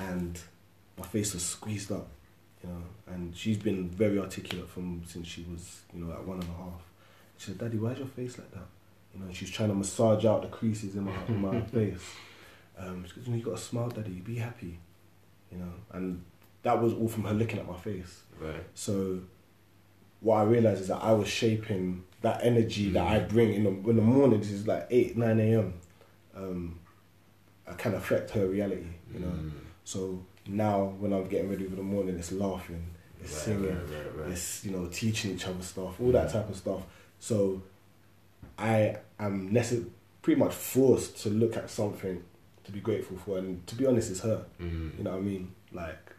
and 0.00 0.38
my 0.98 1.06
face 1.06 1.34
was 1.34 1.44
squeezed 1.44 1.92
up. 1.92 2.08
You 2.64 2.70
know, 2.70 2.82
and 3.06 3.36
she's 3.36 3.58
been 3.58 3.88
very 3.88 4.18
articulate 4.18 4.68
from 4.68 5.02
since 5.06 5.28
she 5.28 5.46
was 5.48 5.82
you 5.94 6.04
know 6.04 6.12
at 6.12 6.24
one 6.24 6.40
and 6.40 6.50
a 6.50 6.56
half. 6.56 6.82
She 7.36 7.46
said, 7.46 7.58
"Daddy, 7.58 7.78
why's 7.78 7.98
your 7.98 8.08
face 8.08 8.36
like 8.38 8.50
that?" 8.50 8.66
You 9.14 9.20
know, 9.24 9.32
she's 9.32 9.50
trying 9.50 9.70
to 9.70 9.74
massage 9.74 10.24
out 10.24 10.42
the 10.42 10.48
creases 10.48 10.96
in 10.96 11.04
my 11.04 11.12
in 11.28 11.40
my 11.40 11.60
face. 11.72 12.02
Um, 12.78 13.04
she 13.06 13.14
goes, 13.14 13.26
"You 13.26 13.32
know, 13.32 13.38
you 13.38 13.44
got 13.44 13.56
to 13.56 13.62
smile, 13.62 13.88
Daddy. 13.88 14.10
Be 14.20 14.36
happy." 14.36 14.78
You 15.50 15.58
know, 15.58 15.72
and 15.92 16.24
that 16.62 16.80
was 16.80 16.92
all 16.92 17.08
from 17.08 17.24
her 17.24 17.34
looking 17.34 17.58
at 17.58 17.66
my 17.66 17.76
face. 17.76 18.22
Right. 18.38 18.62
So 18.74 19.20
what 20.20 20.36
I 20.36 20.42
realized 20.44 20.82
is 20.82 20.88
that 20.88 21.02
I 21.02 21.12
was 21.12 21.28
shaping 21.28 22.04
that 22.20 22.40
energy 22.42 22.90
that 22.90 23.06
I 23.06 23.20
bring 23.20 23.54
in 23.54 23.64
the 23.64 23.70
in 23.90 23.96
the 23.96 24.02
morning. 24.02 24.40
This 24.40 24.50
is 24.50 24.66
like 24.66 24.86
eight 24.90 25.16
nine 25.16 25.40
a.m. 25.40 25.74
Um, 26.36 26.78
I 27.66 27.72
can 27.74 27.94
affect 27.94 28.30
her 28.30 28.46
reality, 28.46 28.86
you 29.12 29.20
know. 29.20 29.26
Mm. 29.28 29.50
So 29.84 30.24
now 30.46 30.84
when 30.98 31.12
I'm 31.12 31.26
getting 31.28 31.48
ready 31.50 31.64
for 31.66 31.76
the 31.76 31.82
morning, 31.82 32.16
it's 32.18 32.32
laughing, 32.32 32.84
it's 33.20 33.32
Right, 33.32 33.40
singing, 33.42 33.66
right, 33.66 33.76
right, 33.90 34.16
right. 34.16 34.30
it's 34.30 34.64
you 34.64 34.70
know 34.72 34.86
teaching 34.86 35.32
each 35.32 35.46
other 35.46 35.62
stuff, 35.62 36.00
all 36.00 36.12
that 36.12 36.30
type 36.32 36.48
of 36.48 36.56
stuff. 36.56 36.82
So 37.18 37.62
I 38.58 38.96
am 39.18 39.52
pretty 40.22 40.38
much 40.38 40.54
forced 40.54 41.22
to 41.22 41.30
look 41.30 41.56
at 41.56 41.70
something 41.70 42.22
to 42.64 42.72
be 42.72 42.80
grateful 42.80 43.16
for, 43.16 43.38
and 43.38 43.66
to 43.66 43.74
be 43.74 43.86
honest, 43.86 44.10
it's 44.10 44.20
her. 44.20 44.44
Mm. 44.60 44.98
You 44.98 45.04
know 45.04 45.10
what 45.12 45.18
I 45.18 45.22
mean? 45.22 45.52
Like 45.72 46.12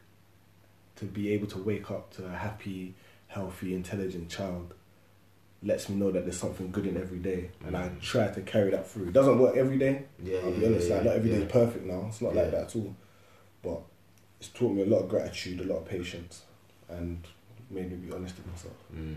to 0.95 1.05
be 1.05 1.31
able 1.33 1.47
to 1.47 1.57
wake 1.59 1.91
up 1.91 2.11
to 2.15 2.25
a 2.25 2.29
happy, 2.29 2.93
healthy, 3.27 3.73
intelligent 3.73 4.29
child 4.29 4.73
lets 5.61 5.89
me 5.89 5.95
know 5.95 6.09
that 6.11 6.23
there's 6.23 6.37
something 6.37 6.71
good 6.71 6.85
in 6.87 6.95
every 6.97 7.19
day, 7.19 7.49
and 7.65 7.75
I 7.75 7.89
Mm. 7.89 8.01
try 8.01 8.27
to 8.29 8.41
carry 8.41 8.71
that 8.71 8.87
through. 8.89 9.07
It 9.09 9.13
doesn't 9.13 9.37
work 9.37 9.57
every 9.57 9.77
day. 9.77 10.05
Yeah, 10.23 10.37
I'll 10.39 10.51
be 10.51 10.61
yeah, 10.61 10.67
honest, 10.67 10.87
yeah, 10.87 10.95
like 10.95 11.05
not 11.05 11.15
every 11.17 11.29
day 11.31 11.37
yeah. 11.39 11.45
is 11.45 11.51
perfect 11.51 11.85
now. 11.85 12.05
It's 12.07 12.21
not 12.21 12.33
like 12.35 12.51
that 12.51 12.63
at 12.63 12.75
all. 12.77 12.95
But 13.61 13.81
it's 14.39 14.49
taught 14.49 14.73
me 14.73 14.83
a 14.83 14.85
lot 14.85 14.99
of 15.03 15.09
gratitude, 15.09 15.59
a 15.59 15.65
lot 15.65 15.79
of 15.79 15.85
patience, 15.85 16.43
and 16.87 17.25
made 17.69 17.91
me 17.91 17.97
be 17.97 18.13
honest 18.13 18.37
with 18.37 18.47
myself. 18.47 18.75
Mm. 18.95 19.15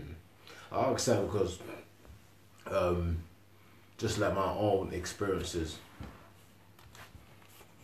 I 0.71 0.93
that 0.93 1.21
because, 1.31 1.59
um, 2.71 3.17
just 3.97 4.17
like 4.19 4.33
my 4.35 4.51
own 4.51 4.91
experiences 4.93 5.77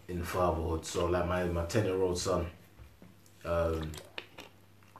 in 0.08 0.24
fatherhood. 0.24 0.86
So 0.86 1.06
like 1.06 1.28
my 1.28 1.44
my 1.46 1.66
ten 1.66 1.86
year 1.86 2.02
old 2.02 2.18
son, 2.20 2.48
um, 3.46 3.92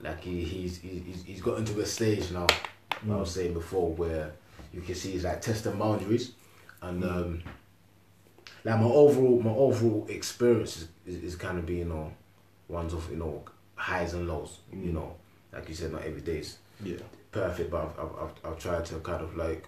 like 0.00 0.20
he 0.20 0.44
he's 0.44 0.78
he's 0.78 1.22
he's 1.24 1.40
got 1.42 1.58
into 1.58 1.78
a 1.80 1.86
stage 1.86 2.30
now. 2.30 2.46
I 3.10 3.16
was 3.16 3.32
saying 3.32 3.54
before 3.54 3.92
where 3.94 4.32
you 4.72 4.80
can 4.82 4.94
see 4.94 5.12
he's 5.12 5.24
like 5.24 5.40
testing 5.40 5.78
boundaries, 5.78 6.32
and 6.82 7.02
um, 7.04 7.42
like 8.64 8.78
my 8.78 8.84
overall 8.86 9.40
my 9.40 9.50
overall 9.50 10.06
experience 10.08 10.76
is, 10.76 10.88
is, 11.06 11.22
is 11.24 11.36
kind 11.36 11.58
of 11.58 11.66
being 11.66 11.78
you 11.80 11.84
know 11.86 12.12
ones 12.68 12.92
of 12.92 13.10
you 13.10 13.16
know 13.16 13.42
highs 13.74 14.14
and 14.14 14.28
lows. 14.28 14.58
You 14.72 14.90
Mm. 14.90 14.94
know, 14.94 15.16
like 15.52 15.68
you 15.68 15.74
said, 15.74 15.92
not 15.92 16.02
every 16.02 16.20
day's 16.20 16.58
Yeah. 16.84 16.96
Perfect, 17.32 17.70
but 17.70 17.84
I've, 17.84 17.98
I've, 17.98 18.52
I've, 18.52 18.58
tried 18.58 18.84
to 18.86 18.96
kind 18.96 19.22
of 19.22 19.36
like 19.36 19.64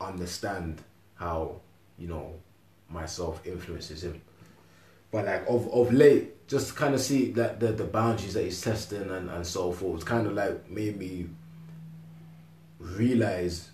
understand 0.00 0.82
how 1.14 1.60
you 1.98 2.08
know 2.08 2.34
myself 2.88 3.44
influences 3.46 4.04
him. 4.04 4.20
But 5.10 5.26
like 5.26 5.44
of 5.48 5.68
of 5.72 5.92
late, 5.92 6.46
just 6.48 6.76
kind 6.76 6.94
of 6.94 7.00
see 7.00 7.30
that 7.32 7.60
the 7.60 7.68
the 7.72 7.84
boundaries 7.84 8.34
that 8.34 8.44
he's 8.44 8.60
testing 8.60 9.10
and, 9.10 9.30
and 9.30 9.46
so 9.46 9.72
forth, 9.72 10.04
kind 10.04 10.26
of 10.26 10.34
like 10.34 10.70
made 10.70 10.98
me 10.98 11.26
realize 12.78 13.70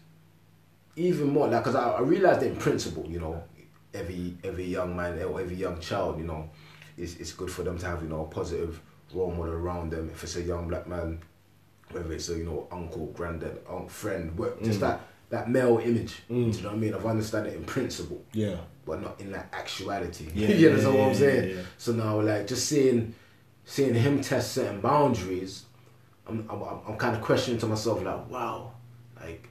even 0.97 1.29
more 1.29 1.49
like 1.49 1.63
because 1.63 1.75
I, 1.75 1.91
I 1.91 2.01
realized 2.01 2.43
in 2.43 2.57
principle, 2.57 3.07
you 3.09 3.21
know, 3.21 3.43
every 3.93 4.37
every 4.45 4.65
young 4.65 4.97
man 4.97 5.21
or 5.23 5.41
every 5.41 5.57
young 5.57 5.81
child, 5.81 6.19
you 6.19 6.25
know, 6.25 6.49
it's 6.97 7.17
it's 7.17 7.33
good 7.33 7.51
for 7.51 7.63
them 7.63 7.79
to 7.79 7.87
have 7.87 8.03
you 8.03 8.09
know 8.09 8.23
a 8.23 8.27
positive 8.27 8.81
role 9.13 9.31
model 9.31 9.55
around 9.55 9.91
them. 9.91 10.11
If 10.13 10.23
it's 10.23 10.37
a 10.37 10.43
young 10.43 10.69
black 10.69 10.87
man, 10.87 11.21
whether 11.95 12.13
it's 12.13 12.29
a 12.29 12.37
you 12.37 12.45
know 12.45 12.67
uncle, 12.71 13.07
granddad, 13.07 13.59
aunt, 13.69 13.91
friend, 13.91 14.37
what, 14.39 14.63
just 14.63 14.79
Mm. 14.79 14.81
that 14.83 15.01
that 15.31 15.51
male 15.51 15.79
image. 15.79 16.23
Mm. 16.31 16.51
Do 16.53 16.57
you 16.59 16.63
know 16.63 16.69
what 16.71 16.77
I 16.77 16.79
mean? 16.79 16.95
I've 16.95 17.07
understand 17.07 17.47
it 17.47 17.55
in 17.55 17.65
principle, 17.65 18.23
Yeah. 18.33 18.57
but 18.87 19.01
not 19.01 19.21
in 19.21 19.33
that 19.33 19.49
actuality. 19.53 20.29
Yeah, 20.35 20.49
you 20.55 20.71
know 20.71 20.77
yeah, 20.77 20.87
what 20.89 20.95
yeah, 20.99 21.07
I'm 21.07 21.15
saying? 21.15 21.57
yeah. 21.57 21.63
So 21.79 21.93
now 21.93 22.21
like 22.21 22.47
just 22.47 22.69
seeing 22.69 23.15
seeing 23.65 23.95
him 23.95 24.21
test 24.21 24.53
certain 24.53 24.81
boundaries, 24.81 25.65
I'm 26.29 26.47
I'm, 26.51 26.63
I'm 26.87 26.97
kind 26.97 27.17
of 27.17 27.23
questioning 27.23 27.59
to 27.61 27.67
myself 27.67 28.03
like, 28.03 28.29
wow, 28.31 28.73
like. 29.21 29.49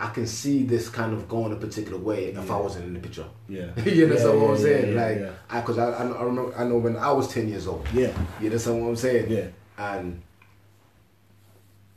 I 0.00 0.08
can 0.10 0.26
see 0.26 0.64
this 0.64 0.88
kind 0.88 1.12
of 1.14 1.28
going 1.28 1.52
a 1.52 1.56
particular 1.56 1.96
way 1.98 2.24
if 2.26 2.50
I 2.50 2.56
wasn't 2.56 2.86
in 2.86 2.94
the 2.94 3.00
picture. 3.00 3.24
Yeah. 3.48 3.68
you 3.84 4.08
know 4.08 4.36
what 4.40 4.50
I'm 4.50 4.58
saying? 4.58 4.96
like. 4.96 5.32
I, 5.48 5.60
cause 5.60 5.78
I, 5.78 5.94
I, 6.02 6.04
know- 6.04 6.14
I 6.16 6.22
remember, 6.24 6.58
I 6.58 6.64
know 6.64 6.78
when 6.78 6.96
I 6.96 7.12
was 7.12 7.28
ten 7.28 7.48
years 7.48 7.68
old. 7.68 7.86
Yeah. 7.94 8.12
You 8.40 8.50
know 8.50 8.56
what 8.74 8.88
I'm 8.88 8.96
saying? 8.96 9.30
Yeah. 9.30 9.46
And 9.78 10.20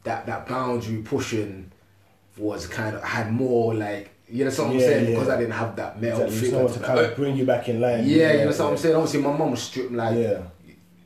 that 0.08 0.26
that 0.26 0.48
boundary 0.48 1.02
pushing 1.04 1.72
was 2.38 2.68
kind 2.68 2.96
of 2.96 3.04
had 3.04 3.32
more 3.32 3.74
like 3.74 4.10
you 4.30 4.44
know 4.44 4.52
what 4.52 4.60
I'm 4.60 4.74
Yeah, 4.74 4.80
saying 4.80 5.04
yeah. 5.06 5.10
because 5.12 5.30
I 5.30 5.38
didn't 5.38 5.54
have 5.54 5.76
that 5.78 6.02
male 6.02 6.16
Exactly. 6.22 6.36
figure. 6.38 6.52
Someone 6.52 6.74
to 6.74 6.80
kind 6.80 7.00
of 7.00 7.16
bring 7.16 7.38
you 7.38 7.46
back 7.46 7.70
in 7.70 7.80
line. 7.80 8.04
yeah, 8.06 8.32
you 8.34 8.38
know 8.40 8.48
what 8.48 8.58
yeah. 8.60 8.66
I'm 8.68 8.78
saying. 8.78 8.96
Obviously, 8.96 9.22
my 9.22 9.38
mum 9.38 9.52
was 9.52 9.62
strict. 9.62 9.92
Like, 9.94 10.18
Yeah. 10.18 10.42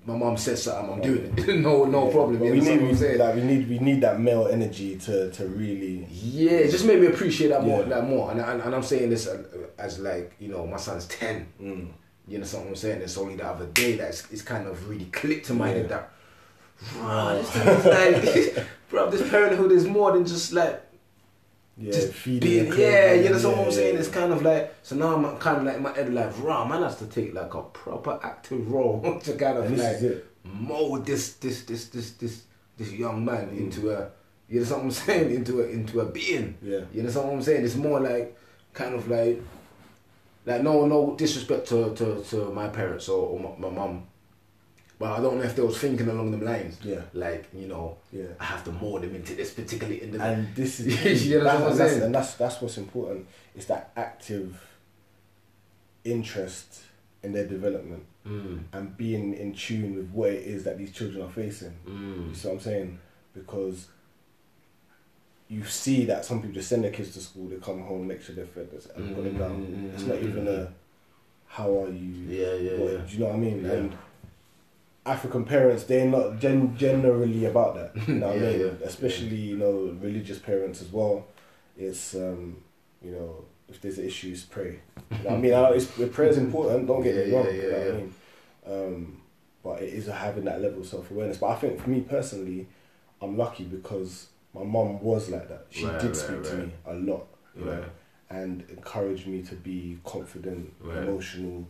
my 0.07 0.15
mum 0.17 0.35
said 0.37 0.57
something, 0.57 0.93
I'm 0.95 1.01
doing 1.01 1.31
it. 1.37 1.47
no, 1.67 1.85
no 1.85 2.07
Yeah. 2.07 2.11
problem. 2.11 2.39
But 2.39 2.45
You 2.45 2.51
we 2.53 2.59
know 2.61 2.65
need, 2.65 2.71
what 2.71 2.81
I'm 2.81 2.87
we, 2.89 2.95
saying? 2.95 3.19
like, 3.19 3.35
we 3.35 3.41
need, 3.43 3.69
we 3.69 3.77
need 3.79 4.01
that 4.01 4.19
male 4.19 4.47
energy 4.47 4.97
to, 4.97 5.29
to 5.31 5.45
really. 5.45 6.07
Yeah, 6.11 6.51
it 6.65 6.71
just 6.71 6.85
made 6.85 6.99
me 6.99 7.07
appreciate 7.07 7.49
that 7.49 7.63
more, 7.63 7.81
Yeah. 7.83 7.89
that 7.89 8.07
more. 8.09 8.31
And, 8.31 8.41
and, 8.41 8.61
and 8.63 8.73
I'm 8.75 8.83
saying 8.83 9.11
this 9.11 9.27
uh, 9.27 9.43
as 9.77 9.99
like, 9.99 10.33
you 10.39 10.47
know, 10.47 10.65
my 10.65 10.77
son's 10.77 11.05
10. 11.05 11.47
Mm. 11.61 11.87
You 12.27 12.37
know 12.39 12.45
what 12.47 12.67
I'm 12.69 12.75
saying? 12.75 13.01
It's 13.03 13.17
only 13.19 13.35
the 13.35 13.45
other 13.45 13.67
day 13.67 13.97
that 13.97 14.09
it's, 14.09 14.31
it's 14.31 14.41
kind 14.41 14.65
of 14.67 14.89
really 14.89 15.05
clicked 15.05 15.45
to 15.47 15.53
my 15.53 15.67
Yeah. 15.69 15.75
head 15.75 15.89
that, 15.89 16.09
this 16.81 17.55
like, 18.55 18.65
bro, 18.91 19.09
this 19.09 19.27
parenthood 19.29 19.71
is 19.71 19.87
more 19.87 20.11
than 20.11 20.25
just 20.25 20.53
like, 20.53 20.81
Yeah, 21.77 21.91
just 21.93 22.13
feeding. 22.13 22.39
being, 22.49 22.65
yeah, 22.67 22.71
clothing, 23.15 23.23
you 23.23 23.29
know 23.41 23.49
what 23.49 23.65
I'm 23.67 23.71
saying? 23.71 23.93
yeah. 23.95 23.99
It's 24.01 24.09
kind 24.09 24.31
of 24.33 24.41
like, 24.43 24.75
so 24.83 24.95
now 24.95 25.15
I'm 25.15 25.37
kind 25.37 25.57
of 25.57 25.63
like, 25.63 25.77
in 25.77 25.81
my 25.83 25.93
head 25.93 26.13
like, 26.13 26.31
raw, 26.43 26.65
man 26.67 26.83
has 26.83 26.97
to 26.99 27.07
take 27.07 27.33
like 27.33 27.53
a 27.53 27.61
proper 27.63 28.19
active 28.21 28.69
role 28.71 29.19
to 29.23 29.33
kind 29.33 29.57
of 29.57 29.71
like 29.77 30.23
mold 30.43 31.05
this, 31.05 31.33
this, 31.35 31.63
this, 31.63 31.87
this, 31.87 32.11
this, 32.11 32.43
this 32.77 32.91
young 32.91 33.25
man 33.25 33.47
Mm. 33.49 33.57
into 33.59 33.89
a, 33.91 34.09
you 34.49 34.59
know 34.61 34.69
what 34.75 34.83
I'm 34.83 34.91
saying? 35.05 35.33
Into 35.33 35.61
a, 35.61 35.65
into 35.67 36.01
a 36.01 36.05
being. 36.05 36.57
Yeah. 36.61 36.81
You 36.93 37.03
know 37.03 37.09
what 37.21 37.33
I'm 37.33 37.41
saying? 37.41 37.63
It's 37.65 37.75
more 37.75 37.99
like 37.99 38.37
kind 38.73 38.93
of 38.95 39.07
like 39.09 39.41
like 40.45 40.63
no 40.63 40.85
no 40.87 41.15
disrespect 41.15 41.67
to, 41.67 41.93
to, 41.93 42.23
to 42.29 42.51
my 42.51 42.67
parents 42.67 43.07
or, 43.09 43.27
or 43.29 43.39
my, 43.59 43.69
my 43.69 43.75
mum. 43.75 44.03
But 45.01 45.17
I 45.17 45.21
don't 45.23 45.37
know 45.39 45.43
if 45.43 45.55
they 45.55 45.63
was 45.63 45.79
thinking 45.79 46.07
along 46.07 46.29
them 46.29 46.45
lines. 46.45 46.77
Yeah. 46.83 47.01
Like, 47.13 47.47
you 47.55 47.67
know, 47.67 47.97
Yeah. 48.13 48.25
I 48.39 48.43
have 48.43 48.63
to 48.65 48.71
mold 48.71 49.01
them 49.01 49.15
into 49.15 49.33
this 49.33 49.51
particular 49.51 49.91
individual. 49.95 50.21
And 50.29 50.55
this 50.55 50.79
is 50.79 51.27
You 51.27 51.39
know 51.39 51.45
that- 51.45 51.59
what 51.61 51.71
I'm 51.71 51.77
that's, 51.79 51.91
saying? 51.93 52.03
and 52.03 52.13
that's 52.15 52.35
that's 52.35 52.61
what's 52.61 52.77
important. 52.77 53.25
It's 53.55 53.65
that 53.65 53.91
active 53.97 54.61
interest 56.03 56.83
in 57.23 57.33
their 57.33 57.47
development 57.47 58.05
Mm, 58.23 58.65
and 58.73 58.95
being 58.97 59.33
in 59.33 59.51
tune 59.55 59.95
with 59.95 60.11
what 60.11 60.29
it 60.29 60.43
is 60.43 60.63
that 60.65 60.77
these 60.77 60.91
children 60.91 61.23
are 61.25 61.29
facing. 61.31 61.73
You 61.87 61.91
mm, 61.91 62.35
see 62.35 62.47
what 62.47 62.53
I'm 62.53 62.59
saying? 62.59 62.99
Because 63.33 63.87
you 65.49 65.63
see 65.65 66.05
that 66.05 66.23
some 66.23 66.39
people 66.39 66.53
just 66.53 66.69
send 66.69 66.83
their 66.83 66.91
kids 66.91 67.15
to 67.15 67.19
school, 67.19 67.47
they 67.49 67.55
come 67.55 67.81
home, 67.81 68.07
make 68.07 68.21
sure 68.21 68.35
they're 68.35 68.45
fed, 68.45 68.67
that's- 68.71 68.95
and 68.95 69.15
put 69.15 69.23
them 69.23 69.37
down. 69.39 69.65
Mm, 69.65 69.93
It's 69.95 70.03
not 70.03 70.17
mm, 70.17 70.29
even 70.29 70.47
a 70.47 70.71
how 71.47 71.81
are 71.81 71.89
you? 71.89 72.13
Yeah, 72.27 72.53
yeah, 72.53 72.77
what- 72.77 72.91
yeah. 72.93 72.97
Do 72.99 73.13
you 73.13 73.19
know 73.21 73.25
what 73.25 73.35
I 73.35 73.39
mean? 73.39 73.65
Yeah. 73.65 73.71
And 73.71 73.97
African 75.05 75.45
parents, 75.45 75.83
they're 75.85 76.05
not 76.07 76.39
gen- 76.39 76.77
generally 76.77 77.45
about 77.45 77.75
that. 77.75 78.07
You 78.07 78.15
know 78.15 78.27
what 78.27 78.35
Yeah, 78.41 78.47
I 78.49 78.51
mean? 78.51 78.59
yeah, 78.61 78.85
Especially 78.87 79.35
you 79.35 79.57
know 79.57 79.95
religious 80.01 80.39
parents 80.39 80.81
as 80.81 80.91
well. 80.91 81.25
It's 81.77 82.13
um, 82.15 82.57
you 83.03 83.11
know 83.11 83.45
if 83.69 83.81
there's 83.81 83.97
issues, 83.99 84.43
pray. 84.43 84.79
You 85.11 85.17
know 85.29 85.35
I 85.35 85.37
mean? 85.37 85.53
I 85.53 85.69
it's, 85.71 85.85
prayer 85.85 86.29
is 86.29 86.37
important. 86.37 86.87
Don't 86.87 87.01
get 87.01 87.15
me 87.15 87.33
wrong. 87.33 87.45
yeah, 87.45 87.51
you 87.51 87.61
know 87.61 87.67
yeah, 87.69 87.77
what. 87.85 87.87
I 87.87 87.97
mean? 87.97 88.13
Um, 88.67 89.21
but 89.63 89.81
it 89.81 89.93
is 89.93 90.07
having 90.07 90.43
that 90.45 90.61
level 90.61 90.81
of 90.81 90.87
self 90.87 91.09
awareness. 91.11 91.37
But 91.37 91.47
I 91.47 91.55
think 91.55 91.79
for 91.81 91.89
me 91.89 92.01
personally, 92.01 92.67
I'm 93.21 93.37
lucky 93.37 93.63
because 93.63 94.27
my 94.53 94.63
mum 94.63 95.01
was 95.01 95.29
like 95.29 95.47
that. 95.49 95.65
She 95.69 95.85
Right, 95.85 95.99
did 95.99 96.07
right, 96.09 96.15
speak 96.15 96.43
to 96.43 96.49
right. 96.57 96.67
me 96.67 96.73
a 96.85 96.93
lot, 96.93 97.25
you 97.57 97.65
know, 97.65 97.83
and 98.29 98.63
encouraged 98.69 99.25
me 99.27 99.41
to 99.43 99.55
be 99.55 99.97
confident, 100.05 100.73
emotional, 100.83 101.67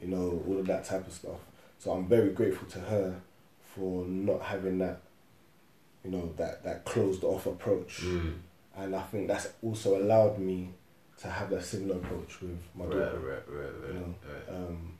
you 0.00 0.08
know, 0.08 0.42
all 0.46 0.58
of 0.58 0.66
that 0.66 0.84
type 0.84 1.06
of 1.06 1.12
stuff. 1.12 1.38
So 1.78 1.92
I'm 1.92 2.06
very 2.08 2.30
grateful 2.30 2.66
to 2.68 2.78
her 2.80 3.20
for 3.74 4.04
not 4.06 4.40
having 4.42 4.78
that, 4.78 5.00
you 6.04 6.10
know, 6.10 6.32
that 6.36 6.64
that 6.64 6.84
closed 6.84 7.24
off 7.24 7.46
approach. 7.46 8.00
mm. 8.02 8.34
And 8.76 8.96
I 8.96 9.02
think 9.02 9.28
that's 9.28 9.48
also 9.62 9.96
allowed 9.96 10.38
me 10.38 10.70
to 11.20 11.28
have 11.28 11.48
that 11.50 11.64
similar 11.64 11.96
approach 11.96 12.40
with 12.40 12.58
my 12.74 12.86
daughter. 12.86 13.18
right, 13.20 13.42
right, 13.48 13.72
right. 13.82 13.88
You 13.88 13.94
know, 14.00 14.14
right. 14.26 14.56
Um, 14.56 14.92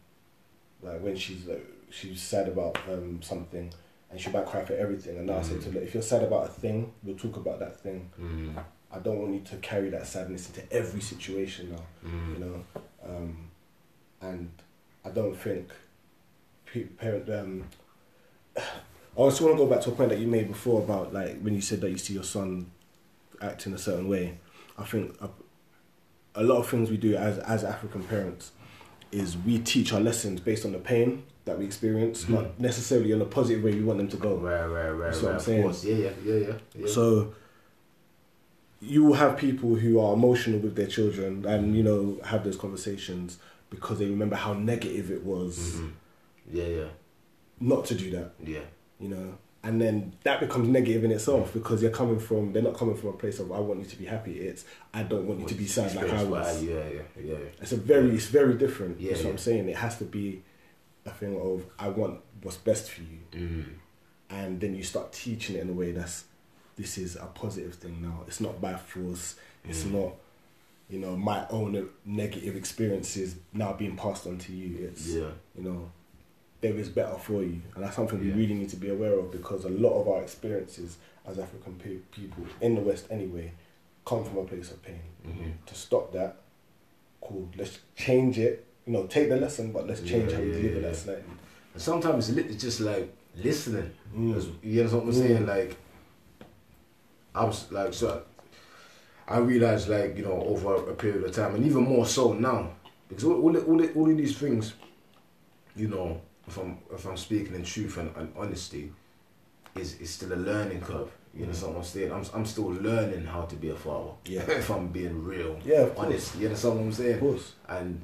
like 0.82 1.00
when 1.00 1.16
she's 1.16 1.46
like 1.46 1.66
she's 1.90 2.22
sad 2.22 2.48
about 2.48 2.76
um, 2.88 3.20
something 3.22 3.72
and 4.10 4.20
she 4.20 4.30
might 4.30 4.46
cry 4.46 4.64
for 4.64 4.74
everything. 4.74 5.16
And 5.16 5.26
now 5.26 5.38
I 5.38 5.42
say 5.42 5.58
to 5.58 5.70
her, 5.72 5.80
if 5.80 5.94
you're 5.94 6.02
sad 6.02 6.22
about 6.22 6.46
a 6.46 6.48
thing, 6.48 6.92
we'll 7.02 7.16
talk 7.16 7.36
about 7.36 7.58
that 7.60 7.80
thing. 7.80 8.10
Mm, 8.20 8.62
I 8.92 8.98
don't 9.00 9.18
want 9.18 9.34
you 9.34 9.40
to 9.40 9.56
carry 9.56 9.90
that 9.90 10.06
sadness 10.06 10.48
into 10.48 10.72
every 10.72 11.00
situation 11.00 11.72
now. 11.72 12.08
mm. 12.08 12.34
You 12.34 12.44
know, 12.44 12.64
um, 13.04 13.50
and 14.20 14.50
I 15.04 15.10
don't 15.10 15.34
think 15.34 15.72
parent. 16.82 17.28
Um, 17.30 17.64
I 18.56 19.20
also 19.20 19.44
want 19.44 19.56
to 19.58 19.64
go 19.64 19.70
back 19.70 19.80
to 19.82 19.90
a 19.90 19.92
point 19.94 20.10
that 20.10 20.18
you 20.18 20.26
made 20.26 20.48
before 20.48 20.82
about 20.82 21.12
like 21.14 21.40
when 21.40 21.54
you 21.54 21.60
said 21.60 21.80
that 21.82 21.90
you 21.90 21.98
see 21.98 22.14
your 22.14 22.24
son 22.24 22.70
act 23.40 23.66
in 23.66 23.72
a 23.72 23.78
certain 23.78 24.08
way. 24.08 24.38
I 24.76 24.84
think 24.84 25.16
a, 25.20 25.28
a 26.34 26.42
lot 26.42 26.58
of 26.58 26.68
things 26.68 26.90
we 26.90 26.96
do 26.96 27.14
as 27.14 27.38
as 27.38 27.62
African 27.62 28.02
parents 28.02 28.50
is 29.12 29.36
we 29.38 29.58
teach 29.60 29.92
our 29.92 30.00
lessons 30.00 30.40
based 30.40 30.64
on 30.64 30.72
the 30.72 30.78
pain 30.78 31.22
that 31.44 31.56
we 31.58 31.64
experience, 31.64 32.28
not 32.28 32.58
necessarily 32.58 33.12
in 33.12 33.20
a 33.20 33.24
positive 33.24 33.62
way 33.62 33.72
we 33.72 33.82
want 33.82 33.98
them 33.98 34.08
to 34.08 34.16
go. 34.16 34.36
Right, 34.36 34.64
right, 34.66 34.90
right, 34.90 35.12
That's 35.12 35.22
right. 35.22 35.30
I'm 35.30 35.36
of 35.36 35.42
saying. 35.42 35.62
course. 35.62 35.84
Yeah, 35.84 35.94
yeah, 35.96 36.10
yeah, 36.24 36.34
yeah. 36.34 36.52
yeah. 36.74 36.86
So 36.88 37.34
you 38.80 39.04
will 39.04 39.14
have 39.14 39.36
people 39.36 39.76
who 39.76 40.00
are 40.00 40.14
emotional 40.14 40.58
with 40.58 40.74
their 40.74 40.86
children 40.88 41.44
and 41.44 41.76
you 41.76 41.82
know 41.84 42.18
have 42.24 42.42
those 42.44 42.56
conversations 42.56 43.38
because 43.70 43.98
they 43.98 44.06
remember 44.06 44.36
how 44.36 44.52
negative 44.54 45.10
it 45.10 45.22
was 45.22 45.76
Mhm. 45.76 45.90
Yeah, 46.52 46.64
yeah, 46.66 46.88
not 47.60 47.84
to 47.86 47.94
do 47.94 48.10
that. 48.12 48.32
yeah. 48.44 48.60
You 49.00 49.08
know, 49.08 49.38
and 49.62 49.80
then 49.80 50.12
that 50.24 50.40
becomes 50.40 50.68
negative 50.68 51.04
in 51.04 51.10
itself 51.10 51.52
because 51.52 51.82
you're 51.82 51.90
coming 51.90 52.18
from 52.18 52.52
they're 52.52 52.62
not 52.62 52.74
coming 52.76 52.96
from 52.96 53.10
a 53.10 53.12
place 53.14 53.38
of 53.40 53.50
I 53.50 53.58
want 53.58 53.80
you 53.80 53.86
to 53.86 53.96
be 53.96 54.04
happy. 54.04 54.38
It's 54.38 54.64
I 54.92 55.02
don't 55.02 55.26
want 55.26 55.40
you 55.40 55.46
to 55.46 55.54
be 55.54 55.66
sad 55.66 55.94
like 55.94 56.10
I 56.10 56.22
was. 56.24 56.62
I- 56.62 56.66
Yeah, 56.66 56.84
yeah, 56.88 57.22
yeah. 57.32 57.34
It's 57.60 57.72
a 57.72 57.76
very 57.76 58.10
it's 58.14 58.26
very 58.26 58.54
different. 58.54 59.00
Yeah, 59.00 59.12
That's 59.12 59.24
what. 59.24 59.30
I'm 59.30 59.38
saying. 59.38 59.68
It 59.68 59.76
has 59.76 59.98
to 59.98 60.04
be 60.04 60.42
a 61.06 61.10
thing 61.10 61.38
of 61.40 61.64
I 61.78 61.88
want 61.88 62.20
what's 62.42 62.56
best 62.58 62.90
for 62.90 63.02
you, 63.02 63.18
Mm. 63.32 63.64
and 64.30 64.60
then 64.60 64.74
you 64.74 64.82
start 64.82 65.12
teaching 65.12 65.56
it 65.56 65.60
in 65.62 65.70
a 65.70 65.72
way 65.72 65.92
that's 65.92 66.24
this 66.76 66.98
is 66.98 67.16
a 67.16 67.26
positive 67.26 67.74
thing 67.74 68.00
now. 68.02 68.22
It's 68.26 68.40
not 68.40 68.60
by 68.60 68.74
force. 68.76 69.36
It's 69.68 69.84
Mm. 69.84 69.92
not 69.92 70.12
you 70.88 70.98
know 70.98 71.16
my 71.16 71.46
own 71.48 71.88
negative 72.04 72.54
experiences 72.54 73.36
now 73.52 73.72
being 73.72 73.96
passed 73.96 74.26
on 74.26 74.38
to 74.38 74.52
you. 74.52 74.86
It's 74.88 75.06
Yeah. 75.08 75.30
you 75.56 75.64
know 75.64 75.90
there 76.64 76.76
is 76.78 76.88
better 76.88 77.14
for 77.18 77.42
you, 77.42 77.60
and 77.74 77.84
that's 77.84 77.94
something 77.96 78.18
Yeah. 78.18 78.34
we 78.34 78.40
really 78.42 78.54
need 78.54 78.70
to 78.70 78.76
be 78.76 78.88
aware 78.88 79.18
of 79.18 79.30
because 79.30 79.66
a 79.66 79.68
lot 79.68 80.00
of 80.00 80.08
our 80.08 80.22
experiences 80.22 80.96
as 81.26 81.38
African 81.38 81.74
pe- 81.74 82.00
people 82.10 82.44
in 82.62 82.74
the 82.74 82.80
West 82.80 83.06
anyway 83.10 83.52
come 84.06 84.24
from 84.24 84.38
a 84.38 84.44
place 84.44 84.70
of 84.70 84.82
pain. 84.82 85.00
Mhm. 85.26 85.52
To 85.66 85.74
stop 85.74 86.10
that, 86.14 86.36
cool. 87.20 87.48
Let's 87.58 87.80
change 87.96 88.38
it. 88.38 88.64
You 88.86 88.94
know, 88.94 89.06
take 89.06 89.28
the 89.28 89.36
lesson, 89.36 89.72
but 89.72 89.86
let's 89.86 90.00
change 90.00 90.30
Yeah, 90.30 90.36
how 90.38 90.42
we 90.42 90.50
yeah, 90.52 90.56
deliver 90.62 90.80
that 90.80 90.96
slightly. 90.96 91.34
And 91.74 91.82
sometimes 91.82 92.30
it's 92.30 92.62
just 92.62 92.80
like 92.80 93.12
listening. 93.36 93.90
Mm. 94.16 94.42
You 94.62 94.84
know 94.84 94.90
what 94.90 95.02
I'm 95.02 95.10
Mm. 95.10 95.14
saying? 95.14 95.46
Like, 95.46 95.76
I 97.34 97.44
was 97.44 97.70
like, 97.72 97.92
so 97.92 98.22
I 99.28 99.38
realized, 99.38 99.88
like, 99.88 100.16
you 100.16 100.24
know, 100.24 100.40
over 100.52 100.74
a 100.76 100.94
period 100.94 101.24
of 101.24 101.32
time, 101.32 101.54
and 101.56 101.66
even 101.66 101.82
more 101.82 102.06
so 102.06 102.32
now, 102.32 102.70
because 103.08 103.24
all, 103.24 103.34
all, 103.42 103.56
all, 103.56 103.80
all 103.98 104.10
of 104.10 104.16
these 104.16 104.36
things, 104.38 104.74
you 105.76 105.88
know, 105.88 106.20
if 106.46 106.56
I'm 106.58 106.78
if 106.92 107.04
I'm 107.06 107.16
speaking 107.16 107.54
in 107.54 107.64
truth 107.64 107.96
and, 107.98 108.14
and 108.16 108.32
honesty, 108.36 108.92
is 109.76 110.00
is 110.00 110.10
still 110.10 110.32
a 110.32 110.36
learning 110.36 110.80
curve. 110.80 111.10
You 111.34 111.46
know 111.46 111.52
mm. 111.52 111.68
what 111.68 111.76
I'm 111.78 111.84
saying? 111.84 112.12
I'm 112.12 112.24
I'm 112.34 112.46
still 112.46 112.66
learning 112.68 113.24
how 113.26 113.42
to 113.42 113.56
be 113.56 113.70
a 113.70 113.74
father. 113.74 114.10
Yeah. 114.26 114.42
if 114.48 114.70
I'm 114.70 114.88
being 114.88 115.24
real, 115.24 115.58
Yeah, 115.64 115.88
honest. 115.96 116.36
You 116.36 116.48
know 116.48 116.54
what 116.54 116.64
I'm 116.64 116.92
saying? 116.92 117.14
Of 117.14 117.20
course. 117.20 117.52
and 117.68 118.02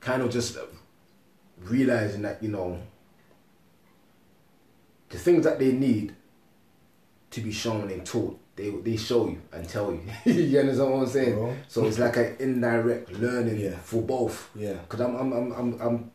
kind 0.00 0.22
of 0.22 0.30
just 0.30 0.56
realizing 1.64 2.22
that 2.22 2.42
you 2.42 2.50
know 2.50 2.78
the 5.08 5.18
things 5.18 5.44
that 5.44 5.58
they 5.58 5.72
need 5.72 6.14
to 7.30 7.40
be 7.40 7.50
shown 7.52 7.90
and 7.90 8.04
taught 8.04 8.38
they 8.56 8.70
they 8.70 8.96
show 8.96 9.26
you 9.28 9.40
and 9.52 9.68
tell 9.68 9.92
you 9.92 10.00
you 10.32 10.60
understand 10.60 10.90
what 10.92 11.00
I'm 11.02 11.06
saying 11.08 11.56
so 11.68 11.84
it's 11.86 11.98
like 11.98 12.16
an 12.16 12.36
indirect 12.38 13.10
learning 13.12 13.58
Yeah. 13.58 13.76
for 13.78 14.02
both 14.02 14.50
Yeah. 14.54 14.74
because 14.74 15.00
I'm, 15.00 15.16
I'm 15.16 15.32
I'm 15.32 15.52
I'm 15.52 15.80
I'm 15.80 16.10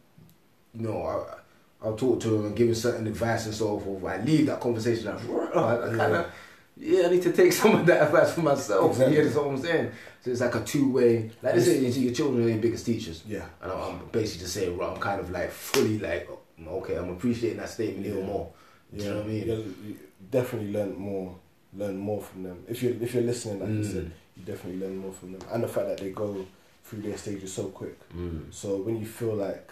you 0.73 0.81
know 0.87 1.03
I 1.03 1.85
I'll 1.85 1.95
talk 1.95 2.19
to 2.21 2.35
him 2.35 2.45
and 2.45 2.55
give 2.55 2.67
him 2.69 2.75
certain 2.75 3.07
advice 3.07 3.45
and 3.45 3.55
so 3.55 3.79
forth 3.79 4.03
I 4.05 4.21
leave 4.23 4.45
that 4.47 4.59
conversation 4.59 5.05
like 5.05 5.55
I, 5.55 5.75
I 5.75 5.97
kind 5.97 6.15
of 6.15 6.31
yeah, 6.77 7.07
I 7.07 7.09
need 7.09 7.21
to 7.23 7.31
take 7.33 7.51
some 7.61 7.75
of 7.75 7.85
that 7.85 8.01
advice 8.03 8.33
for 8.33 8.41
myself. 8.41 8.91
Exactly. 8.91 9.17
Yeah, 9.17 9.23
that's 9.23 9.35
what 9.35 9.47
I'm 9.47 9.57
saying. 9.61 9.91
So 10.23 10.31
it's 10.31 10.41
like 10.41 10.55
a 10.55 10.63
two 10.63 10.89
way. 10.91 11.29
Like 11.43 11.55
they 11.55 11.61
say, 11.61 11.79
your 11.79 12.13
children 12.13 12.45
are 12.45 12.49
your 12.49 12.57
biggest 12.59 12.85
teachers. 12.85 13.23
Yeah. 13.27 13.45
And 13.61 13.71
I'm, 13.71 13.99
basically 14.11 14.39
just 14.45 14.53
saying, 14.53 14.81
I'm 14.81 14.97
kind 14.97 15.19
of 15.19 15.29
like 15.29 15.51
fully 15.51 15.99
like, 15.99 16.29
okay, 16.65 16.95
I'm 16.97 17.09
appreciating 17.09 17.59
that 17.59 17.69
statement 17.69 18.07
Yeah. 18.07 18.23
more. 18.25 18.51
Do 18.95 19.03
you 19.03 19.09
know 19.11 19.17
what 19.17 19.25
I 19.25 19.27
mean? 19.27 19.47
You, 19.47 19.75
you 19.85 19.97
definitely 20.31 20.71
learn 20.71 20.95
more. 20.97 21.35
Learn 21.75 21.97
more 21.97 22.21
from 22.21 22.43
them. 22.43 22.63
If 22.67 22.81
you 22.81 22.97
if 23.01 23.13
you're 23.13 23.23
listening, 23.23 23.59
like 23.59 23.69
you 23.69 23.75
Mm. 23.79 23.91
said, 23.91 24.11
you 24.37 24.43
definitely 24.45 24.79
learn 24.79 24.97
more 24.97 25.11
from 25.13 25.33
them, 25.33 25.41
and 25.51 25.63
the 25.63 25.67
fact 25.67 25.87
that 25.87 25.97
they 25.99 26.09
go 26.11 26.45
through 26.83 27.01
their 27.01 27.17
stages 27.17 27.53
so 27.53 27.65
quick. 27.65 27.97
Mm. 28.15 28.51
So 28.51 28.77
when 28.77 28.97
you 28.99 29.05
feel 29.05 29.35
like 29.35 29.69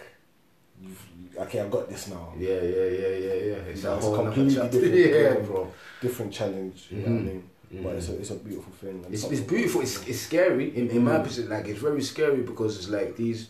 okay, 1.38 1.60
I've 1.62 1.72
got 1.72 1.90
this 1.90 2.08
now. 2.08 2.34
Yeah, 2.38 2.62
yeah, 2.62 2.86
yeah, 2.86 3.08
yeah, 3.08 3.34
yeah. 3.34 3.72
It's 3.72 3.84
No, 3.84 3.94
a 3.94 3.98
it's 3.98 4.06
whole 4.06 4.16
completely 4.16 4.70
different, 4.70 4.96
Yeah, 4.96 5.34
bro. 5.34 5.44
bro. 5.44 5.74
Different 6.02 6.34
challenge. 6.34 6.88
You 6.92 6.98
know 6.98 7.04
what 7.04 7.12
I 7.12 7.16
Mhm. 7.20 7.26
mean? 7.26 7.50
But 7.84 7.96
it's 7.98 8.10
a 8.10 8.18
it's 8.20 8.32
a 8.32 8.36
beautiful 8.36 8.74
thing. 8.74 9.06
It's, 9.12 9.24
it's 9.26 9.42
beautiful. 9.42 9.82
It's, 9.82 10.08
it's 10.08 10.22
scary 10.22 10.76
in, 10.76 10.90
in 10.90 11.04
my 11.04 11.18
Mm. 11.20 11.24
position. 11.24 11.50
Like 11.52 11.68
it's 11.68 11.80
very 11.80 12.02
scary 12.02 12.42
because 12.42 12.78
it's 12.78 12.90
like 12.90 13.16
these, 13.16 13.50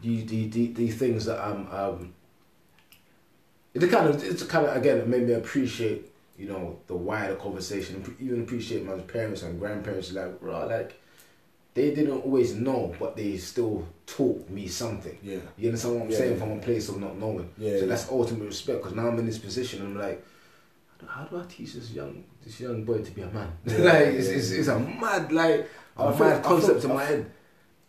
these, 0.00 0.24
these, 0.26 0.50
these, 0.52 0.74
these 0.74 0.96
things 0.96 1.24
that 1.26 1.38
I'm. 1.38 1.68
Um, 1.70 2.14
it's 3.74 3.84
kind 3.92 4.08
of 4.08 4.22
it's 4.22 4.42
kind 4.44 4.66
of 4.66 4.76
again 4.76 4.98
it 4.98 5.08
made 5.08 5.26
me 5.26 5.32
appreciate 5.34 6.10
you 6.38 6.46
know 6.48 6.78
the 6.86 6.94
wider 6.94 7.34
conversation. 7.34 8.02
Even 8.20 8.42
appreciate 8.42 8.84
my 8.86 8.96
parents 9.00 9.42
and 9.42 9.58
grandparents. 9.58 10.12
Like 10.12 10.40
bro, 10.40 10.66
like 10.66 10.98
they 11.74 11.94
didn't 11.94 12.20
always 12.22 12.54
know, 12.54 12.94
but 12.98 13.16
they 13.16 13.36
still 13.36 13.84
taught 14.06 14.48
me 14.48 14.68
something. 14.68 15.18
Yeah. 15.22 15.38
You 15.58 15.68
understand 15.68 15.94
what 15.96 16.04
I'm 16.04 16.10
Yeah, 16.10 16.18
saying? 16.18 16.32
yeah. 16.34 16.38
From 16.38 16.52
a 16.52 16.60
place 16.60 16.88
of 16.88 17.00
not 17.00 17.18
knowing. 17.18 17.50
Yeah, 17.58 17.70
So 17.72 17.76
yeah. 17.80 17.86
that's 17.86 18.08
ultimate 18.10 18.46
respect. 18.46 18.78
Because 18.80 18.94
now 18.96 19.08
I'm 19.08 19.18
in 19.18 19.26
this 19.26 19.38
position. 19.38 19.82
I'm 19.82 19.98
like, 19.98 20.24
how 21.06 21.24
do 21.24 21.38
I 21.38 21.44
teach 21.44 21.74
this 21.74 21.90
young 21.90 22.24
this 22.42 22.60
young 22.60 22.84
boy 22.84 22.98
to 23.02 23.10
be 23.10 23.22
a 23.22 23.28
man? 23.28 23.50
Yeah, 23.66 23.78
like 23.78 24.06
it's, 24.14 24.28
yeah, 24.28 24.34
it's, 24.36 24.50
yeah. 24.52 24.58
it's 24.60 24.68
a 24.68 24.78
mad 24.78 25.32
like 25.32 25.68
a 25.98 26.02
I 26.02 26.10
mad 26.18 26.18
feel- 26.18 26.40
concept 26.40 26.80
feel- 26.82 26.90
in 26.90 26.96
my 26.96 27.04
head. 27.04 27.30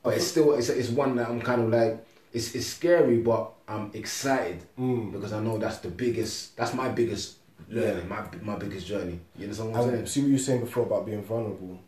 But 0.03 0.15
it's 0.15 0.27
still 0.27 0.53
it's, 0.55 0.69
it's 0.69 0.89
one 0.89 1.15
that 1.15 1.29
I'm 1.29 1.41
kind 1.41 1.61
of 1.61 1.69
like 1.69 2.05
it's 2.33 2.53
it's 2.55 2.67
scary, 2.67 3.17
but 3.17 3.51
I'm 3.67 3.89
excited 3.93 4.61
Mm. 4.77 5.11
because 5.13 5.31
I 5.33 5.39
know 5.41 5.57
that's 5.57 5.77
the 5.79 5.89
biggest. 5.89 6.55
That's 6.57 6.73
my 6.73 6.89
biggest 6.89 7.37
learning. 7.69 8.07
My 8.09 8.23
my 8.41 8.55
biggest 8.55 8.85
journey. 8.87 9.19
You 9.37 9.43
understand 9.45 9.71
what 9.71 9.81
I'm 9.81 9.89
saying? 9.91 10.05
See 10.07 10.21
what 10.21 10.27
you 10.27 10.33
were 10.33 10.39
saying 10.39 10.61
before 10.61 10.83
about 10.85 11.05
being 11.05 11.23
vulnerable. 11.23 11.79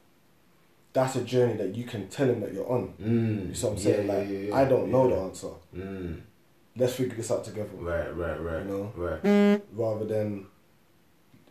That's 0.97 1.15
a 1.15 1.21
journey 1.23 1.53
that 1.61 1.75
you 1.75 1.83
can 1.83 2.07
tell 2.07 2.27
him 2.27 2.39
that 2.41 2.51
you're 2.55 2.67
on. 2.67 2.93
Mm. 2.99 3.49
You 3.49 3.53
see 3.53 3.65
what 3.67 3.73
I'm 3.73 3.77
saying? 3.77 4.07
yeah, 4.07 4.13
like, 4.13 4.27
yeah, 4.29 4.39
yeah. 4.39 4.55
I 4.55 4.65
don't 4.65 4.89
know 4.91 5.07
the 5.07 5.15
answer. 5.15 5.49
Mm. 5.75 6.21
Let's 6.75 6.93
figure 6.95 7.15
this 7.15 7.29
out 7.29 7.43
together. 7.45 7.69
Right, 7.77 8.09
right, 8.17 8.39
right. 8.41 8.63
You 8.65 8.71
know? 8.71 8.91
right. 8.95 9.61
Rather 9.73 10.05
than 10.05 10.47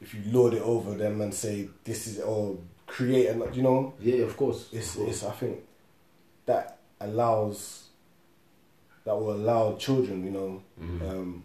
if 0.01 0.13
you 0.15 0.21
lord 0.27 0.55
it 0.55 0.63
over 0.63 0.95
them 0.97 1.21
and 1.21 1.33
say 1.33 1.69
this 1.85 2.09
is 2.09 2.19
or 2.21 2.59
create 2.89 3.29
and 3.29 3.55
you 3.55 3.63
know, 3.63 3.95
Yeah, 4.01 4.25
of 4.25 4.37
course. 4.37 4.69
it's 4.73 4.91
of 4.97 5.03
course. 5.03 5.11
it's 5.11 5.23
I 5.25 5.31
think 5.31 5.61
that 6.47 6.79
allows 7.01 7.85
that 9.05 9.15
will 9.15 9.33
allow 9.35 9.77
children, 9.77 10.25
you 10.25 10.33
know, 10.33 10.63
Mhm. 10.83 11.09
um, 11.11 11.45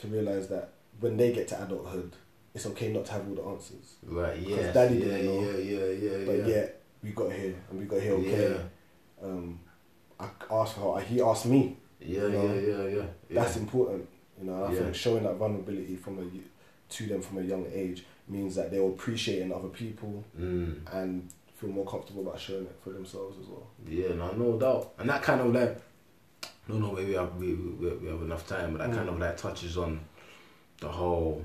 to 0.00 0.06
realise 0.08 0.48
that 0.48 0.68
when 1.00 1.16
they 1.16 1.32
get 1.32 1.48
to 1.48 1.62
adulthood, 1.62 2.12
it's 2.54 2.66
okay 2.66 2.92
not 2.92 3.06
to 3.06 3.12
have 3.12 3.26
all 3.26 3.34
the 3.36 3.42
answers. 3.54 3.94
Right, 4.02 4.38
yeah. 4.38 4.56
Because 4.56 4.74
daddy 4.74 4.94
yeah, 4.96 5.04
didn't 5.04 5.24
know. 5.26 5.40
yeah, 5.40 5.56
yeah, 5.56 5.86
yeah, 6.18 6.24
But 6.26 6.36
yeah. 6.40 6.46
yet 6.56 6.79
we 7.02 7.10
got 7.10 7.32
here 7.32 7.54
and 7.70 7.78
we 7.78 7.84
got 7.86 8.00
here 8.00 8.12
okay. 8.14 8.52
Yeah. 8.52 9.26
Um, 9.26 9.60
I 10.18 10.28
asked 10.50 10.74
for 10.74 10.98
her, 10.98 11.04
he 11.04 11.20
asked 11.20 11.46
me. 11.46 11.76
Yeah, 12.00 12.22
You 12.22 12.28
know, 12.30 12.54
yeah, 12.54 12.60
yeah, 12.88 12.96
yeah. 12.96 13.40
That's 13.42 13.56
important, 13.56 14.08
you 14.38 14.46
know. 14.46 14.64
I 14.64 14.72
Yeah. 14.72 14.78
think 14.80 14.94
showing 14.94 15.24
that 15.24 15.34
vulnerability 15.36 15.96
from 15.96 16.18
a 16.18 16.24
to 16.94 17.06
them 17.06 17.22
from 17.22 17.38
a 17.38 17.42
young 17.42 17.66
age 17.72 18.04
means 18.26 18.54
that 18.56 18.70
they'll 18.70 18.88
appreciate 18.88 19.42
in 19.42 19.52
other 19.52 19.68
people 19.68 20.24
Mm. 20.38 20.80
and 20.92 21.28
feel 21.56 21.70
more 21.70 21.84
comfortable 21.86 22.22
about 22.22 22.40
showing 22.40 22.64
it 22.64 22.76
for 22.82 22.90
themselves 22.90 23.38
as 23.38 23.46
well. 23.46 23.66
Yeah, 23.86 24.14
no, 24.14 24.32
no 24.32 24.58
doubt. 24.58 24.94
And 24.98 25.08
that 25.10 25.22
kind 25.22 25.40
of 25.42 25.54
like, 25.54 25.80
no, 26.68 26.78
no, 26.78 26.92
maybe 26.92 27.10
we 27.10 27.14
have, 27.16 27.36
we, 27.36 27.54
we, 27.54 27.90
we 27.96 28.08
have 28.08 28.22
enough 28.22 28.46
time, 28.48 28.72
but 28.72 28.78
that 28.78 28.94
kind 28.96 29.08
Mm. 29.08 29.12
of 29.14 29.18
like 29.20 29.36
touches 29.36 29.76
on 29.76 30.00
the 30.80 30.88
whole, 30.88 31.44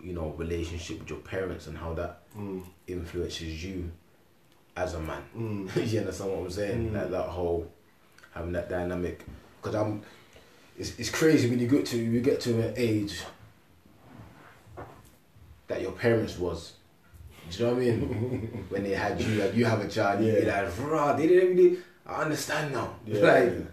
you 0.00 0.12
know, 0.14 0.30
relationship 0.30 1.00
with 1.00 1.10
your 1.10 1.18
parents 1.20 1.66
and 1.66 1.76
how 1.76 1.92
that 1.94 2.22
Mm. 2.36 2.62
influences 2.86 3.62
you 3.64 3.90
as 4.78 4.94
a 4.94 5.00
man. 5.00 5.22
Mm. 5.36 5.90
you 5.92 6.00
understand 6.00 6.30
what 6.30 6.40
I'm 6.40 6.50
saying? 6.50 6.90
Mm. 6.90 6.94
Like 6.94 7.10
that 7.10 7.28
whole 7.28 7.70
having 8.32 8.52
that 8.52 8.68
dynamic. 8.68 9.24
Because 9.60 9.74
I'm, 9.74 10.02
it's, 10.78 10.98
it's 10.98 11.10
crazy 11.10 11.50
when 11.50 11.58
you 11.58 11.66
get 11.66 11.86
to 11.86 11.98
you 11.98 12.20
get 12.20 12.40
to 12.42 12.68
an 12.68 12.74
age 12.76 13.20
that 15.66 15.82
your 15.82 15.92
parents 15.92 16.38
was. 16.38 16.74
Do 17.50 17.58
you 17.58 17.66
know 17.66 17.74
what 17.74 17.82
I 17.82 17.86
mean? 17.86 18.66
when 18.68 18.82
they 18.84 18.90
had 18.94 19.20
you, 19.20 19.42
like 19.42 19.54
you 19.54 19.64
have 19.64 19.80
a 19.80 19.88
child, 19.88 20.24
you'd 20.24 20.36
be 20.36 20.44
like, 20.46 20.66
rah, 20.80 21.14
they 21.14 21.26
didn't 21.26 21.56
really. 21.56 21.78
I 22.06 22.22
understand 22.22 22.72
now. 22.72 22.94
Yeah, 23.06 23.20
like 23.22 23.44
yeah. 23.44 23.64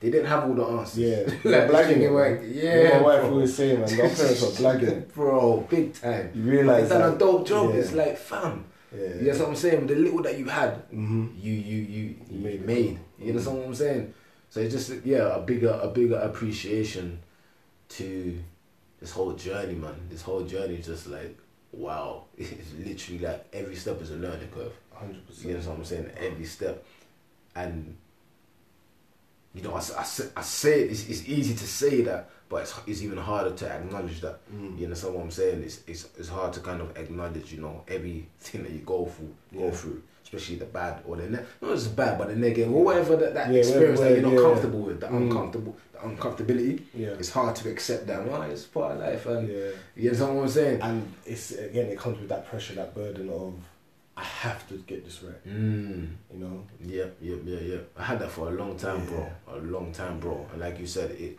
they 0.00 0.10
didn't 0.10 0.26
have 0.26 0.44
all 0.44 0.54
the 0.54 0.64
answers. 0.64 0.98
Yeah, 0.98 1.50
like 1.50 1.68
blagging 1.70 1.98
it, 1.98 2.10
like, 2.10 2.40
yeah, 2.44 2.98
my 2.98 3.02
wife 3.02 3.20
bro. 3.20 3.30
always 3.30 3.54
saying, 3.54 3.80
man, 3.80 4.00
our 4.00 4.08
parents 4.08 4.42
are 4.42 4.62
blagging. 4.62 5.12
bro, 5.12 5.66
big 5.68 5.94
time. 5.94 6.30
You 6.34 6.62
done 6.64 6.80
a 6.80 6.86
that- 6.86 7.18
dope 7.18 7.46
job. 7.46 7.70
yeah. 7.70 7.80
It's 7.80 7.92
like, 7.92 8.16
fam. 8.16 8.64
Yeah, 8.94 9.14
You 9.16 9.32
know 9.32 9.38
what 9.38 9.48
I'm 9.48 9.56
saying? 9.56 9.86
The 9.86 9.94
little 9.96 10.22
that 10.22 10.38
you 10.38 10.46
had, 10.46 10.74
hmm 10.90 11.26
you 11.36 11.52
you 11.52 11.82
you, 11.82 12.14
you 12.30 12.38
made 12.38 12.64
made. 12.66 12.98
it. 13.18 13.24
You 13.24 13.28
understand 13.30 13.58
what 13.58 13.66
I'm 13.66 13.74
saying? 13.74 14.14
So 14.50 14.60
it's 14.60 14.74
just 14.74 15.04
yeah, 15.04 15.34
a 15.36 15.40
bigger 15.40 15.78
a 15.82 15.88
bigger 15.88 16.16
appreciation 16.18 17.18
to 17.90 18.38
this 19.00 19.10
whole 19.12 19.32
journey, 19.32 19.74
man. 19.74 19.94
This 20.10 20.22
whole 20.22 20.44
journey 20.44 20.76
is 20.76 20.86
just 20.86 21.06
like 21.08 21.36
wow. 21.72 22.24
It's 22.38 22.72
literally 22.78 23.18
like 23.20 23.46
every 23.52 23.74
step 23.76 24.00
is 24.00 24.10
a 24.10 24.16
learning 24.16 24.48
curve. 24.54 24.72
Hundred 24.92 25.26
percent. 25.26 25.48
You 25.48 25.54
know 25.54 25.68
what 25.70 25.78
I'm 25.78 25.84
saying? 25.84 26.10
Every 26.16 26.44
step, 26.44 26.84
and 27.56 27.96
you 29.54 29.62
know, 29.62 29.74
I 29.74 29.78
I 30.36 30.42
say 30.42 30.82
it, 30.82 30.90
it's, 30.90 31.08
it's 31.08 31.28
easy 31.28 31.54
to 31.54 31.66
say 31.66 32.02
that, 32.02 32.30
but 32.54 32.62
it's, 32.62 32.74
it's 32.86 33.02
even 33.02 33.18
harder 33.18 33.50
to 33.50 33.68
acknowledge 33.68 34.20
that. 34.20 34.38
Mm. 34.54 34.78
You 34.78 34.84
understand 34.84 35.14
what 35.14 35.24
I'm 35.24 35.30
saying? 35.32 35.64
It's, 35.64 35.80
it's 35.88 36.04
it's 36.16 36.28
hard 36.28 36.52
to 36.52 36.60
kind 36.60 36.80
of 36.80 36.96
acknowledge, 36.96 37.52
you 37.52 37.60
know, 37.60 37.82
everything 37.88 38.62
that 38.62 38.70
you 38.70 38.78
go 38.94 39.06
through, 39.06 39.34
go 39.58 39.72
through, 39.72 40.00
especially 40.22 40.56
the 40.56 40.66
bad 40.66 41.02
or 41.04 41.16
the 41.16 41.28
ne- 41.28 41.44
not 41.60 41.74
just 41.74 41.96
bad, 41.96 42.16
but 42.16 42.28
the 42.28 42.36
negative 42.36 42.72
or 42.72 42.84
whatever 42.84 43.16
that, 43.16 43.34
that 43.34 43.50
Yeah, 43.52 43.58
experience 43.58 43.98
that 43.98 44.12
you're 44.12 44.22
not 44.22 44.34
yeah. 44.34 44.40
comfortable 44.48 44.80
with, 44.88 45.00
the 45.00 45.08
Mm. 45.08 45.16
uncomfortable, 45.22 45.76
the 45.94 45.98
uncomfortability. 45.98 46.82
Yeah. 46.94 47.08
It's 47.20 47.30
hard 47.30 47.56
to 47.56 47.68
accept 47.70 48.06
that. 48.06 48.24
Well, 48.24 48.42
it's 48.42 48.66
part 48.66 48.92
of 48.92 48.98
life, 49.00 49.26
and 49.26 49.48
Yeah. 49.48 49.70
you 49.96 50.10
understand 50.10 50.36
what 50.36 50.42
I'm 50.44 50.48
saying? 50.48 50.80
And 50.80 51.12
it's 51.26 51.50
again, 51.52 51.86
it 51.94 51.98
comes 51.98 52.20
with 52.20 52.28
that 52.28 52.46
pressure, 52.48 52.74
that 52.76 52.94
burden 52.94 53.30
of 53.30 53.54
I 54.16 54.22
have 54.22 54.68
to 54.68 54.74
get 54.90 55.04
this 55.04 55.24
right. 55.24 55.44
Mm. 55.44 56.06
You 56.32 56.38
know. 56.38 56.64
Yep, 56.98 57.16
yep, 57.20 57.38
yeah, 57.44 57.58
yeah. 57.70 57.78
I 57.96 58.04
had 58.04 58.20
that 58.20 58.30
for 58.30 58.46
a 58.46 58.52
long 58.52 58.76
time, 58.78 59.04
bro. 59.06 59.28
A 59.48 59.56
long 59.58 59.90
time, 59.92 60.20
bro. 60.20 60.46
And 60.52 60.60
like 60.60 60.78
you 60.78 60.86
said, 60.86 61.10
it. 61.26 61.36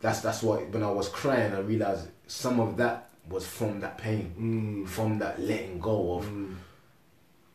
That's 0.00 0.20
that's 0.20 0.42
what 0.42 0.68
when 0.70 0.82
I 0.82 0.90
was 0.90 1.08
crying, 1.08 1.52
I 1.52 1.60
realized 1.60 2.08
some 2.26 2.58
of 2.60 2.76
that 2.78 3.10
was 3.28 3.46
from 3.46 3.80
that 3.80 3.98
pain, 3.98 4.34
Mm. 4.38 4.88
from 4.88 5.18
that 5.18 5.40
letting 5.40 5.78
go 5.78 6.14
of 6.16 6.24
Mm. 6.26 6.54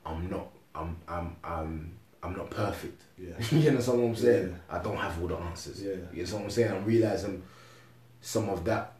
I'm 0.06 0.30
not, 0.30 0.48
I'm, 0.76 0.96
I'm, 1.08 1.36
I'm, 1.44 1.92
I'm 2.22 2.38
not 2.38 2.50
perfect. 2.52 3.02
Yeah. 3.18 3.34
you 3.52 3.70
understand 3.70 4.00
what 4.02 4.08
I'm 4.10 4.16
saying? 4.16 4.50
Yeah. 4.70 4.78
I 4.78 4.84
don't 4.84 4.98
have 4.98 5.20
all 5.20 5.28
the 5.28 5.36
answers. 5.38 5.82
Yeah. 5.82 5.94
You 6.14 6.20
understand 6.20 6.34
what 6.42 6.46
I'm 6.46 6.50
saying? 6.52 6.72
I'm 6.74 6.86
realizing 6.86 7.42
some 8.22 8.50
of 8.50 8.64
that 8.66 8.94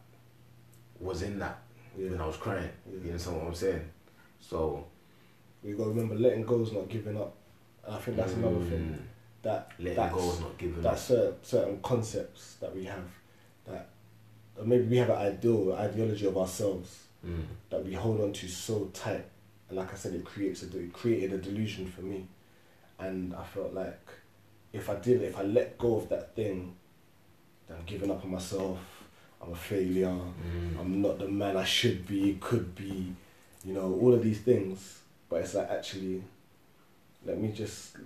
was 0.98 1.22
in 1.22 1.38
that 1.38 1.58
Yeah. 1.96 2.10
when 2.10 2.20
I 2.20 2.26
was 2.26 2.36
crying. 2.36 2.68
You 2.90 3.10
understand 3.10 3.36
what 3.36 3.46
I'm 3.46 3.54
saying? 3.54 3.88
So 4.40 4.84
We 5.62 5.72
got 5.72 5.84
to 5.84 5.90
remember 5.90 6.14
letting 6.16 6.44
go 6.44 6.60
is 6.62 6.72
not 6.72 6.88
giving 6.88 7.16
up. 7.16 7.34
And 7.86 7.94
I 7.94 7.98
think 8.00 8.16
that's 8.16 8.32
another 8.32 8.56
mm, 8.56 8.68
thing 8.68 8.98
that 9.42 9.70
Letting 9.78 10.08
go 10.12 10.30
is 10.32 10.40
not 10.40 10.58
giving 10.58 10.82
that 10.82 10.92
up. 10.92 10.98
certain 10.98 11.34
certain 11.42 11.80
concepts 11.82 12.54
that 12.60 12.74
we 12.74 12.84
have 12.84 13.04
maybe 14.64 14.84
we 14.84 14.96
have 14.96 15.10
an 15.10 15.16
ideal 15.18 15.72
ideology 15.74 16.26
of 16.26 16.36
ourselves 16.36 17.02
Mm. 17.26 17.42
that 17.70 17.84
we 17.84 17.92
hold 17.94 18.20
on 18.20 18.32
to 18.34 18.46
so 18.46 18.84
tight 18.92 19.24
and 19.68 19.76
like 19.78 19.92
I 19.92 19.96
said 19.96 20.14
it 20.14 20.24
creates 20.24 20.62
a 20.62 20.66
it 20.78 20.92
created 20.92 21.32
a 21.32 21.38
delusion 21.38 21.90
for 21.90 22.02
me 22.02 22.26
and 23.00 23.34
I 23.34 23.42
felt 23.42 23.72
like 23.74 23.98
if 24.72 24.88
I 24.88 24.94
did 24.96 25.22
if 25.22 25.36
I 25.36 25.42
let 25.42 25.76
go 25.76 25.96
of 25.96 26.08
that 26.10 26.36
thing 26.36 26.74
then 27.66 27.78
I'm 27.78 27.84
giving 27.86 28.10
up 28.12 28.22
on 28.24 28.30
myself 28.30 28.78
I'm 29.42 29.52
a 29.52 29.56
failure 29.56 30.06
Mm. 30.46 30.78
I'm 30.80 31.02
not 31.02 31.18
the 31.18 31.26
man 31.26 31.56
I 31.56 31.64
should 31.64 32.06
be 32.06 32.36
could 32.40 32.74
be 32.76 33.12
you 33.64 33.72
know 33.74 33.98
all 34.00 34.14
of 34.14 34.22
these 34.22 34.40
things 34.42 35.00
but 35.28 35.40
it's 35.40 35.54
like 35.54 35.68
actually 35.70 36.22
let 37.24 37.38
me 37.40 37.50
just 37.50 37.96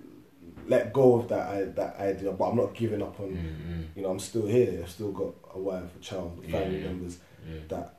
let 0.67 0.93
go 0.93 1.15
of 1.19 1.27
that 1.29 1.49
I, 1.49 1.63
that 1.63 1.95
idea 1.99 2.31
but 2.31 2.49
I'm 2.49 2.55
not 2.57 2.73
giving 2.73 3.01
up 3.01 3.19
on 3.19 3.29
Mm, 3.31 3.95
you 3.95 4.03
know 4.03 4.09
I'm 4.09 4.19
still 4.19 4.45
here 4.45 4.79
I've 4.83 4.89
still 4.89 5.11
got 5.11 5.33
a 5.53 5.59
wife 5.59 5.83
a 5.95 5.99
child 5.99 6.43
family 6.49 6.79
yeah. 6.79 6.87
members 6.87 7.17
mm, 7.47 7.53
mm. 7.53 7.67
that 7.69 7.95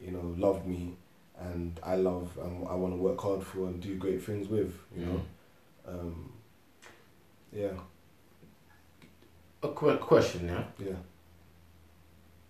you 0.00 0.10
know 0.12 0.34
love 0.36 0.66
me 0.66 0.94
and 1.38 1.78
I 1.82 1.96
love 1.96 2.38
and 2.42 2.66
I 2.68 2.74
want 2.74 2.92
to 2.94 2.98
work 2.98 3.20
hard 3.20 3.42
for 3.42 3.66
and 3.66 3.80
do 3.80 3.96
great 3.96 4.22
things 4.22 4.48
with 4.48 4.72
you 4.96 5.04
know 5.06 5.20
um, 5.88 6.32
yeah 7.52 7.72
A 9.62 9.68
quick 9.68 10.00
question, 10.00 10.46
yeah. 10.48 10.64
yeah 10.78 10.94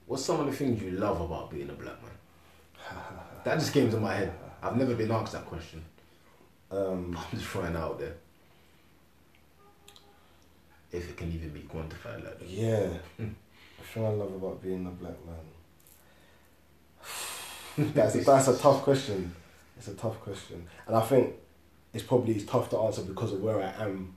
What's 0.06 0.24
some 0.24 0.40
of 0.40 0.46
the 0.46 0.52
things 0.52 0.82
you 0.82 0.90
love 0.92 1.20
about 1.20 1.50
being 1.50 1.70
a 1.70 1.72
black 1.74 1.98
man? 2.02 2.10
That 3.44 3.58
just 3.58 3.72
came 3.72 3.90
to 3.90 3.96
my 3.96 4.14
head. 4.14 4.32
I've 4.62 4.76
never 4.76 4.94
been 4.94 5.10
asked 5.10 5.32
that 5.32 5.46
question. 5.46 5.82
um, 6.70 7.16
I'm 7.18 7.38
just 7.38 7.48
throwing 7.50 7.76
out 7.76 7.98
there. 7.98 8.14
If 10.92 11.08
it 11.08 11.16
can 11.16 11.32
even 11.32 11.50
be 11.50 11.60
quantified 11.60 12.22
like 12.24 12.38
that. 12.38 12.48
yeah 12.48 12.88
the 13.18 13.84
thing 13.84 14.04
I 14.04 14.10
love 14.10 14.34
about 14.34 14.62
being 14.62 14.86
a 14.86 14.90
black 14.90 15.16
man 15.26 15.34
that's, 17.94 18.24
that's 18.24 18.48
a 18.48 18.58
tough 18.58 18.82
question 18.82 19.34
it's 19.78 19.88
a 19.88 19.94
tough 19.94 20.20
question 20.20 20.66
and 20.86 20.94
I 20.96 21.00
think 21.00 21.34
it's 21.94 22.04
probably 22.04 22.38
tough 22.40 22.70
to 22.70 22.78
answer 22.78 23.02
because 23.02 23.32
of 23.32 23.40
where 23.42 23.60
I 23.62 23.84
am 23.84 24.16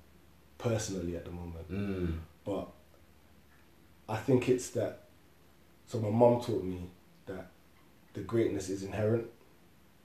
personally 0.57 1.15
at 1.15 1.25
the 1.25 1.31
moment 1.31 1.71
Mm. 1.71 2.17
but 2.43 2.67
I 4.07 4.17
think 4.17 4.49
it's 4.49 4.69
that. 4.71 4.99
So 5.87 5.99
my 5.99 6.09
mum 6.11 6.39
taught 6.39 6.63
me 6.63 6.89
that 7.25 7.47
the 8.13 8.21
greatness 8.21 8.69
is 8.69 8.83
inherent. 8.83 9.25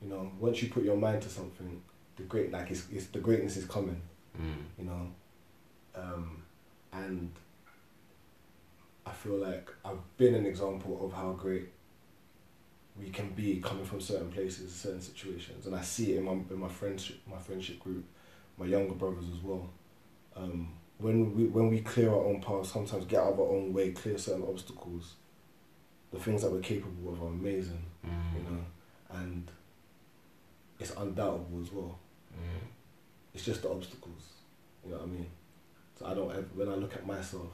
You 0.00 0.08
know, 0.08 0.32
once 0.38 0.62
you 0.62 0.70
put 0.70 0.84
your 0.84 0.96
mind 0.96 1.20
to 1.22 1.28
something, 1.28 1.82
the 2.16 2.22
great 2.22 2.50
like 2.50 2.70
it's, 2.70 2.84
it's 2.90 3.06
the 3.08 3.18
greatness 3.18 3.58
is 3.58 3.66
coming. 3.66 4.00
Mm. 4.40 4.54
You 4.78 4.84
know, 4.86 5.06
um, 5.94 6.42
and 6.92 7.30
I 9.06 9.12
feel 9.12 9.36
like 9.36 9.70
I've 9.84 10.16
been 10.16 10.34
an 10.34 10.46
example 10.46 11.04
of 11.04 11.12
how 11.12 11.32
great 11.32 11.68
we 13.00 13.10
can 13.10 13.30
be 13.30 13.60
coming 13.60 13.84
from 13.84 14.00
certain 14.00 14.30
places, 14.30 14.72
certain 14.74 15.00
situations, 15.00 15.66
and 15.66 15.74
I 15.74 15.80
see 15.82 16.12
it 16.12 16.18
in 16.18 16.24
my 16.24 16.32
in 16.32 16.58
my 16.58 16.68
friendship 16.68 17.18
my 17.28 17.38
friendship 17.38 17.80
group, 17.80 18.04
my 18.58 18.66
younger 18.66 18.94
brothers 18.94 19.24
as 19.32 19.42
well. 19.42 19.68
Um, 20.36 20.72
when 20.98 21.34
we 21.34 21.44
when 21.46 21.68
we 21.70 21.80
clear 21.80 22.10
our 22.10 22.24
own 22.26 22.40
paths, 22.40 22.70
sometimes 22.72 23.04
get 23.06 23.20
out 23.20 23.32
of 23.32 23.40
our 23.40 23.48
own 23.48 23.72
way, 23.72 23.92
clear 23.92 24.18
certain 24.18 24.44
obstacles, 24.46 25.14
the 26.10 26.18
things 26.18 26.42
that 26.42 26.52
we're 26.52 26.60
capable 26.60 27.12
of 27.12 27.22
are 27.22 27.28
amazing, 27.28 27.84
you 28.04 28.10
Mm. 28.10 28.50
know, 28.50 28.64
and 29.10 29.50
it's 30.78 30.90
undoubtable 30.92 31.60
as 31.62 31.72
well. 31.72 31.98
Mm. 32.34 32.66
It's 33.34 33.44
just 33.44 33.62
the 33.62 33.70
obstacles, 33.70 34.22
you 34.84 34.90
know 34.90 34.98
what 34.98 35.04
I 35.04 35.08
mean. 35.08 35.30
So 36.00 36.06
I 36.06 36.14
don't 36.14 36.30
ever 36.30 36.46
when 36.54 36.68
I 36.68 36.74
look 36.76 36.94
at 36.94 37.06
myself, 37.06 37.52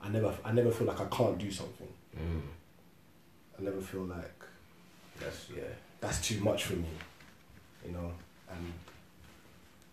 I 0.00 0.08
never 0.08 0.32
I 0.44 0.52
never 0.52 0.70
feel 0.70 0.86
like 0.86 1.00
I 1.00 1.06
can't 1.06 1.36
do 1.36 1.50
something. 1.50 1.88
Mm. 2.16 2.42
I 3.58 3.62
never 3.62 3.80
feel 3.80 4.02
like 4.04 4.40
That's 5.18 5.46
yeah. 5.54 5.64
that's 6.00 6.20
too 6.26 6.40
much 6.40 6.64
for 6.64 6.74
me, 6.74 6.88
you 7.84 7.90
know, 7.92 8.12
and 8.48 8.72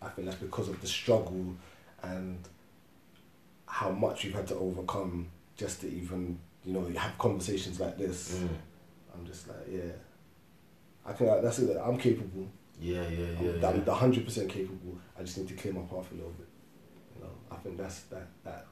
I 0.01 0.10
think 0.10 0.28
that's 0.28 0.39
because 0.39 0.70
of 0.70 0.80
the 0.82 0.88
struggle 0.88 1.56
and 2.03 2.38
how 3.66 3.89
much 3.89 4.24
we've 4.24 4.36
had 4.36 4.47
to 4.49 4.56
overcome 4.56 5.28
just 5.58 5.82
to 5.82 5.89
even, 5.89 6.38
you 6.64 6.74
know, 6.74 6.86
have 6.99 7.18
conversations 7.18 7.80
like 7.80 7.97
this. 7.97 8.36
Mm. 8.36 8.49
I'm 9.16 9.26
just 9.26 9.47
like, 9.47 9.66
yeah, 9.72 9.82
I 11.06 11.14
think 11.14 11.32
that- 11.32 11.41
that's 11.41 11.58
it. 11.60 11.76
I'm 11.84 11.97
capable. 11.97 12.47
Yeah, 12.80 13.08
yeah, 13.08 13.28
I'm, 13.39 13.45
yeah. 13.60 13.68
I'm 13.70 13.84
yeah. 13.88 13.93
hundred 13.95 14.26
percent 14.26 14.49
capable. 14.49 14.99
I 15.18 15.24
just 15.24 15.38
need 15.39 15.47
to 15.47 15.56
clear 15.56 15.74
my 15.74 15.82
path 15.82 16.12
a 16.12 16.16
little 16.16 16.32
bit. 16.38 16.45
I 17.56 17.60
think 17.64 17.78
that's 17.78 18.01
that 18.03 18.28
that. 18.43 18.66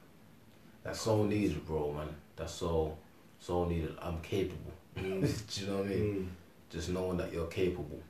That's 0.84 1.00
so 1.02 1.24
needed, 1.24 1.66
bro, 1.66 1.94
man. 1.94 2.10
That's 2.36 2.54
so 2.54 2.98
so 3.40 3.66
needed. 3.66 3.96
I'm 4.02 4.20
capable. 4.22 4.74
Mm. 4.98 5.22
Do 5.56 5.62
you 5.62 5.68
know 5.72 5.78
what 5.78 5.86
I 5.86 5.90
mean? 5.90 6.16
Mm. 6.16 6.74
Just 6.74 6.90
knowing 6.90 7.18
that 7.18 7.32
you're 7.32 7.48
capable. 7.48 8.02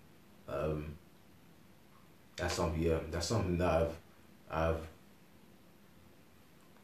Um, 0.47 0.95
that's 2.35 2.55
something. 2.55 2.81
Yeah, 2.81 2.99
that's 3.11 3.27
something 3.27 3.57
that 3.57 3.71
I've 3.71 3.97
I've 4.49 4.87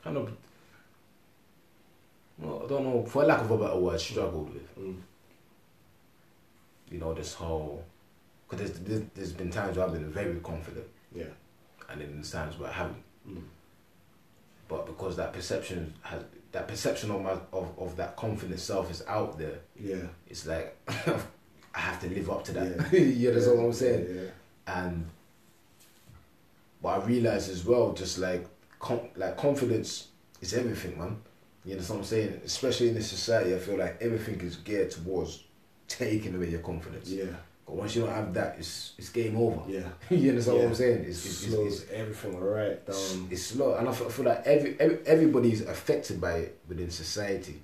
kind 0.03 0.17
of. 0.17 0.31
Well, 2.37 2.61
I 2.63 2.67
don't 2.69 2.83
know, 2.85 3.05
for 3.05 3.25
lack 3.25 3.41
of 3.41 3.51
a 3.51 3.57
better 3.57 3.75
word, 3.75 3.99
struggled 3.99 4.53
with. 4.53 4.79
Mm. 4.79 4.95
You 6.91 6.99
know, 6.99 7.13
this 7.13 7.33
whole. 7.33 7.83
Because 8.47 8.71
there's, 8.71 8.79
there's, 8.79 9.01
there's 9.13 9.33
been 9.33 9.51
times 9.51 9.77
where 9.77 9.85
I've 9.85 9.93
been 9.93 10.09
very 10.11 10.35
confident, 10.39 10.87
Yeah. 11.13 11.25
and 11.89 12.01
then 12.01 12.13
there's 12.15 12.31
times 12.31 12.57
where 12.57 12.69
I 12.69 12.73
haven't. 12.73 13.03
Mm. 13.29 13.43
But 14.69 14.85
because 14.85 15.17
that 15.17 15.33
perception 15.33 15.93
has 16.03 16.23
that 16.53 16.67
perception 16.69 17.11
of 17.11 17.21
my 17.21 17.31
of, 17.51 17.73
of 17.77 17.95
that 17.97 18.15
confident 18.15 18.59
self 18.61 18.89
is 18.89 19.03
out 19.07 19.37
there, 19.37 19.59
Yeah. 19.77 20.03
it's 20.27 20.45
like 20.45 20.77
I 20.87 21.79
have 21.79 21.99
to 22.01 22.07
live 22.09 22.29
up 22.29 22.43
to 22.45 22.51
that. 22.53 22.65
Yeah. 22.93 23.31
that's 23.31 23.47
understand 23.47 23.57
what 23.57 23.65
I'm 23.65 23.73
saying? 23.73 24.15
Yeah. 24.15 24.29
And 24.73 25.05
but 26.81 26.89
I 26.89 27.05
realize 27.05 27.49
as 27.49 27.65
well, 27.65 27.93
just 27.93 28.19
like 28.19 28.47
com- 28.79 29.09
like 29.15 29.35
confidence 29.37 30.07
is 30.41 30.53
everything, 30.53 30.97
man. 30.97 31.17
You 31.65 31.75
know 31.75 31.81
what 31.81 31.91
I'm 31.91 32.03
saying? 32.05 32.41
Especially 32.45 32.89
in 32.89 32.95
this 32.95 33.09
society, 33.09 33.53
I 33.53 33.59
feel 33.59 33.77
like 33.77 33.97
everything 34.01 34.39
is 34.41 34.55
geared 34.55 34.91
towards 34.91 35.43
taking 35.87 36.35
away 36.35 36.49
your 36.49 36.61
confidence. 36.61 37.09
Yeah. 37.09 37.25
Once 37.69 37.95
you 37.95 38.01
don't 38.01 38.13
have 38.13 38.33
that, 38.33 38.55
it's 38.57 38.93
it's 38.97 39.09
game 39.09 39.37
over. 39.37 39.61
Yeah. 39.67 39.87
you 40.09 40.29
understand 40.29 40.57
what 40.57 40.67
I'm 40.67 40.75
saying? 40.75 41.05
It's 41.05 41.25
it's, 41.25 41.43
it's, 41.43 41.53
slows 41.53 41.81
it's, 41.83 41.91
everything 41.91 42.39
right 42.39 42.85
down. 42.85 43.27
it's 43.29 43.43
slow, 43.43 43.75
and 43.75 43.87
I 43.87 43.91
feel, 43.91 44.07
I 44.07 44.09
feel 44.09 44.25
like 44.25 44.41
every, 44.45 44.79
every 44.79 44.99
everybody's 45.05 45.61
affected 45.61 46.19
by 46.19 46.33
it 46.33 46.59
within 46.67 46.89
society. 46.89 47.61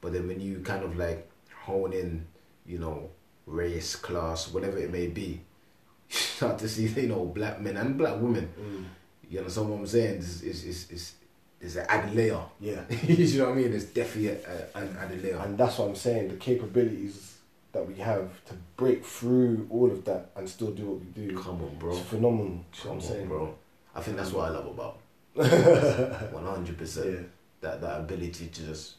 But 0.00 0.12
then 0.12 0.26
when 0.26 0.40
you 0.40 0.60
kind 0.60 0.84
of 0.84 0.96
like 0.96 1.28
hone 1.64 1.92
in, 1.92 2.26
you 2.66 2.78
know, 2.78 3.10
race, 3.46 3.96
class, 3.96 4.52
whatever 4.52 4.78
it 4.78 4.90
may 4.90 5.06
be, 5.06 5.40
you 6.10 6.16
start 6.16 6.58
to 6.58 6.68
see 6.68 6.88
you 7.00 7.08
know 7.08 7.24
black 7.24 7.60
men 7.60 7.76
and 7.76 7.96
black 7.96 8.20
women. 8.20 8.48
Mm. 8.60 8.84
You 9.30 9.38
understand 9.40 9.70
what 9.70 9.78
I'm 9.78 9.86
saying? 9.86 10.16
It's 10.16 10.42
it's 10.42 10.64
it's, 10.64 10.90
it's 10.90 11.14
there's 11.60 11.76
an 11.76 11.86
added 11.88 12.14
layer. 12.14 12.40
Yeah. 12.60 12.82
you 13.06 13.38
know 13.38 13.46
what 13.46 13.52
I 13.52 13.60
mean? 13.60 13.70
There's 13.70 13.86
definitely 13.86 14.28
a, 14.28 14.68
a, 14.74 14.78
an 14.80 14.96
added 15.00 15.22
layer. 15.22 15.38
And 15.38 15.56
that's 15.56 15.78
what 15.78 15.88
I'm 15.88 15.96
saying. 15.96 16.28
The 16.28 16.36
capabilities 16.36 17.35
that 17.76 17.86
we 17.86 17.94
have 17.96 18.28
to 18.46 18.54
break 18.76 19.04
through 19.04 19.66
all 19.70 19.90
of 19.90 20.04
that 20.06 20.30
and 20.36 20.48
still 20.48 20.70
do 20.70 20.84
what 20.86 21.00
we 21.00 21.06
do. 21.28 21.36
Come 21.38 21.60
on, 21.62 21.76
bro. 21.78 21.90
It's 21.92 22.00
phenomenal. 22.08 22.64
Come 22.82 22.84
what 22.84 22.86
I'm 22.86 22.92
on, 22.92 23.00
saying, 23.02 23.28
bro. 23.28 23.54
I 23.94 24.00
think 24.00 24.16
that's 24.16 24.32
what 24.32 24.48
I 24.48 24.50
love 24.50 24.66
about. 24.66 24.98
One 26.32 26.44
hundred 26.44 26.78
percent. 26.78 27.28
That 27.60 27.80
that 27.82 28.00
ability 28.00 28.46
to 28.48 28.64
just 28.66 28.94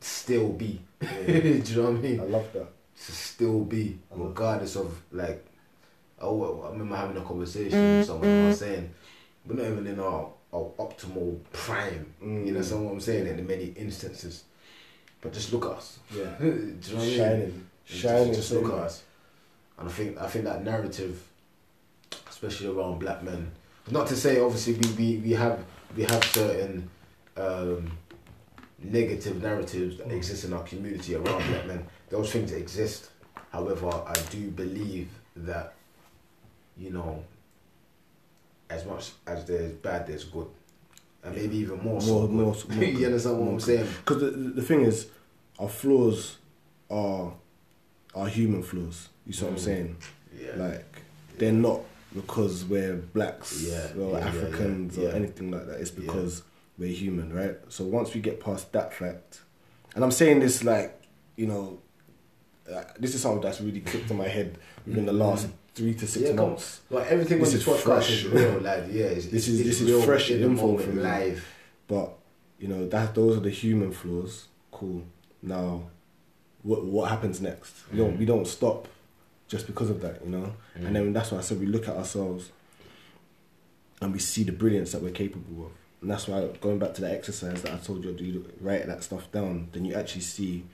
still 0.00 0.48
be. 0.50 0.80
Do 1.00 1.32
you 1.34 1.76
know 1.76 1.90
what 1.90 1.98
I 1.98 2.00
mean? 2.00 2.20
I 2.20 2.24
love 2.24 2.46
that. 2.54 2.68
to 3.06 3.12
still 3.12 3.60
be, 3.64 3.98
regardless 4.10 4.76
of 4.76 5.00
like. 5.12 5.44
Oh, 6.18 6.62
I 6.62 6.70
remember 6.70 6.96
having 6.96 7.16
a 7.18 7.20
conversation 7.24 7.78
with 7.98 8.06
someone. 8.06 8.26
and 8.28 8.44
I 8.46 8.48
was 8.48 8.58
saying 8.58 8.90
we're 9.46 9.56
not 9.56 9.66
even 9.70 9.86
in 9.86 10.00
our, 10.00 10.30
our 10.52 10.70
optimal 10.78 11.38
prime. 11.52 12.06
You 12.22 12.52
know, 12.52 12.60
Mm. 12.60 12.64
so 12.64 12.80
what 12.80 12.92
I'm 12.92 13.00
saying 13.00 13.26
in 13.26 13.46
many 13.46 13.66
instances. 13.76 14.44
But 15.26 15.32
just 15.32 15.52
look 15.52 15.64
at 15.64 15.72
us. 15.72 15.98
Yeah. 16.16 16.24
Do 16.38 16.46
you 16.46 16.52
know 16.52 16.94
what 16.94 17.02
I 17.02 17.06
mean? 17.06 17.16
Shining. 17.16 17.66
Just- 17.84 18.00
Shining. 18.00 18.32
Just, 18.34 18.52
look 18.52 18.72
at 18.72 18.78
us. 18.78 19.02
And 19.76 19.88
I 19.88 19.92
think 19.92 20.18
I 20.18 20.28
think 20.28 20.44
that 20.44 20.62
narrative, 20.62 21.20
especially 22.30 22.68
around 22.68 23.00
black 23.00 23.24
men. 23.24 23.50
Not 23.90 24.06
to 24.06 24.16
say 24.16 24.40
obviously 24.40 24.74
we, 24.74 24.88
we, 24.92 25.16
we 25.18 25.30
have 25.32 25.64
we 25.96 26.04
have 26.04 26.22
certain 26.24 26.88
um, 27.36 27.90
negative 28.78 29.42
narratives 29.42 29.98
that 29.98 30.12
exist 30.12 30.44
in 30.44 30.52
our 30.52 30.62
community 30.62 31.16
around 31.16 31.44
black 31.48 31.66
men. 31.66 31.84
Those 32.08 32.30
things 32.30 32.52
exist. 32.52 33.10
However, 33.50 33.88
I 33.88 34.14
do 34.30 34.48
believe 34.50 35.08
that, 35.34 35.74
you 36.76 36.90
know, 36.90 37.24
as 38.70 38.84
much 38.86 39.10
as 39.26 39.44
there's 39.44 39.72
bad, 39.72 40.06
there's 40.06 40.24
good. 40.24 40.46
And 41.24 41.34
maybe 41.34 41.56
even 41.56 41.82
more 41.82 42.00
so. 42.00 42.28
More- 42.28 42.54
good. 42.54 42.70
more 42.70 42.76
more 42.76 42.84
you 42.84 43.06
understand 43.06 43.38
what 43.38 43.44
More 43.44 43.54
I'm 43.54 43.60
saying? 43.60 43.86
Because 44.04 44.20
the, 44.20 44.30
the 44.30 44.62
thing 44.62 44.82
is, 44.82 45.08
our 45.58 45.68
flaws 45.68 46.36
are 46.90 47.32
are 48.14 48.28
human 48.28 48.62
flaws. 48.62 49.08
You 49.26 49.32
see 49.32 49.44
what 49.44 49.50
I'm 49.52 49.56
Mm. 49.56 49.60
saying? 49.60 49.96
Yeah. 50.40 50.56
Like 50.56 50.84
they're 51.38 51.52
not 51.52 51.80
because 52.14 52.64
we're 52.64 52.94
blacks 52.96 53.62
Yeah, 53.62 53.92
or 54.00 54.12
yeah, 54.18 54.26
Africans 54.26 54.96
yeah, 54.96 55.08
or 55.08 55.12
anything 55.12 55.50
like 55.50 55.66
that. 55.66 55.80
It's 55.80 55.90
because 55.90 56.42
we're 56.78 56.88
human, 56.94 57.32
right? 57.32 57.56
So 57.68 57.84
once 57.84 58.14
we 58.14 58.20
get 58.20 58.40
past 58.40 58.72
that 58.72 58.92
fact, 58.94 59.40
and 59.94 60.02
I'm 60.04 60.10
saying 60.12 60.40
this 60.40 60.62
like 60.64 61.00
you 61.36 61.46
know, 61.46 61.78
uh, 62.72 62.84
this 62.98 63.14
is 63.14 63.20
something 63.20 63.42
that's 63.42 63.60
really 63.60 63.80
clicked 63.80 64.10
in 64.10 64.16
my 64.16 64.28
head 64.28 64.56
within 64.86 65.04
the 65.04 65.12
last 65.12 65.48
three 65.74 65.92
to 65.94 66.06
six 66.06 66.30
Mm. 66.30 66.36
Months. 66.36 66.80
Like 66.88 67.06
everything 67.08 67.38
This 67.40 67.52
is 67.54 67.62
fresh. 67.64 68.10
is 68.10 68.24
real, 68.26 68.60
like 68.60 68.84
yeah. 68.90 69.04
It's, 69.06 69.26
This 69.26 69.48
is- 69.48 69.62
this 69.62 69.80
is 69.82 70.04
fresh 70.04 70.30
info 70.30 70.76
live. 70.94 71.44
But 71.88 72.14
you 72.58 72.68
know 72.68 72.86
that 72.88 73.14
those 73.14 73.36
are 73.36 73.40
the 73.40 73.50
human 73.50 73.92
flaws. 73.92 74.46
Cool. 74.70 75.02
Now, 75.42 75.84
what 76.62 76.84
what 76.84 77.10
happens 77.10 77.40
next? 77.40 77.74
We 77.92 77.98
don't 77.98 78.18
we 78.18 78.24
don't 78.24 78.46
stop 78.46 78.88
just 79.48 79.66
because 79.66 79.90
of 79.90 80.00
that, 80.00 80.24
you 80.24 80.30
know. 80.30 80.54
And 80.74 80.94
then 80.94 81.12
that's 81.12 81.30
why 81.30 81.38
I 81.38 81.40
said 81.40 81.60
we 81.60 81.66
look 81.66 81.88
at 81.88 81.96
ourselves 81.96 82.50
and 84.00 84.12
we 84.12 84.18
see 84.18 84.44
the 84.44 84.52
brilliance 84.52 84.92
that 84.92 85.02
we're 85.02 85.12
capable 85.12 85.66
of. 85.66 85.72
And 86.02 86.10
that's 86.10 86.28
why 86.28 86.46
going 86.60 86.78
back 86.78 86.94
to 86.94 87.00
the 87.00 87.10
exercise 87.10 87.62
that 87.62 87.72
I 87.72 87.76
told 87.78 88.04
you 88.04 88.12
to 88.12 88.18
do, 88.18 88.44
write 88.60 88.86
that 88.86 89.02
stuff 89.02 89.30
down. 89.32 89.68
Then 89.72 89.84
you 89.84 89.94
actually 89.94 90.22
see. 90.22 90.64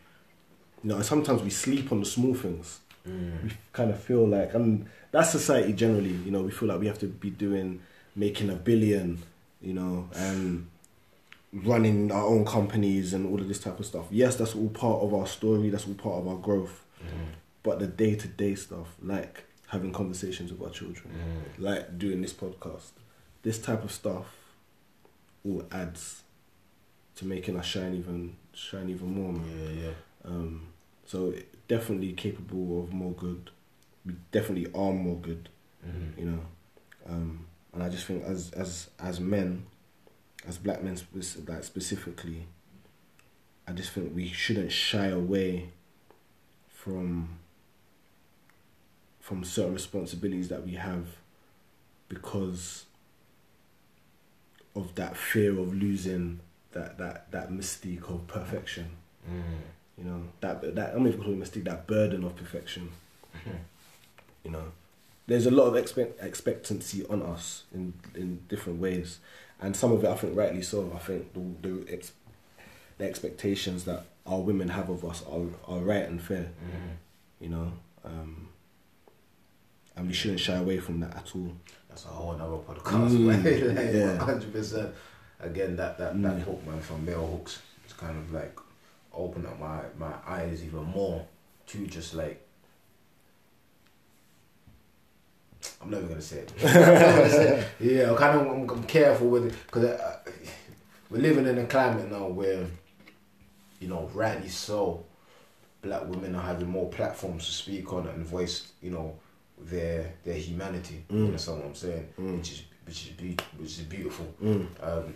You 0.82 0.88
know, 0.88 0.96
and 0.96 1.04
sometimes 1.04 1.42
we 1.42 1.50
sleep 1.50 1.92
on 1.92 2.00
the 2.00 2.06
small 2.06 2.34
things. 2.34 2.80
Mm. 3.08 3.44
We 3.44 3.52
kind 3.72 3.90
of 3.90 4.02
feel 4.02 4.26
like, 4.26 4.52
and 4.54 4.86
that's 5.12 5.30
society 5.30 5.72
generally. 5.72 6.10
You 6.10 6.32
know, 6.32 6.42
we 6.42 6.50
feel 6.50 6.68
like 6.68 6.80
we 6.80 6.88
have 6.88 6.98
to 7.00 7.06
be 7.06 7.30
doing, 7.30 7.80
making 8.16 8.50
a 8.50 8.56
billion. 8.56 9.22
You 9.60 9.74
know, 9.74 10.08
and 10.16 10.66
running 11.52 12.10
our 12.10 12.24
own 12.26 12.44
companies 12.44 13.12
and 13.12 13.26
all 13.26 13.40
of 13.40 13.48
this 13.48 13.58
type 13.60 13.78
of 13.78 13.86
stuff. 13.86 14.06
Yes, 14.10 14.36
that's 14.36 14.54
all 14.54 14.68
part 14.70 15.02
of 15.02 15.12
our 15.14 15.26
story. 15.26 15.68
That's 15.70 15.86
all 15.86 15.94
part 15.94 16.16
of 16.20 16.28
our 16.28 16.36
growth. 16.36 16.84
But 17.62 17.78
the 17.78 17.86
day 17.86 18.14
to 18.16 18.26
day 18.28 18.54
stuff, 18.54 18.96
like 19.02 19.44
having 19.68 19.92
conversations 19.92 20.50
with 20.52 20.62
our 20.62 20.70
children, 20.70 21.12
like 21.58 21.98
doing 21.98 22.20
this 22.22 22.32
podcast, 22.32 22.90
this 23.42 23.58
type 23.60 23.84
of 23.84 23.92
stuff, 23.92 24.26
all 25.44 25.64
adds 25.70 26.22
to 27.16 27.24
making 27.26 27.56
us 27.56 27.66
shine 27.66 27.94
even 27.94 28.36
shine 28.54 28.88
even 28.88 29.14
more. 29.14 29.32
Man. 29.32 29.44
Yeah, 29.76 29.82
yeah. 29.84 29.92
Um, 30.24 30.66
so 31.06 31.34
definitely 31.68 32.12
capable 32.12 32.82
of 32.82 32.92
more 32.92 33.12
good. 33.12 33.50
We 34.06 34.14
definitely 34.32 34.66
are 34.74 34.92
more 34.92 35.16
good 35.16 35.48
Mhm. 35.86 36.18
you 36.18 36.24
know. 36.26 36.40
Um, 37.06 37.46
and 37.72 37.82
I 37.82 37.88
just 37.88 38.06
think 38.06 38.24
as 38.24 38.50
as 38.52 38.88
as 39.00 39.20
men, 39.20 39.66
as 40.46 40.58
black 40.58 40.82
men 40.82 40.98
like 41.46 41.64
specifically, 41.64 42.46
I 43.66 43.72
just 43.72 43.92
think 43.92 44.14
we 44.14 44.28
shouldn't 44.28 44.72
shy 44.72 45.06
away 45.06 45.68
from 46.68 47.38
from 49.20 49.44
certain 49.44 49.72
responsibilities 49.72 50.48
that 50.48 50.64
we 50.64 50.72
have 50.72 51.06
because 52.08 52.86
of 54.74 54.94
that 54.96 55.16
fear 55.16 55.58
of 55.58 55.74
losing 55.74 56.40
that 56.72 56.98
that 56.98 57.30
that 57.30 57.50
mystique 57.50 58.08
of 58.10 58.26
perfection. 58.26 58.90
Mm. 59.30 59.42
You 59.98 60.04
know 60.04 60.22
that 60.40 60.74
that 60.74 60.94
I'm 60.94 61.06
even 61.06 61.22
calling 61.22 61.40
it 61.40 61.44
mystique 61.44 61.64
that 61.64 61.86
burden 61.86 62.24
of 62.24 62.36
perfection. 62.36 62.90
You 64.44 64.50
know, 64.50 64.72
there's 65.28 65.46
a 65.46 65.50
lot 65.50 65.66
of 65.66 65.76
expect 65.76 66.22
expectancy 66.22 67.06
on 67.06 67.22
us 67.22 67.62
in 67.72 67.94
in 68.14 68.40
different 68.48 68.80
ways, 68.80 69.20
and 69.62 69.74
some 69.74 69.92
of 69.92 70.04
it 70.04 70.08
I 70.10 70.14
think 70.16 70.36
rightly 70.36 70.62
so. 70.62 70.92
I 70.94 70.98
think 70.98 71.32
the 71.32 71.40
the, 71.68 71.92
ex, 71.92 72.12
the 72.98 73.04
expectations 73.08 73.84
that 73.84 74.04
our 74.26 74.40
women 74.40 74.68
have 74.68 74.88
of 74.90 75.04
us 75.04 75.22
are 75.30 75.46
are 75.72 75.80
right 75.80 76.06
and 76.08 76.20
fair. 76.20 76.50
Mhm. 76.64 76.96
You 77.40 77.48
know, 77.48 77.72
um, 78.04 78.48
and 79.96 80.06
we 80.06 80.12
shouldn't 80.12 80.40
shy 80.40 80.54
away 80.56 80.78
from 80.78 81.00
that 81.00 81.16
at 81.16 81.34
all. 81.36 81.52
That's 81.88 82.04
a 82.04 82.08
whole 82.08 82.30
other 82.32 82.62
podcast, 82.68 83.10
Mm, 83.10 83.26
like, 83.76 83.94
yeah. 83.94 84.18
100%. 84.18 84.92
Again, 85.40 85.76
that, 85.76 85.98
that, 85.98 86.22
that 86.22 86.36
Mm. 86.38 86.42
hook, 86.42 86.66
man, 86.66 86.80
from 86.80 87.04
bell 87.04 87.26
hooks, 87.26 87.60
it's 87.84 87.92
kind 87.94 88.16
of 88.16 88.32
like 88.32 88.56
opened 89.12 89.46
up 89.46 89.58
my, 89.60 89.80
my 89.98 90.12
eyes 90.26 90.62
even 90.64 90.84
more 90.84 91.26
to 91.66 91.86
just 91.86 92.14
like. 92.14 92.40
I'm 95.80 95.90
never 95.90 96.06
gonna 96.06 96.20
say 96.22 96.38
it. 96.38 96.52
Gonna 96.60 97.30
say 97.30 97.58
it. 97.58 97.66
Yeah, 97.80 98.10
I'm 98.10 98.16
kind 98.16 98.40
of 98.40 98.46
I'm, 98.46 98.68
I'm 98.70 98.84
careful 98.84 99.28
with 99.28 99.46
it 99.46 99.54
because 99.66 99.84
uh, 99.84 100.18
we're 101.10 101.20
living 101.20 101.46
in 101.46 101.58
a 101.58 101.66
climate 101.66 102.10
now 102.10 102.26
where, 102.28 102.66
you 103.80 103.88
know, 103.88 104.10
rightly 104.14 104.48
so, 104.48 105.04
black 105.82 106.08
women 106.08 106.34
are 106.34 106.42
having 106.42 106.68
more 106.68 106.88
platforms 106.88 107.46
to 107.46 107.52
speak 107.52 107.92
on 107.92 108.06
and 108.06 108.24
voice, 108.24 108.72
you 108.80 108.90
know, 108.90 109.14
their 109.60 110.14
their 110.24 110.34
humanity. 110.38 111.04
You 111.10 111.16
Mm. 111.16 111.26
understand 111.26 111.58
what 111.58 111.66
I'm 111.68 111.74
saying? 111.74 112.08
Mm. 112.18 112.36
Which 112.38 112.52
is 112.52 112.62
which 112.86 113.02
is 113.06 113.10
be- 113.10 113.36
which 113.58 113.70
is 113.78 113.84
beautiful. 113.84 114.26
Mm. 114.42 114.66
Um, 114.82 115.14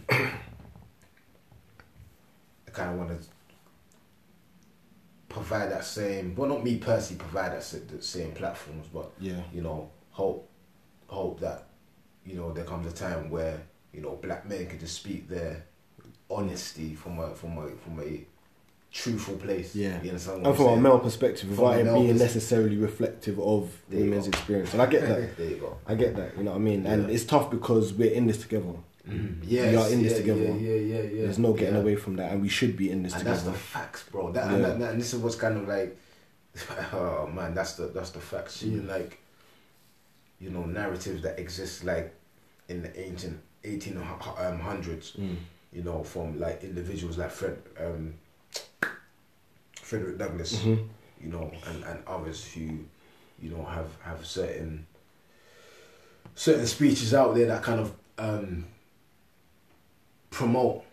I 2.66 2.70
kind 2.72 2.90
of 2.92 2.96
want 2.98 3.10
to 3.10 3.26
provide 5.28 5.70
that 5.72 5.84
same, 5.84 6.34
well, 6.34 6.48
not 6.48 6.62
me 6.64 6.76
personally 6.78 7.18
provide 7.18 7.52
that 7.52 7.88
the 7.88 8.02
same 8.02 8.32
platforms, 8.32 8.86
but 8.92 9.10
Yeah. 9.20 9.40
you 9.52 9.62
know, 9.62 9.90
hope 10.16 10.48
hope 11.08 11.38
that 11.40 11.60
you 12.24 12.34
know 12.36 12.50
there 12.52 12.64
comes 12.64 12.86
a 12.92 12.96
time 13.06 13.28
where 13.30 13.56
you 13.92 14.00
know 14.00 14.14
black 14.26 14.48
men 14.48 14.66
can 14.66 14.78
just 14.78 14.94
speak 15.02 15.28
their 15.28 15.64
honesty 16.30 16.94
from 16.94 17.18
a 17.18 17.34
from 17.34 17.58
a 17.58 17.68
from 17.84 18.00
a 18.00 18.24
truthful 18.92 19.36
place. 19.36 19.74
Yeah. 19.74 20.00
you 20.02 20.08
understand 20.08 20.38
what 20.42 20.46
And 20.46 20.46
I'm 20.46 20.54
from 20.54 20.78
a 20.78 20.80
male 20.80 20.98
perspective, 20.98 21.48
From 21.54 21.64
without 21.64 21.80
it 21.80 21.84
being 21.92 22.08
pers- 22.12 22.20
necessarily 22.20 22.76
reflective 22.78 23.38
of 23.38 23.70
There 23.90 23.98
you 24.00 24.04
women's 24.06 24.28
experience, 24.28 24.72
and 24.72 24.80
I 24.80 24.86
get 24.86 25.02
that. 25.02 25.36
there 25.36 25.50
you 25.50 25.56
go. 25.56 25.76
I 25.86 25.94
get 25.94 26.16
that. 26.16 26.36
You 26.38 26.44
know 26.44 26.52
what 26.52 26.56
I 26.56 26.60
mean? 26.60 26.86
And 26.86 27.10
it's 27.10 27.24
tough 27.24 27.50
because 27.50 27.92
we're 27.92 28.12
in 28.12 28.26
this 28.26 28.38
together. 28.38 28.72
Yes, 29.42 29.70
We 29.70 29.76
are 29.76 29.88
in 29.92 30.02
this 30.02 30.12
yeah, 30.12 30.18
together. 30.18 30.40
Yeah, 30.44 30.54
yeah, 30.54 30.74
yeah, 30.96 31.02
yeah. 31.02 31.22
There's 31.24 31.38
no 31.38 31.52
getting 31.52 31.74
yeah. 31.74 31.80
away 31.82 31.94
from 31.96 32.16
that, 32.16 32.32
and 32.32 32.40
we 32.42 32.48
should 32.48 32.74
be 32.76 32.90
in 32.90 33.02
this 33.04 33.14
and 33.14 33.24
that's 33.26 33.40
together. 33.40 33.56
the 33.56 33.62
facts, 33.62 34.02
bro. 34.10 34.32
That, 34.32 34.44
and, 34.48 34.52
Yeah. 34.62 34.68
that, 34.68 34.78
that- 34.80 34.90
and 34.92 35.00
this 35.00 35.12
is 35.14 35.20
what's 35.20 35.36
kind 35.36 35.56
of 35.58 35.68
like, 35.68 35.96
oh 36.94 37.28
man, 37.32 37.54
that's 37.54 37.74
the 37.74 37.86
that's 37.88 38.10
the 38.10 38.20
facts. 38.20 38.62
Mm. 38.64 38.88
like, 38.88 39.20
you 40.40 40.50
know, 40.50 40.64
narratives 40.64 41.22
that 41.22 41.38
exist 41.38 41.84
like 41.84 42.14
in 42.68 42.82
the 42.82 43.00
ancient 43.00 43.40
eighteen 43.64 43.96
um, 43.96 44.60
hundreds. 44.60 45.12
Mm. 45.12 45.36
You 45.72 45.82
know, 45.82 46.02
from 46.02 46.40
like 46.40 46.62
individuals 46.62 47.18
like 47.18 47.30
Fred, 47.30 47.58
um, 47.78 48.14
Frederick 49.82 50.16
Douglass. 50.18 50.56
Mhm. 50.56 50.88
You 51.20 51.30
know, 51.30 51.50
and, 51.66 51.84
and 51.84 51.98
others 52.06 52.44
who, 52.44 52.60
you 53.40 53.50
know, 53.50 53.64
have 53.64 53.88
have 54.02 54.24
certain 54.24 54.86
certain 56.34 56.66
speeches 56.66 57.14
out 57.14 57.34
there 57.34 57.46
that 57.46 57.62
kind 57.62 57.80
of 57.80 57.92
um, 58.18 58.66
promote 60.30 60.84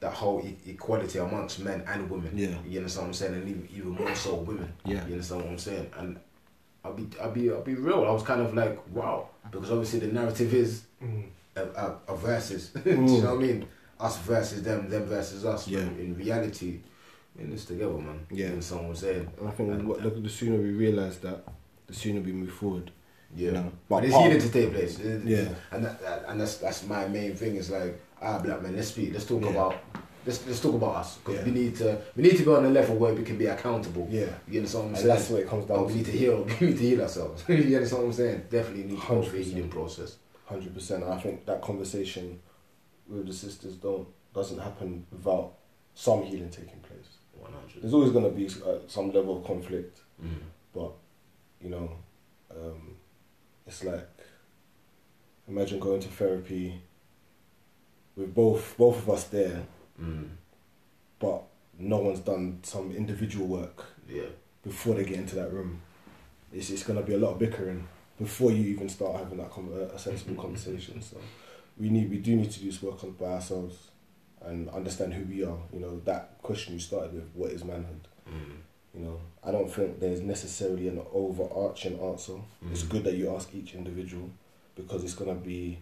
that 0.00 0.12
whole 0.12 0.40
e- 0.40 0.56
equality 0.70 1.18
amongst 1.18 1.60
men 1.60 1.82
and 1.86 2.08
women. 2.10 2.30
Yeah. 2.34 2.56
You 2.66 2.78
understand 2.78 3.06
what 3.06 3.08
I'm 3.08 3.14
saying? 3.14 3.34
And 3.34 3.48
even, 3.48 3.68
even 3.74 3.90
more 3.90 4.14
so 4.14 4.34
women. 4.36 4.72
Yeah. 4.84 5.04
You 5.06 5.12
understand 5.12 5.42
what 5.42 5.50
I'm 5.50 5.58
saying? 5.58 5.90
And 5.98 6.18
I'll 6.88 6.94
be 6.94 7.06
I'll 7.20 7.30
be 7.30 7.50
I'll 7.50 7.62
be 7.62 7.74
real. 7.74 8.04
I 8.04 8.10
was 8.10 8.22
kind 8.22 8.40
of 8.40 8.54
like, 8.54 8.78
wow. 8.94 9.28
Because 9.50 9.70
obviously 9.70 10.00
the 10.00 10.08
narrative 10.08 10.52
is 10.54 10.82
a, 11.56 11.60
a, 11.62 11.96
a 12.08 12.16
versus. 12.16 12.68
Do 12.84 12.90
you 12.90 12.96
know 12.96 13.34
what 13.34 13.44
I 13.44 13.46
mean? 13.46 13.66
Us 14.00 14.18
versus 14.18 14.62
them, 14.62 14.88
them 14.88 15.04
versus 15.04 15.44
us. 15.44 15.64
But 15.64 15.72
Yeah. 15.72 15.80
in 15.80 16.14
reality, 16.16 16.80
we're 17.34 17.44
in 17.44 17.50
this 17.50 17.64
together, 17.64 17.92
man. 17.98 18.26
Yeah. 18.30 18.46
And 18.48 18.62
someone 18.62 18.88
what 18.88 18.96
I'm 18.96 19.00
saying? 19.00 19.28
And 19.38 19.48
I 19.48 19.50
think 19.52 19.72
And- 19.72 19.88
what, 19.88 20.02
the, 20.02 20.10
the 20.10 20.28
sooner 20.28 20.56
we 20.58 20.70
realise 20.70 21.16
that, 21.18 21.44
the 21.86 21.92
sooner 21.94 22.20
we 22.20 22.32
move 22.32 22.52
forward. 22.52 22.90
Yeah. 23.34 23.50
No. 23.52 23.62
But 23.62 23.72
But 23.88 24.04
it's 24.04 24.12
part- 24.14 24.26
healing 24.26 24.40
to 24.42 24.50
take 24.50 24.72
place. 24.72 24.98
Yeah. 25.00 25.48
And 25.72 25.84
that, 25.84 26.00
that, 26.00 26.24
and 26.28 26.40
that's 26.40 26.56
that's 26.58 26.86
my 26.86 27.08
main 27.08 27.34
thing 27.34 27.56
is 27.56 27.70
like, 27.70 28.00
ah 28.22 28.38
black 28.38 28.62
man, 28.62 28.76
let's 28.76 28.88
speak, 28.88 29.12
let's 29.12 29.26
talk 29.26 29.42
Yeah. 29.42 29.50
about 29.50 29.74
let's 30.28 30.46
let's 30.46 30.60
talk 30.60 30.74
about 30.74 30.94
us 31.02 31.16
because 31.16 31.36
Yeah. 31.38 31.44
we 31.46 31.50
need 31.60 31.74
to 31.76 31.88
we 32.16 32.22
need 32.22 32.36
to 32.36 32.44
be 32.44 32.50
on 32.50 32.64
a 32.66 32.70
level 32.70 32.94
where 33.02 33.14
we 33.14 33.24
can 33.24 33.38
be 33.38 33.46
accountable. 33.46 34.06
Yeah. 34.10 34.26
You 34.46 34.58
understand 34.60 34.84
what 34.84 34.88
I'm 34.88 34.88
And 34.88 34.96
saying? 34.98 35.08
that's 35.08 35.28
what 35.30 35.40
it 35.42 35.48
comes 35.48 35.64
down 35.66 35.78
Oh, 35.78 35.84
we 35.84 35.94
need 35.94 36.04
to 36.12 36.16
heal. 36.22 36.38
We 36.60 36.66
need 36.68 36.76
to 36.82 36.86
heal 36.90 37.00
ourselves. 37.02 37.38
you 37.48 37.76
understand 37.76 38.02
what 38.02 38.08
I'm 38.08 38.12
saying? 38.22 38.40
Definitely 38.50 38.84
need 38.90 39.00
to 39.00 39.06
go 39.08 39.22
through 39.22 39.40
a 39.40 39.42
healing 39.42 39.70
process. 39.78 40.10
Hundred 40.52 40.72
percent. 40.74 41.02
I 41.04 41.18
think 41.24 41.36
that 41.46 41.60
conversation 41.62 42.40
with 43.08 43.26
the 43.26 43.32
sisters 43.44 43.74
don't 43.76 44.06
doesn't 44.34 44.58
happen 44.68 45.06
without 45.10 45.48
some 45.94 46.22
healing 46.22 46.50
taking 46.50 46.80
place. 46.88 47.08
One 47.46 47.52
hundred. 47.52 47.82
There's 47.82 47.94
always 47.94 48.12
going 48.12 48.24
to 48.30 48.36
be 48.40 48.46
uh, 48.68 48.78
some 48.86 49.06
level 49.12 49.38
of 49.38 49.44
conflict, 49.52 50.00
Mm. 50.22 50.42
but 50.74 50.92
you 51.64 51.70
know, 51.74 51.86
um, 52.56 52.82
it's 53.66 53.82
like 53.84 54.06
imagine 55.48 55.78
going 55.80 56.00
to 56.00 56.08
therapy 56.08 56.80
with 58.16 58.34
both 58.34 58.74
both 58.76 58.98
of 58.98 59.08
us 59.10 59.24
there, 59.24 59.62
Mm. 60.00 60.28
but 61.18 61.42
no 61.78 61.98
one's 61.98 62.20
done 62.20 62.58
some 62.62 62.92
individual 62.92 63.46
work 63.46 63.84
Yeah. 64.08 64.26
before 64.62 64.94
they 64.94 65.04
get 65.04 65.18
into 65.18 65.34
that 65.36 65.52
room. 65.52 65.80
It's 66.52 66.70
it's 66.70 66.82
going 66.84 66.98
to 66.98 67.04
be 67.04 67.14
a 67.14 67.18
lot 67.18 67.32
of 67.32 67.38
bickering 67.38 67.86
before 68.18 68.50
you 68.52 68.64
even 68.74 68.88
start 68.88 69.16
having 69.16 69.38
that 69.38 69.50
con- 69.50 69.72
a 69.94 69.98
sensible 69.98 70.34
conversation. 70.44 71.02
So 71.02 71.16
we 71.78 71.90
need 71.90 72.10
we 72.10 72.18
do 72.18 72.36
need 72.36 72.50
to 72.50 72.60
do 72.60 72.66
this 72.66 72.82
work 72.82 73.02
on 73.04 73.12
by 73.12 73.26
ourselves 73.26 73.76
and 74.42 74.68
understand 74.70 75.14
who 75.14 75.24
we 75.24 75.44
are. 75.44 75.58
You 75.72 75.80
know 75.80 76.00
that 76.04 76.38
question 76.42 76.74
you 76.74 76.80
started 76.80 77.12
with: 77.14 77.28
what 77.34 77.50
is 77.52 77.64
manhood? 77.64 78.06
Mm. 78.28 78.56
You 78.94 79.00
know, 79.04 79.20
I 79.44 79.50
don't 79.52 79.70
think 79.70 80.00
there's 80.00 80.20
necessarily 80.20 80.88
an 80.88 81.00
overarching 81.12 81.98
answer. 82.00 82.34
It's 82.72 82.82
Mhm. 82.82 82.88
good 82.90 83.04
that 83.04 83.14
you 83.14 83.34
ask 83.34 83.54
each 83.54 83.74
individual 83.74 84.30
because 84.74 85.04
it's 85.04 85.14
gonna 85.14 85.34
be 85.34 85.78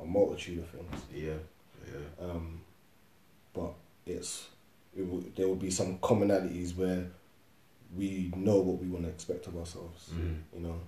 a 0.00 0.04
multitude 0.04 0.58
of 0.58 0.68
things. 0.68 1.02
Yeah. 1.14 1.38
Yeah. 1.86 2.24
Um, 2.26 2.59
but 3.52 3.72
it's 4.06 4.48
it 4.96 5.08
will, 5.08 5.22
there 5.36 5.46
will 5.46 5.54
be 5.56 5.70
some 5.70 5.98
commonalities 5.98 6.76
where 6.76 7.06
we 7.96 8.32
know 8.36 8.58
what 8.60 8.78
we 8.80 8.88
want 8.88 9.04
to 9.04 9.10
expect 9.10 9.46
of 9.46 9.56
ourselves. 9.56 10.10
Mm. 10.14 10.38
You 10.54 10.60
know, 10.60 10.80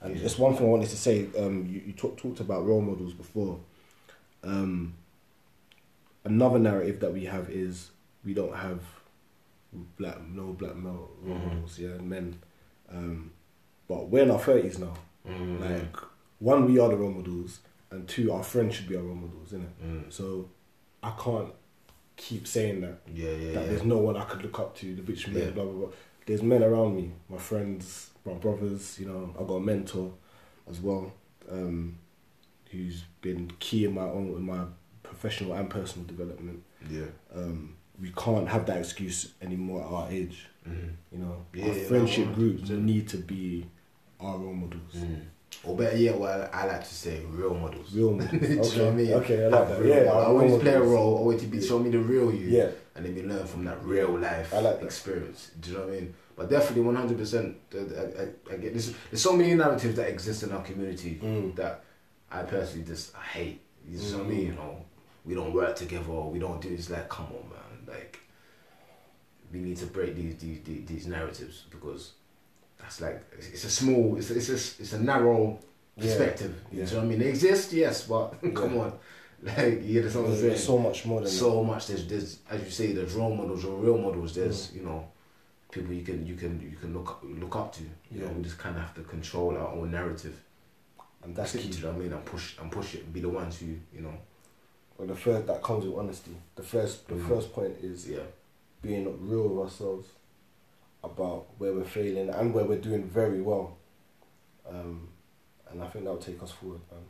and 0.00 0.14
Yeah. 0.16 0.22
just 0.22 0.38
one 0.38 0.54
thing 0.54 0.66
I 0.66 0.70
wanted 0.70 0.88
to 0.90 0.96
say. 0.96 1.26
Um, 1.38 1.66
you, 1.66 1.80
you 1.86 1.92
talk, 1.92 2.16
talked 2.16 2.40
about 2.40 2.66
role 2.66 2.80
models 2.82 3.14
before. 3.14 3.58
Um, 4.44 4.94
another 6.24 6.58
narrative 6.58 7.00
that 7.00 7.12
we 7.12 7.24
have 7.24 7.50
is 7.50 7.90
we 8.24 8.34
don't 8.34 8.54
have 8.54 8.80
black 9.98 10.20
no 10.28 10.52
black 10.52 10.76
male 10.76 11.10
role 11.22 11.36
Mhm. 11.38 11.46
models. 11.46 11.78
Yeah, 11.78 11.96
men. 11.98 12.38
Um, 12.90 13.32
but 13.86 14.08
we're 14.08 14.22
in 14.24 14.30
our 14.30 14.38
thirties 14.38 14.78
now. 14.78 14.94
Mm. 15.26 15.60
Like 15.60 15.96
one, 16.38 16.66
we 16.66 16.78
are 16.78 16.88
the 16.88 16.96
role 16.96 17.10
models, 17.12 17.60
and 17.90 18.06
two, 18.08 18.32
our 18.32 18.42
friends 18.44 18.74
should 18.76 18.88
be 18.88 18.96
our 18.96 19.02
role 19.02 19.14
models, 19.14 19.52
innit? 19.52 19.72
Mm. 19.84 20.12
So 20.12 20.48
I 21.02 21.10
can't 21.18 21.52
keep 22.18 22.46
saying 22.46 22.80
that 22.82 22.98
Yeah. 23.14 23.30
Yeah. 23.30 23.52
that 23.54 23.60
Yeah. 23.62 23.66
there's 23.68 23.84
no 23.84 23.98
one 23.98 24.16
I 24.16 24.24
could 24.24 24.42
look 24.42 24.58
up 24.58 24.76
to, 24.78 24.94
the 24.94 25.00
bitch 25.02 25.26
men, 25.28 25.42
Yeah. 25.44 25.50
blah 25.50 25.64
blah 25.64 25.72
blah. 25.86 25.88
There's 26.26 26.42
men 26.42 26.62
around 26.62 26.94
me, 26.96 27.12
my 27.30 27.38
friends, 27.38 28.10
my 28.26 28.34
brothers. 28.34 28.98
You 29.00 29.06
know, 29.06 29.34
I 29.38 29.42
got 29.44 29.54
a 29.54 29.60
mentor 29.60 30.12
as 30.68 30.78
well, 30.80 31.12
um, 31.50 31.98
who's 32.70 33.04
been 33.22 33.50
key 33.58 33.86
in 33.86 33.94
my 33.94 34.02
own 34.16 34.28
in 34.36 34.42
my 34.44 34.64
professional 35.02 35.54
and 35.54 35.70
personal 35.70 36.06
development. 36.06 36.62
Yeah. 36.90 37.06
Um, 37.34 37.76
we 38.00 38.12
can't 38.16 38.46
have 38.48 38.66
that 38.66 38.78
excuse 38.78 39.32
anymore 39.40 39.80
at 39.82 39.86
our 39.90 40.10
age. 40.10 40.46
Mm. 40.68 40.90
You 41.12 41.18
know, 41.18 41.46
Yeah, 41.54 41.68
our 41.68 41.74
friendship 41.74 42.34
groups 42.34 42.68
100%. 42.68 42.84
need 42.84 43.08
to 43.08 43.16
be 43.16 43.64
our 44.20 44.36
role 44.38 44.52
models. 44.52 44.94
Mm. 44.96 45.22
Or 45.64 45.76
better 45.76 45.96
yet, 45.96 46.16
what 46.18 46.54
I 46.54 46.66
like 46.66 46.84
to 46.86 46.94
say, 46.94 47.20
real 47.30 47.54
models. 47.54 47.92
Real 47.92 48.12
models. 48.20 48.40
Do 48.40 48.46
you 48.48 48.56
know 48.56 48.62
okay, 48.62 48.78
what 48.84 48.88
I 48.88 48.90
mean? 48.94 49.12
okay, 49.14 49.44
I 49.44 49.48
like 49.48 49.68
that. 49.68 49.84
Yeah, 49.84 50.12
I 50.12 50.24
always 50.26 50.50
role 50.52 50.60
play 50.60 50.72
a 50.74 50.80
role. 50.82 51.18
I 51.18 51.20
want 51.22 51.40
to 51.40 51.46
be 51.46 51.60
show 51.62 51.78
me 51.78 51.90
the 51.90 51.98
real 51.98 52.32
you. 52.32 52.46
Yeah. 52.48 52.70
and 52.94 53.04
then 53.04 53.14
we 53.14 53.22
learn 53.22 53.46
from 53.46 53.64
that 53.64 53.82
real 53.84 54.18
life 54.18 54.52
I 54.54 54.60
like 54.60 54.78
that. 54.80 54.86
experience. 54.86 55.50
Do 55.60 55.70
you 55.70 55.76
know 55.78 55.84
what 55.86 55.92
I 55.92 55.96
mean? 55.96 56.14
But 56.36 56.50
definitely, 56.50 56.82
one 56.82 56.94
hundred 56.96 57.18
percent. 57.18 57.56
I, 57.74 58.56
get 58.56 58.72
this. 58.74 58.94
There's 59.10 59.22
so 59.22 59.32
many 59.32 59.54
narratives 59.54 59.96
that 59.96 60.08
exist 60.08 60.44
in 60.44 60.52
our 60.52 60.62
community 60.62 61.18
Mm. 61.22 61.56
that 61.56 61.82
I 62.30 62.42
personally 62.42 62.86
just 62.86 63.16
I 63.16 63.22
hate. 63.22 63.60
You 63.88 63.98
know 63.98 64.04
what 64.04 64.14
I 64.14 64.18
Mm. 64.24 64.28
mean? 64.28 64.46
You 64.46 64.52
know, 64.52 64.84
we 65.24 65.34
don't 65.34 65.52
work 65.52 65.74
together. 65.76 66.10
Or 66.10 66.30
we 66.30 66.38
don't 66.38 66.60
do 66.60 66.76
this. 66.76 66.88
Like, 66.90 67.08
come 67.08 67.26
on, 67.26 67.48
man. 67.50 67.94
Like, 67.96 68.20
we 69.52 69.58
need 69.60 69.76
to 69.78 69.86
break 69.86 70.14
these 70.14 70.36
these, 70.36 70.60
these 70.86 71.06
narratives 71.08 71.64
because 71.70 72.12
that's 72.78 73.00
like 73.00 73.22
it's 73.38 73.64
a 73.64 73.70
small. 73.70 74.16
It's 74.16 74.30
a, 74.30 74.36
it's 74.36 74.48
a, 74.48 74.82
it's 74.82 74.92
a 74.92 75.00
narrow 75.00 75.58
Yeah. 75.96 76.02
perspective. 76.04 76.54
You 76.72 76.80
Yeah. 76.82 76.90
know 76.90 76.96
what 76.96 77.04
I 77.04 77.06
mean? 77.06 77.18
They 77.18 77.28
exist, 77.28 77.72
yes, 77.72 78.06
but 78.06 78.34
come 78.54 78.78
on. 78.78 78.92
Like, 79.40 79.84
you 79.84 80.00
understand 80.00 80.24
what 80.24 80.32
I'm 80.32 80.36
saying? 80.36 80.48
There's 80.48 80.64
so 80.64 80.78
much 80.78 81.06
more 81.06 81.20
than 81.20 81.30
so 81.30 81.62
much. 81.62 81.86
There's, 81.86 82.04
there's, 82.08 82.38
as 82.50 82.60
you 82.64 82.70
say, 82.70 82.92
there's 82.92 83.12
role 83.14 83.32
models 83.36 83.64
or 83.64 83.76
real 83.76 83.96
models. 83.96 84.34
There's, 84.34 84.66
Mm. 84.66 84.74
you 84.76 84.82
know, 84.82 85.08
people 85.70 85.92
you 85.94 86.02
can, 86.02 86.26
you 86.26 86.34
can, 86.34 86.60
you 86.60 86.76
can 86.76 86.92
look, 86.92 87.20
look 87.22 87.54
up 87.54 87.72
to. 87.74 87.84
You 88.10 88.22
know, 88.22 88.26
we 88.36 88.42
just 88.42 88.58
kind 88.58 88.74
of 88.76 88.82
have 88.82 88.94
to 88.96 89.02
control 89.02 89.56
our 89.56 89.68
own 89.68 89.92
narrative. 89.92 90.36
and 91.22 91.36
that's 91.36 91.52
key. 91.52 91.68
Do 91.68 91.76
you 91.78 91.82
know 91.84 91.90
what 91.90 91.96
I 91.96 91.98
mean? 92.02 92.12
And 92.14 92.24
push, 92.24 92.58
and 92.60 92.72
push 92.72 92.94
it. 92.96 93.04
And 93.04 93.12
be 93.12 93.20
the 93.20 93.28
ones 93.28 93.60
who, 93.60 93.66
you 93.94 94.00
know, 94.00 94.14
Well, 94.96 95.06
the 95.06 95.14
first 95.14 95.46
that 95.46 95.62
comes 95.62 95.84
with 95.84 95.94
honesty. 95.96 96.34
The 96.56 96.64
first, 96.64 97.06
the 97.06 97.14
Mm. 97.14 97.28
first 97.28 97.52
point 97.52 97.76
is 97.80 98.08
yeah, 98.08 98.26
being 98.82 99.04
real 99.28 99.46
with 99.48 99.66
ourselves 99.66 100.08
about 101.04 101.46
where 101.58 101.72
we're 101.72 101.84
failing 101.84 102.28
and 102.30 102.52
where 102.54 102.64
we're 102.64 102.78
doing 102.78 103.04
very 103.04 103.40
well. 103.40 103.76
Um, 104.68 105.08
and 105.70 105.82
I 105.82 105.86
think 105.88 106.04
that 106.04 106.10
will 106.10 106.18
take 106.18 106.42
us 106.42 106.50
forward, 106.52 106.80
man. 106.90 107.00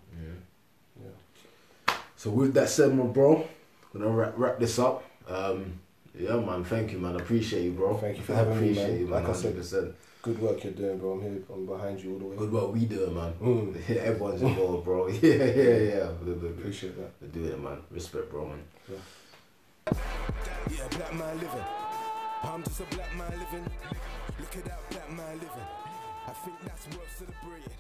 yeah. 1.00 1.04
Yeah. 1.04 1.94
So 2.16 2.30
with 2.30 2.54
that 2.54 2.68
said, 2.68 2.94
my 2.94 3.04
bro, 3.04 3.46
gonna 3.92 4.08
wrap, 4.08 4.34
wrap 4.36 4.58
this 4.58 4.78
up. 4.78 5.04
Um, 5.28 5.78
yeah, 6.18 6.36
man. 6.36 6.64
Thank 6.64 6.92
you, 6.92 6.98
man. 6.98 7.14
I 7.16 7.20
appreciate 7.20 7.62
you, 7.64 7.72
bro. 7.72 7.96
Thank 7.96 8.16
you 8.18 8.22
for 8.24 8.34
having 8.34 8.60
me, 8.60 8.70
appreciate 8.70 8.90
man. 8.90 8.98
You, 9.00 9.06
man. 9.06 9.22
Like 9.24 9.28
I 9.28 9.38
said, 9.38 9.54
100%. 9.56 9.92
Good 10.22 10.38
work 10.40 10.64
you're 10.64 10.72
doing, 10.72 10.98
bro. 10.98 11.12
I'm 11.12 11.22
here. 11.22 11.42
I'm 11.52 11.64
behind 11.66 12.00
you 12.02 12.12
all 12.14 12.18
the 12.18 12.24
way. 12.26 12.36
Good 12.36 12.52
work 12.52 12.72
we 12.74 12.86
do, 12.86 13.06
man. 13.10 13.32
Mm. 13.40 13.90
Everyone's 13.98 14.42
involved, 14.42 14.84
bro. 14.84 15.06
Yeah, 15.22 15.34
yeah, 15.34 15.76
yeah. 15.78 16.08
We- 16.24 16.32
we- 16.32 16.38
we- 16.40 16.48
Appreciate 16.48 16.96
that. 16.96 17.10
We're 17.20 17.28
doing 17.28 17.52
it, 17.52 17.60
man. 17.62 17.78
Respect, 17.90 18.28
bro, 18.30 18.46
man. 18.48 18.64
Yeah, 20.70 20.88
black 20.90 21.14
man 21.14 21.34
living. 21.36 21.87
I'm 22.42 22.62
just 22.62 22.80
a 22.80 22.84
black 22.94 23.14
man 23.16 23.30
living. 23.30 23.66
Look 24.38 24.56
at 24.56 24.64
that 24.64 24.90
black 24.90 25.10
man 25.10 25.34
living. 25.34 25.68
I 26.26 26.32
think 26.32 26.56
that's 26.64 26.86
worth 26.86 27.18
celebrating. 27.18 27.72